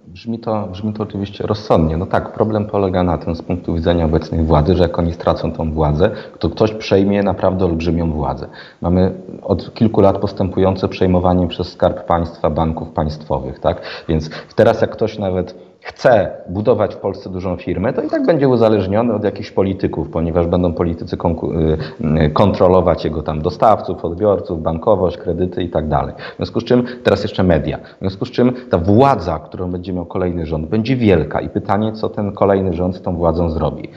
Brzmi 0.06 0.38
to, 0.38 0.68
brzmi 0.72 0.92
to 0.92 1.02
oczywiście 1.02 1.46
rozsądnie. 1.46 1.96
No 1.96 2.06
tak, 2.06 2.32
problem 2.32 2.66
polega 2.66 3.02
na 3.02 3.18
tym 3.18 3.36
z 3.36 3.42
punktu 3.42 3.74
widzenia 3.74 4.04
obecnej 4.04 4.44
władzy, 4.44 4.76
że 4.76 4.82
jak 4.82 4.98
oni 4.98 5.12
stracą 5.12 5.52
tą 5.52 5.72
władzę, 5.72 6.10
to 6.38 6.50
ktoś 6.50 6.72
przejmie 6.72 7.22
naprawdę 7.22 7.64
olbrzymią 7.64 8.12
władzę. 8.12 8.48
Mamy 8.80 9.14
od 9.42 9.74
kilku 9.74 10.00
lat 10.00 10.18
postępujące 10.18 10.88
przejmowanie 10.88 11.48
przez 11.48 11.68
Skarb 11.68 12.06
Państwa 12.06 12.33
banków 12.42 12.88
państwowych, 12.88 13.58
tak? 13.58 14.04
Więc 14.08 14.30
teraz 14.54 14.80
jak 14.80 14.90
ktoś 14.90 15.18
nawet 15.18 15.54
chce 15.84 16.30
budować 16.48 16.94
w 16.94 16.98
Polsce 16.98 17.30
dużą 17.30 17.56
firmę, 17.56 17.92
to 17.92 18.02
i 18.02 18.08
tak 18.08 18.26
będzie 18.26 18.48
uzależniony 18.48 19.14
od 19.14 19.24
jakichś 19.24 19.50
polityków, 19.50 20.10
ponieważ 20.10 20.46
będą 20.46 20.72
politycy 20.72 21.16
y, 21.16 22.24
y, 22.24 22.30
kontrolować 22.30 23.04
jego 23.04 23.22
tam 23.22 23.42
dostawców, 23.42 24.04
odbiorców, 24.04 24.62
bankowość, 24.62 25.16
kredyty 25.16 25.62
i 25.62 25.70
tak 25.70 25.88
dalej. 25.88 26.14
W 26.32 26.36
związku 26.36 26.60
z 26.60 26.64
czym 26.64 26.84
teraz 27.02 27.22
jeszcze 27.22 27.42
media. 27.42 27.78
W 27.78 28.00
związku 28.00 28.24
z 28.24 28.30
czym 28.30 28.52
ta 28.70 28.78
władza, 28.78 29.38
którą 29.38 29.70
będzie 29.70 29.92
miał 29.92 30.06
kolejny 30.06 30.46
rząd, 30.46 30.68
będzie 30.68 30.96
wielka 30.96 31.40
i 31.40 31.48
pytanie, 31.48 31.92
co 31.92 32.08
ten 32.08 32.32
kolejny 32.32 32.72
rząd 32.72 32.96
z 32.96 33.02
tą 33.02 33.16
władzą 33.16 33.50
zrobi. 33.50 33.88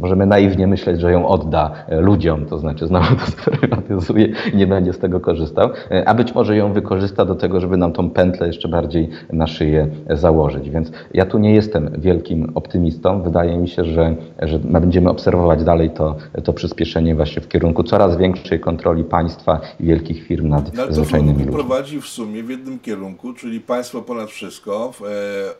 Możemy 0.00 0.26
naiwnie 0.26 0.66
myśleć, 0.66 1.00
że 1.00 1.12
ją 1.12 1.28
odda 1.28 1.70
e, 1.88 2.00
ludziom, 2.00 2.46
to 2.46 2.58
znaczy 2.58 2.86
znowu 2.86 3.14
to 3.14 3.26
sprywatyzuje 3.42 4.28
i 4.52 4.56
nie 4.56 4.66
będzie 4.66 4.92
z 4.92 4.98
tego 4.98 5.20
korzystał, 5.20 5.70
e, 5.90 6.08
a 6.08 6.14
być 6.14 6.34
może 6.34 6.56
ją 6.56 6.72
wykorzysta 6.72 7.24
do 7.24 7.34
tego, 7.34 7.60
żeby 7.60 7.76
nam 7.76 7.92
tą 7.92 8.10
pętlę 8.10 8.46
jeszcze 8.46 8.68
bardziej 8.68 9.08
na 9.32 9.46
szyję 9.46 9.88
założyć. 10.10 10.70
Więc 10.70 10.92
ja 11.14 11.26
tu 11.26 11.38
nie 11.38 11.54
jestem 11.54 11.90
wielkim 11.98 12.52
optymistą. 12.54 13.22
Wydaje 13.22 13.58
mi 13.58 13.68
się, 13.68 13.84
że, 13.84 14.16
że 14.42 14.58
będziemy 14.58 15.10
obserwować 15.10 15.64
dalej 15.64 15.90
to, 15.90 16.16
to 16.44 16.52
przyspieszenie 16.52 17.14
właśnie 17.14 17.42
w 17.42 17.48
kierunku 17.48 17.82
coraz 17.82 18.16
większej 18.16 18.60
kontroli 18.60 19.04
państwa 19.04 19.60
i 19.80 19.84
wielkich 19.84 20.26
firm 20.26 20.48
nad 20.48 20.74
no, 20.74 20.92
zwyczajnymi 20.92 21.38
ludźmi. 21.38 21.52
prowadzi 21.52 22.00
w 22.00 22.06
sumie 22.06 22.42
w 22.42 22.50
jednym 22.50 22.78
kierunku, 22.78 23.32
czyli 23.32 23.60
państwo 23.60 24.02
ponad 24.02 24.30
wszystko, 24.30 24.92
e, 25.00 25.04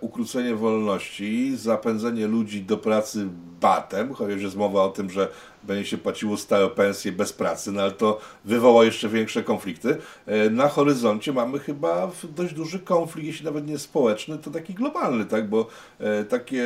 ukrócenie 0.01 0.55
wolności, 0.55 1.57
zapędzenie 1.57 2.26
ludzi 2.26 2.62
do 2.62 2.76
pracy 2.76 3.26
batem, 3.61 4.14
chociaż 4.14 4.42
jest 4.42 4.57
mowa 4.57 4.82
o 4.82 4.88
tym, 4.88 5.11
że 5.11 5.28
będzie 5.66 5.84
się 5.84 5.99
płaciło 5.99 6.36
stałe 6.36 6.70
pensje 6.70 7.12
bez 7.12 7.32
pracy, 7.32 7.72
no 7.72 7.82
ale 7.82 7.90
to 7.90 8.20
wywoła 8.45 8.84
jeszcze 8.84 9.09
większe 9.09 9.42
konflikty. 9.42 9.97
E, 10.26 10.51
na 10.51 10.68
horyzoncie 10.68 11.32
mamy 11.32 11.59
chyba 11.59 12.11
dość 12.36 12.55
duży 12.55 12.78
konflikt, 12.78 13.26
jeśli 13.26 13.45
nawet 13.45 13.66
nie 13.66 13.78
społeczny, 13.78 14.38
to 14.38 14.51
taki 14.51 14.74
globalny, 14.74 15.24
tak? 15.35 15.49
bo 15.49 15.66
e, 16.01 16.24
takie 16.24 16.64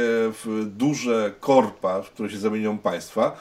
duże 0.66 1.32
korpa, 1.40 2.02
w 2.02 2.10
które 2.10 2.30
się 2.30 2.38
zamienią 2.38 2.78
państwa, 2.78 3.36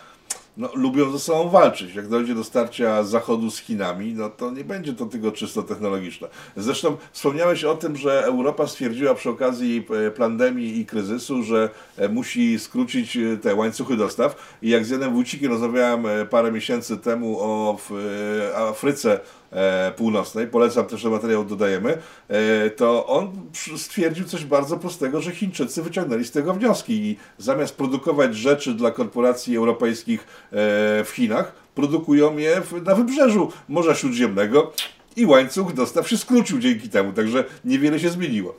no, 0.57 0.69
lubią 0.73 1.11
ze 1.11 1.19
sobą 1.19 1.49
walczyć. 1.49 1.95
Jak 1.95 2.07
dojdzie 2.07 2.36
do 2.36 2.43
starcia 2.43 3.03
Zachodu 3.03 3.51
z 3.51 3.59
Chinami, 3.59 4.13
no 4.13 4.30
to 4.30 4.51
nie 4.51 4.63
będzie 4.63 4.93
to 4.93 5.05
tylko 5.05 5.32
czysto 5.32 5.63
technologiczne. 5.63 6.28
Zresztą 6.57 6.97
wspomniałeś 7.11 7.63
o 7.63 7.75
tym, 7.75 7.97
że 7.97 8.25
Europa 8.25 8.67
stwierdziła 8.67 9.15
przy 9.15 9.30
okazji 9.30 9.86
e, 10.07 10.11
pandemii 10.11 10.80
i 10.80 10.86
kryzysu, 10.86 11.43
że 11.43 11.69
e, 11.97 12.09
musi 12.09 12.59
skrócić 12.59 13.17
te 13.41 13.55
łańcuchy 13.55 13.97
dostaw. 13.97 14.57
I 14.61 14.69
jak 14.69 14.86
z 14.86 14.89
Janem 14.89 15.13
Wójcikiem 15.13 15.51
rozmawiałem 15.51 16.05
parę 16.30 16.51
miesięcy 16.51 16.97
temu 16.97 17.38
o 17.39 17.78
Afryce 18.55 19.19
Północnej, 19.95 20.47
polecam 20.47 20.85
też, 20.85 21.01
że 21.01 21.09
materiał 21.09 21.45
dodajemy, 21.45 21.97
e, 22.27 22.69
to 22.69 23.07
on 23.07 23.31
stwierdził 23.77 24.25
coś 24.25 24.45
bardzo 24.45 24.77
prostego, 24.77 25.21
że 25.21 25.31
Chińczycy 25.31 25.83
wyciągnęli 25.83 26.25
z 26.25 26.31
tego 26.31 26.53
wnioski 26.53 26.93
i 26.93 27.17
zamiast 27.37 27.75
produkować 27.75 28.35
rzeczy 28.35 28.73
dla 28.73 28.91
korporacji 28.91 29.57
europejskich 29.57 30.21
e, 30.21 30.25
w 31.03 31.09
Chinach, 31.15 31.51
produkują 31.75 32.37
je 32.37 32.61
na 32.85 32.95
wybrzeżu 32.95 33.51
Morza 33.69 33.95
Śródziemnego 33.95 34.71
i 35.15 35.25
łańcuch 35.25 35.73
dostaw 35.73 36.09
się 36.09 36.17
skrócił 36.17 36.59
dzięki 36.59 36.89
temu, 36.89 37.13
także 37.13 37.43
niewiele 37.65 37.99
się 37.99 38.09
zmieniło. 38.09 38.55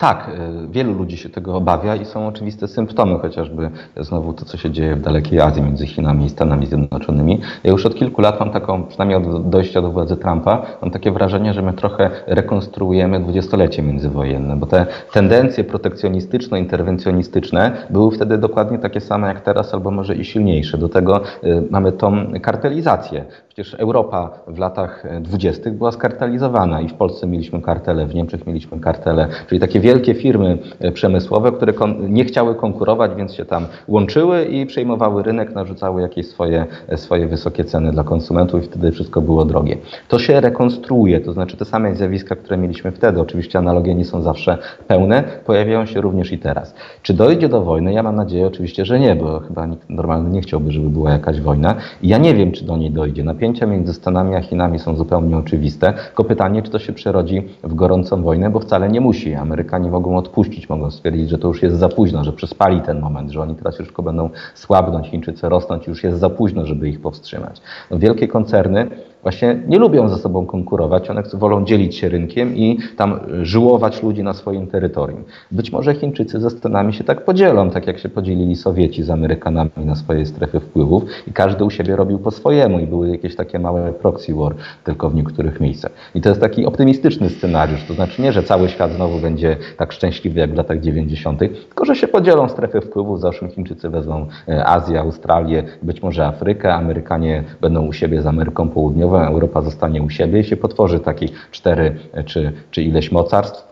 Tak, 0.00 0.28
y, 0.28 0.32
wielu 0.68 0.94
ludzi 0.94 1.16
się 1.16 1.28
tego 1.28 1.56
obawia 1.56 1.96
i 1.96 2.04
są 2.04 2.26
oczywiste 2.26 2.68
symptomy, 2.68 3.18
chociażby 3.18 3.70
znowu 3.96 4.32
to, 4.32 4.44
co 4.44 4.56
się 4.56 4.70
dzieje 4.70 4.96
w 4.96 5.00
dalekiej 5.00 5.40
Azji 5.40 5.62
między 5.62 5.86
Chinami 5.86 6.24
i 6.24 6.30
Stanami 6.30 6.66
Zjednoczonymi. 6.66 7.40
Ja 7.64 7.70
już 7.70 7.86
od 7.86 7.94
kilku 7.94 8.20
lat 8.20 8.40
mam 8.40 8.50
taką, 8.50 8.84
przynajmniej 8.84 9.18
od 9.18 9.50
dojścia 9.50 9.82
do 9.82 9.90
władzy 9.90 10.16
Trumpa, 10.16 10.62
mam 10.82 10.90
takie 10.90 11.12
wrażenie, 11.12 11.54
że 11.54 11.62
my 11.62 11.72
trochę 11.72 12.10
rekonstruujemy 12.26 13.20
dwudziestolecie 13.20 13.82
międzywojenne, 13.82 14.56
bo 14.56 14.66
te 14.66 14.86
tendencje 15.12 15.64
protekcjonistyczno-interwencjonistyczne 15.64 17.72
były 17.90 18.10
wtedy 18.10 18.38
dokładnie 18.38 18.78
takie 18.78 19.00
same 19.00 19.28
jak 19.28 19.40
teraz, 19.40 19.74
albo 19.74 19.90
może 19.90 20.14
i 20.14 20.24
silniejsze. 20.24 20.78
Do 20.78 20.88
tego 20.88 21.20
y, 21.44 21.62
mamy 21.70 21.92
tą 21.92 22.26
kartelizację. 22.42 23.24
Przecież 23.48 23.74
Europa 23.74 24.30
w 24.46 24.58
latach 24.58 25.04
dwudziestych 25.20 25.74
była 25.74 25.92
skartelizowana 25.92 26.80
i 26.80 26.88
w 26.88 26.94
Polsce 26.94 27.26
mieliśmy 27.26 27.62
kartele, 27.62 28.06
w 28.06 28.14
Niemczech 28.14 28.46
mieliśmy 28.46 28.80
kartele, 28.80 29.28
czyli 29.48 29.60
takie 29.60 29.80
wielkie 29.90 30.14
firmy 30.14 30.58
e, 30.80 30.92
przemysłowe, 30.92 31.52
które 31.52 31.72
nie 32.08 32.24
chciały 32.24 32.54
konkurować, 32.54 33.10
więc 33.16 33.34
się 33.34 33.44
tam 33.44 33.66
łączyły 33.88 34.44
i 34.44 34.66
przejmowały 34.66 35.22
rynek, 35.22 35.54
narzucały 35.54 36.02
jakieś 36.02 36.26
swoje, 36.26 36.66
e, 36.88 36.96
swoje 36.96 37.26
wysokie 37.26 37.64
ceny 37.64 37.92
dla 37.92 38.04
konsumentów 38.04 38.62
i 38.64 38.66
wtedy 38.66 38.92
wszystko 38.92 39.20
było 39.20 39.44
drogie. 39.44 39.76
To 40.08 40.18
się 40.18 40.40
rekonstruuje, 40.40 41.20
to 41.20 41.32
znaczy 41.32 41.56
te 41.56 41.64
same 41.64 41.94
zjawiska, 41.94 42.36
które 42.36 42.56
mieliśmy 42.56 42.92
wtedy, 42.92 43.20
oczywiście 43.20 43.58
analogie 43.58 43.94
nie 43.94 44.04
są 44.04 44.22
zawsze 44.22 44.58
pełne, 44.86 45.24
pojawiają 45.46 45.86
się 45.86 46.00
również 46.00 46.32
i 46.32 46.38
teraz. 46.38 46.74
Czy 47.02 47.14
dojdzie 47.14 47.48
do 47.48 47.62
wojny? 47.62 47.92
Ja 47.92 48.02
mam 48.02 48.16
nadzieję 48.16 48.46
oczywiście, 48.46 48.84
że 48.84 49.00
nie, 49.00 49.16
bo 49.16 49.40
chyba 49.40 49.66
nikt 49.66 49.90
normalny 49.90 50.30
nie 50.30 50.40
chciałby, 50.40 50.72
żeby 50.72 50.88
była 50.88 51.10
jakaś 51.10 51.40
wojna. 51.40 51.74
I 52.02 52.08
ja 52.08 52.18
nie 52.18 52.34
wiem, 52.34 52.52
czy 52.52 52.64
do 52.64 52.76
niej 52.76 52.90
dojdzie. 52.90 53.24
Napięcia 53.24 53.66
między 53.66 53.94
Stanami 53.94 54.34
a 54.34 54.40
Chinami 54.40 54.78
są 54.78 54.96
zupełnie 54.96 55.36
oczywiste, 55.36 55.92
tylko 56.06 56.24
pytanie, 56.24 56.62
czy 56.62 56.70
to 56.70 56.78
się 56.78 56.92
przerodzi 56.92 57.42
w 57.62 57.74
gorącą 57.74 58.22
wojnę, 58.22 58.50
bo 58.50 58.60
wcale 58.60 58.88
nie 58.88 59.00
musi. 59.00 59.34
Amerykanie 59.34 59.79
Amerykanie 59.80 59.90
mogą 59.90 60.16
odpuścić, 60.16 60.68
mogą 60.68 60.90
stwierdzić, 60.90 61.30
że 61.30 61.38
to 61.38 61.48
już 61.48 61.62
jest 61.62 61.76
za 61.76 61.88
późno, 61.88 62.24
że 62.24 62.32
przespali 62.32 62.80
ten 62.80 63.00
moment, 63.00 63.30
że 63.30 63.40
oni 63.40 63.54
teraz 63.54 63.78
już 63.78 63.88
tylko 63.88 64.02
będą 64.02 64.30
słabnąć, 64.54 65.08
Chińczycy 65.08 65.48
rosnąć, 65.48 65.86
już 65.86 66.04
jest 66.04 66.18
za 66.18 66.30
późno, 66.30 66.66
żeby 66.66 66.88
ich 66.88 67.00
powstrzymać. 67.00 67.60
No, 67.90 67.98
wielkie 67.98 68.28
koncerny 68.28 68.90
właśnie 69.22 69.62
nie 69.66 69.78
lubią 69.78 70.08
ze 70.08 70.18
sobą 70.18 70.46
konkurować, 70.46 71.10
one 71.10 71.22
wolą 71.34 71.64
dzielić 71.64 71.96
się 71.96 72.08
rynkiem 72.08 72.56
i 72.56 72.78
tam 72.96 73.20
żyłować 73.42 74.02
ludzi 74.02 74.22
na 74.22 74.32
swoim 74.32 74.66
terytorium. 74.66 75.24
Być 75.50 75.72
może 75.72 75.94
Chińczycy 75.94 76.40
ze 76.40 76.50
Stanami 76.50 76.92
się 76.92 77.04
tak 77.04 77.24
podzielą, 77.24 77.70
tak 77.70 77.86
jak 77.86 77.98
się 77.98 78.08
podzielili 78.08 78.56
Sowieci 78.56 79.02
z 79.02 79.10
Amerykanami 79.10 79.70
na 79.76 79.94
swoje 79.94 80.26
strefy 80.26 80.60
wpływów 80.60 81.02
i 81.28 81.32
każdy 81.32 81.64
u 81.64 81.70
siebie 81.70 81.96
robił 81.96 82.18
po 82.18 82.30
swojemu 82.30 82.78
i 82.78 82.86
były 82.86 83.08
jakieś 83.08 83.36
takie 83.36 83.58
małe 83.58 83.92
proxy 83.92 84.34
war 84.34 84.54
tylko 84.84 85.10
w 85.10 85.14
niektórych 85.14 85.60
miejscach. 85.60 85.92
I 86.14 86.20
to 86.20 86.28
jest 86.28 86.40
taki 86.40 86.66
optymistyczny 86.66 87.30
scenariusz, 87.30 87.84
to 87.88 87.94
znaczy 87.94 88.22
nie, 88.22 88.32
że 88.32 88.42
cały 88.42 88.68
świat 88.68 88.92
znowu 88.92 89.18
będzie 89.18 89.56
tak 89.76 89.92
szczęśliwy 89.92 90.40
jak 90.40 90.50
w 90.52 90.56
latach 90.56 90.80
90., 90.80 91.38
tylko 91.38 91.84
że 91.84 91.96
się 91.96 92.08
podzielą 92.08 92.48
strefy 92.48 92.80
wpływów, 92.80 93.20
załóżmy 93.20 93.48
Chińczycy 93.48 93.88
wezmą 93.88 94.26
e, 94.48 94.66
Azję, 94.66 95.00
Australię, 95.00 95.62
być 95.82 96.02
może 96.02 96.26
Afrykę, 96.26 96.74
Amerykanie 96.74 97.44
będą 97.60 97.86
u 97.86 97.92
siebie 97.92 98.22
z 98.22 98.26
Ameryką 98.26 98.68
Południową, 98.68 99.09
Europa 99.18 99.62
zostanie 99.62 100.02
u 100.02 100.10
siebie 100.10 100.40
i 100.40 100.44
się 100.44 100.56
potworzy 100.56 101.00
takich 101.00 101.48
cztery 101.50 101.96
czy, 102.26 102.52
czy 102.70 102.82
ileś 102.82 103.12
mocarstw. 103.12 103.69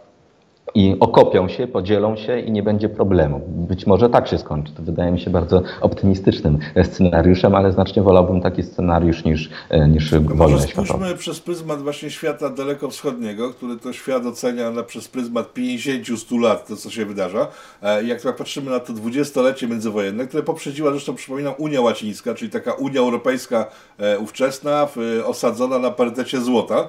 I 0.74 0.96
okopią 1.00 1.48
się, 1.48 1.66
podzielą 1.66 2.16
się 2.16 2.40
i 2.40 2.50
nie 2.50 2.62
będzie 2.62 2.88
problemu. 2.88 3.40
Być 3.46 3.86
może 3.86 4.08
tak 4.10 4.28
się 4.28 4.38
skończy. 4.38 4.72
To 4.72 4.82
wydaje 4.82 5.12
mi 5.12 5.20
się 5.20 5.30
bardzo 5.30 5.62
optymistycznym 5.80 6.58
scenariuszem, 6.84 7.54
ale 7.54 7.72
znacznie 7.72 8.02
wolałbym 8.02 8.40
taki 8.40 8.62
scenariusz 8.62 9.24
niż, 9.24 9.50
niż 9.88 10.10
wojnę 10.10 10.34
Może 10.34 10.58
spójrzmy 10.58 11.14
przez 11.14 11.40
pryzmat 11.40 11.82
właśnie 11.82 12.10
świata 12.10 12.50
dalekowschodniego, 12.50 13.50
który 13.50 13.76
to 13.76 13.92
świat 13.92 14.26
ocenia 14.26 14.70
na, 14.70 14.82
przez 14.82 15.08
pryzmat 15.08 15.54
50-100 15.54 16.40
lat, 16.40 16.66
to 16.68 16.76
co 16.76 16.90
się 16.90 17.06
wydarza. 17.06 17.48
E, 17.82 18.04
jak 18.04 18.20
tak 18.20 18.36
patrzymy 18.36 18.70
na 18.70 18.80
to 18.80 18.92
dwudziestolecie 18.92 19.68
międzywojenne, 19.68 20.26
które 20.26 20.42
poprzedziła, 20.42 20.90
zresztą 20.90 21.14
przypominam, 21.14 21.54
Unia 21.58 21.80
Łacińska, 21.80 22.34
czyli 22.34 22.50
taka 22.50 22.72
Unia 22.72 23.00
Europejska 23.00 23.66
e, 23.98 24.18
ówczesna, 24.18 24.88
osadzona 25.24 25.78
na 25.78 25.90
parytecie 25.90 26.40
złota, 26.40 26.88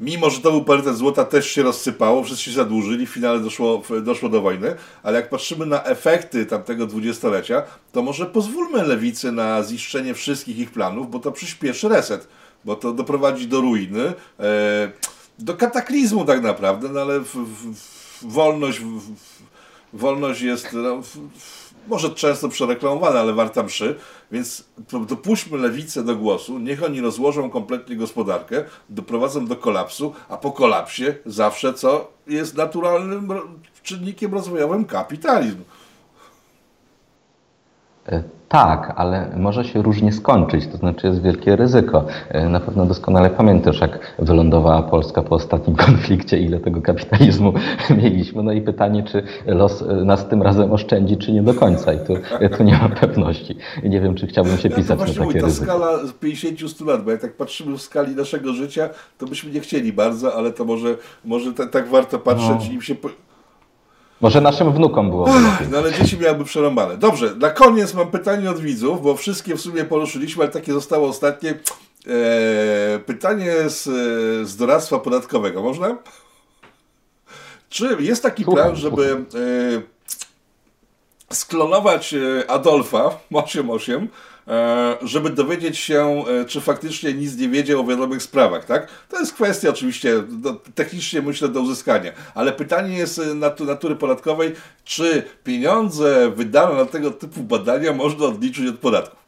mimo 0.00 0.30
że 0.30 0.40
to 0.40 0.50
był 0.50 0.64
parytet 0.64 0.96
złota, 0.96 1.24
też 1.24 1.50
się 1.50 1.62
rozsypało, 1.62 2.24
wszyscy 2.24 2.44
się 2.44 2.52
zadłużyli, 2.52 3.06
w 3.06 3.10
finale 3.10 3.40
doszło, 3.40 3.82
doszło 4.02 4.28
do 4.28 4.40
wojny, 4.40 4.74
ale 5.02 5.16
jak 5.20 5.30
patrzymy 5.30 5.66
na 5.66 5.84
efekty 5.84 6.46
tamtego 6.46 6.86
dwudziestolecia, 6.86 7.62
to 7.92 8.02
może 8.02 8.26
pozwólmy 8.26 8.82
lewicy 8.82 9.32
na 9.32 9.62
ziszczenie 9.62 10.14
wszystkich 10.14 10.58
ich 10.58 10.70
planów, 10.70 11.10
bo 11.10 11.18
to 11.18 11.32
przyspieszy 11.32 11.88
reset, 11.88 12.28
bo 12.64 12.76
to 12.76 12.92
doprowadzi 12.92 13.48
do 13.48 13.60
ruiny, 13.60 14.12
e, 14.40 14.92
do 15.38 15.54
kataklizmu 15.54 16.24
tak 16.24 16.42
naprawdę, 16.42 16.88
no 16.88 17.00
ale 17.00 17.20
w, 17.20 17.34
w, 17.34 17.74
wolność, 18.22 18.80
w, 18.80 19.14
wolność 19.92 20.40
jest 20.40 20.72
no, 20.72 21.02
może 21.88 22.10
często 22.10 22.48
przereklamowana, 22.48 23.20
ale 23.20 23.32
warta 23.32 23.62
mszy, 23.62 23.96
więc 24.32 24.64
dopuśćmy 25.08 25.58
lewicę 25.58 26.04
do 26.04 26.16
głosu, 26.16 26.58
niech 26.58 26.82
oni 26.82 27.00
rozłożą 27.00 27.50
kompletnie 27.50 27.96
gospodarkę, 27.96 28.64
doprowadzą 28.88 29.46
do 29.46 29.56
kolapsu, 29.56 30.12
a 30.28 30.36
po 30.36 30.52
kolapsie 30.52 31.14
zawsze 31.26 31.74
co 31.74 32.10
jest 32.26 32.56
naturalnym 32.56 33.28
czynnikiem 33.82 34.34
rozwojowym 34.34 34.84
kapitalizm. 34.84 35.62
E, 38.56 38.58
tak, 38.58 38.92
ale 38.96 39.30
może 39.36 39.64
się 39.64 39.82
różnie 39.82 40.12
skończyć, 40.12 40.66
to 40.66 40.76
znaczy 40.76 41.06
jest 41.06 41.22
wielkie 41.22 41.56
ryzyko. 41.56 42.04
E, 42.28 42.48
na 42.48 42.60
pewno 42.60 42.86
doskonale 42.86 43.30
pamiętasz, 43.30 43.80
jak 43.80 43.98
wylądowała 44.18 44.82
Polska 44.82 45.22
po 45.22 45.34
ostatnim 45.34 45.76
konflikcie, 45.86 46.38
ile 46.38 46.60
tego 46.60 46.82
kapitalizmu 46.82 47.52
mieliśmy. 48.02 48.42
No 48.42 48.52
i 48.52 48.60
pytanie, 48.60 49.02
czy 49.02 49.22
los 49.46 49.82
e, 49.82 49.86
nas 49.86 50.28
tym 50.28 50.42
razem 50.42 50.72
oszczędzi, 50.72 51.16
czy 51.16 51.32
nie 51.32 51.42
do 51.42 51.54
końca. 51.54 51.92
I 51.92 51.98
tu, 51.98 52.14
tu 52.56 52.62
nie 52.62 52.72
mam 52.72 52.90
pewności. 52.90 53.56
Nie 53.84 54.00
wiem, 54.00 54.14
czy 54.14 54.26
chciałbym 54.26 54.58
się 54.58 54.70
pisać 54.70 55.00
ja 55.00 55.06
na 55.06 55.12
takie 55.12 55.20
mówię, 55.20 55.40
ta 55.40 55.46
ryzyko. 55.46 55.72
skala 55.72 55.98
50-100 56.22 56.86
lat, 56.86 57.04
bo 57.04 57.10
jak 57.10 57.20
tak 57.20 57.36
patrzymy 57.36 57.78
w 57.78 57.82
skali 57.82 58.16
naszego 58.16 58.52
życia, 58.52 58.88
to 59.18 59.26
byśmy 59.26 59.52
nie 59.52 59.60
chcieli 59.60 59.92
bardzo, 59.92 60.34
ale 60.34 60.52
to 60.52 60.64
może, 60.64 60.96
może 61.24 61.52
tak 61.52 61.88
warto 61.88 62.18
patrzeć 62.18 62.66
no. 62.66 62.70
i 62.70 62.74
im 62.74 62.82
się... 62.82 62.94
Może 64.20 64.40
naszym 64.40 64.72
wnukom 64.72 65.10
było. 65.10 65.28
No 65.70 65.78
ale 65.78 65.92
dzieci 65.92 66.18
miałyby 66.18 66.44
przerąbane. 66.44 66.96
Dobrze, 66.96 67.34
na 67.34 67.50
koniec 67.50 67.94
mam 67.94 68.10
pytanie 68.10 68.50
od 68.50 68.58
widzów, 68.58 69.02
bo 69.02 69.16
wszystkie 69.16 69.56
w 69.56 69.60
sumie 69.60 69.84
poruszyliśmy, 69.84 70.42
ale 70.42 70.52
takie 70.52 70.72
zostało 70.72 71.08
ostatnie. 71.08 71.50
Eee, 71.50 72.98
pytanie 73.06 73.52
z, 73.66 73.82
z 74.48 74.56
doradztwa 74.56 74.98
podatkowego. 74.98 75.62
Można? 75.62 75.96
Czy 77.68 77.96
jest 78.00 78.22
taki 78.22 78.44
plan, 78.44 78.76
żeby 78.76 79.24
e, 81.30 81.34
sklonować 81.34 82.14
Adolfa 82.48 83.18
88 83.30 84.02
E, 84.04 84.35
żeby 85.02 85.30
dowiedzieć 85.30 85.78
się, 85.78 86.24
e, 86.28 86.44
czy 86.44 86.60
faktycznie 86.60 87.14
nic 87.14 87.36
nie 87.36 87.48
wiedział 87.48 87.80
o 87.80 87.84
wiadomych 87.84 88.22
sprawach, 88.22 88.64
tak? 88.64 88.88
To 89.08 89.18
jest 89.18 89.34
kwestia 89.34 89.70
oczywiście 89.70 90.22
do, 90.28 90.54
technicznie 90.74 91.22
myślę 91.22 91.48
do 91.48 91.60
uzyskania, 91.60 92.12
ale 92.34 92.52
pytanie 92.52 92.96
jest 92.98 93.18
e, 93.18 93.34
natury 93.64 93.96
podatkowej, 93.96 94.54
czy 94.84 95.22
pieniądze 95.44 96.30
wydane 96.30 96.74
na 96.74 96.84
tego 96.84 97.10
typu 97.10 97.42
badania 97.42 97.92
można 97.92 98.26
odliczyć 98.26 98.68
od 98.68 98.78
podatków? 98.78 99.26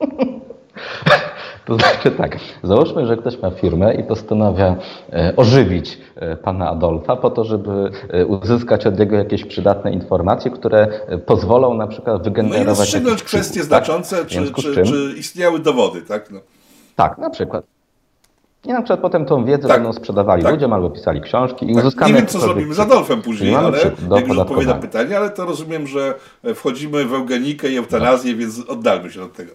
To 1.64 1.74
znaczy 1.74 2.10
tak, 2.10 2.36
załóżmy, 2.62 3.06
że 3.06 3.16
ktoś 3.16 3.42
ma 3.42 3.50
firmę 3.50 3.94
i 3.94 4.04
postanawia 4.04 4.76
e, 5.12 5.32
ożywić 5.36 5.98
e, 6.16 6.36
pana 6.36 6.70
Adolfa 6.70 7.16
po 7.16 7.30
to, 7.30 7.44
żeby 7.44 7.90
e, 8.08 8.26
uzyskać 8.26 8.86
od 8.86 8.98
niego 8.98 9.16
jakieś 9.16 9.44
przydatne 9.44 9.92
informacje, 9.92 10.50
które 10.50 10.88
pozwolą 11.26 11.74
na 11.74 11.86
przykład 11.86 12.22
wygenerować... 12.22 12.66
No 12.66 12.72
i 12.72 12.76
rozstrzygnąć 12.76 13.22
kwestie 13.22 13.60
tak? 13.60 13.66
znaczące, 13.66 14.26
czy, 14.26 14.52
czy, 14.52 14.84
czy, 14.84 15.14
istniały 15.18 15.58
dowody, 15.58 16.02
tak? 16.02 16.30
No. 16.30 16.40
Tak, 16.96 17.18
na 17.18 17.30
przykład. 17.30 17.64
I 18.64 18.68
na 18.68 18.82
przykład 18.82 19.00
potem 19.00 19.24
tą 19.24 19.44
wiedzę 19.44 19.68
tak, 19.68 19.76
będą 19.76 19.92
sprzedawali 19.92 20.42
tak. 20.42 20.52
ludziom 20.52 20.72
albo 20.72 20.90
pisali 20.90 21.20
książki 21.20 21.70
i 21.70 21.74
tak. 21.74 21.84
uzyskamy... 21.84 22.12
Nie 22.12 22.18
wiem, 22.18 22.26
co 22.26 22.38
zrobimy 22.38 22.74
z 22.74 22.80
Adolfem 22.80 23.22
później, 23.22 23.54
ale 23.54 23.78
jak 24.10 24.28
już 24.28 24.38
odpowie 24.38 24.66
na 24.66 24.74
pytanie, 24.74 25.16
ale 25.16 25.30
to 25.30 25.44
rozumiem, 25.44 25.86
że 25.86 26.14
wchodzimy 26.54 27.04
w 27.04 27.14
eugenikę 27.14 27.68
i 27.68 27.76
eutanazję, 27.76 28.32
no. 28.32 28.38
więc 28.38 28.68
oddalmy 28.68 29.10
się 29.10 29.22
od 29.22 29.32
tego. 29.32 29.52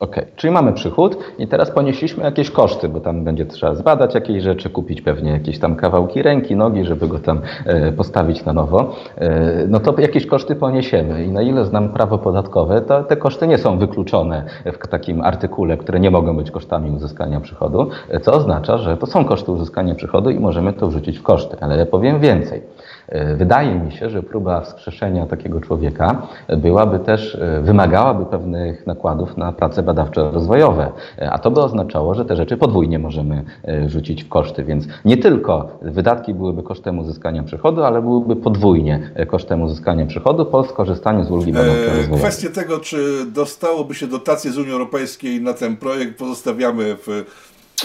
Ok, 0.00 0.16
czyli 0.36 0.52
mamy 0.52 0.72
przychód 0.72 1.18
i 1.38 1.48
teraz 1.48 1.70
ponieśliśmy 1.70 2.24
jakieś 2.24 2.50
koszty, 2.50 2.88
bo 2.88 3.00
tam 3.00 3.24
będzie 3.24 3.46
trzeba 3.46 3.74
zbadać 3.74 4.14
jakieś 4.14 4.42
rzeczy, 4.42 4.70
kupić 4.70 5.02
pewnie 5.02 5.30
jakieś 5.30 5.58
tam 5.58 5.76
kawałki 5.76 6.22
ręki, 6.22 6.56
nogi, 6.56 6.84
żeby 6.84 7.08
go 7.08 7.18
tam 7.18 7.40
e, 7.64 7.92
postawić 7.92 8.44
na 8.44 8.52
nowo. 8.52 8.94
E, 9.16 9.66
no 9.68 9.80
to 9.80 10.00
jakieś 10.00 10.26
koszty 10.26 10.56
poniesiemy 10.56 11.24
i 11.24 11.28
na 11.28 11.42
ile 11.42 11.64
znam 11.64 11.92
prawo 11.92 12.18
podatkowe, 12.18 12.80
to 12.80 13.04
te 13.04 13.16
koszty 13.16 13.46
nie 13.46 13.58
są 13.58 13.78
wykluczone 13.78 14.44
w 14.64 14.88
takim 14.88 15.20
artykule, 15.20 15.76
które 15.76 16.00
nie 16.00 16.10
mogą 16.10 16.36
być 16.36 16.50
kosztami 16.50 16.90
uzyskania 16.90 17.40
przychodu, 17.40 17.90
co 18.22 18.32
oznacza, 18.32 18.78
że 18.78 18.96
to 18.96 19.06
są 19.06 19.24
koszty 19.24 19.52
uzyskania 19.52 19.94
przychodu 19.94 20.30
i 20.30 20.40
możemy 20.40 20.72
to 20.72 20.88
wrzucić 20.88 21.18
w 21.18 21.22
koszty. 21.22 21.56
Ale 21.60 21.76
ja 21.76 21.86
powiem 21.86 22.20
więcej. 22.20 22.62
E, 23.08 23.34
wydaje 23.34 23.74
mi 23.74 23.92
się, 23.92 24.10
że 24.10 24.22
próba 24.22 24.60
wskrzeszenia 24.60 25.26
takiego 25.26 25.60
człowieka 25.60 26.26
byłaby 26.56 26.98
też, 26.98 27.34
e, 27.34 27.60
wymagałaby 27.60 28.26
pewnych 28.26 28.86
nakładów 28.86 29.36
na 29.36 29.52
prace 29.52 29.82
badawczo-rozwojowe, 29.82 30.92
e, 31.18 31.30
a 31.30 31.38
to 31.38 31.50
by 31.50 31.60
oznaczało, 31.60 32.14
że 32.14 32.24
te 32.24 32.36
rzeczy 32.36 32.56
podwójnie 32.56 32.98
możemy 32.98 33.44
rzucić 33.86 34.24
w 34.24 34.28
koszty, 34.28 34.64
więc 34.64 34.86
nie 35.04 35.16
tylko 35.16 35.78
wydatki 35.82 36.34
byłyby 36.34 36.62
kosztem 36.62 36.98
uzyskania 36.98 37.42
przychodu, 37.42 37.82
ale 37.84 38.02
byłyby 38.02 38.36
podwójnie 38.36 39.10
kosztem 39.26 39.62
uzyskania 39.62 40.06
przychodu 40.06 40.46
po 40.46 40.64
skorzystaniu 40.64 41.24
z 41.24 41.30
ulgi 41.30 41.52
badawczo-rozwojowej. 41.52 42.18
Kwestię 42.18 42.50
tego, 42.50 42.78
czy 42.78 43.26
dostałoby 43.26 43.94
się 43.94 44.06
dotacje 44.06 44.50
z 44.50 44.58
Unii 44.58 44.72
Europejskiej 44.72 45.40
na 45.40 45.54
ten 45.54 45.76
projekt 45.76 46.18
pozostawiamy 46.18 46.96
w 46.96 47.24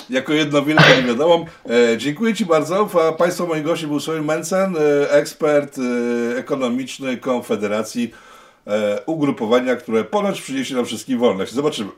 jako 0.09 0.33
jedno 0.33 0.61
wielkie 0.61 0.95
niewiadomą. 0.97 1.45
E, 1.69 1.97
dziękuję 1.97 2.33
Ci 2.33 2.45
bardzo. 2.45 2.89
Państwo 3.17 3.47
moim 3.47 3.63
gościem 3.63 3.89
był 3.89 3.99
Sławomir 3.99 4.27
Mencen, 4.27 4.75
e, 4.77 5.11
ekspert 5.11 5.77
e, 5.77 6.37
ekonomiczny 6.37 7.17
Konfederacji, 7.17 8.13
e, 8.67 8.99
ugrupowania, 9.05 9.75
które 9.75 10.03
ponoć 10.03 10.41
przyniesie 10.41 10.75
nam 10.75 10.85
wszystkim 10.85 11.19
wolność. 11.19 11.53
Zobaczymy. 11.53 11.89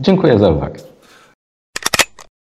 Dziękuję 0.00 0.38
za 0.38 0.50
uwagę. 0.50 0.95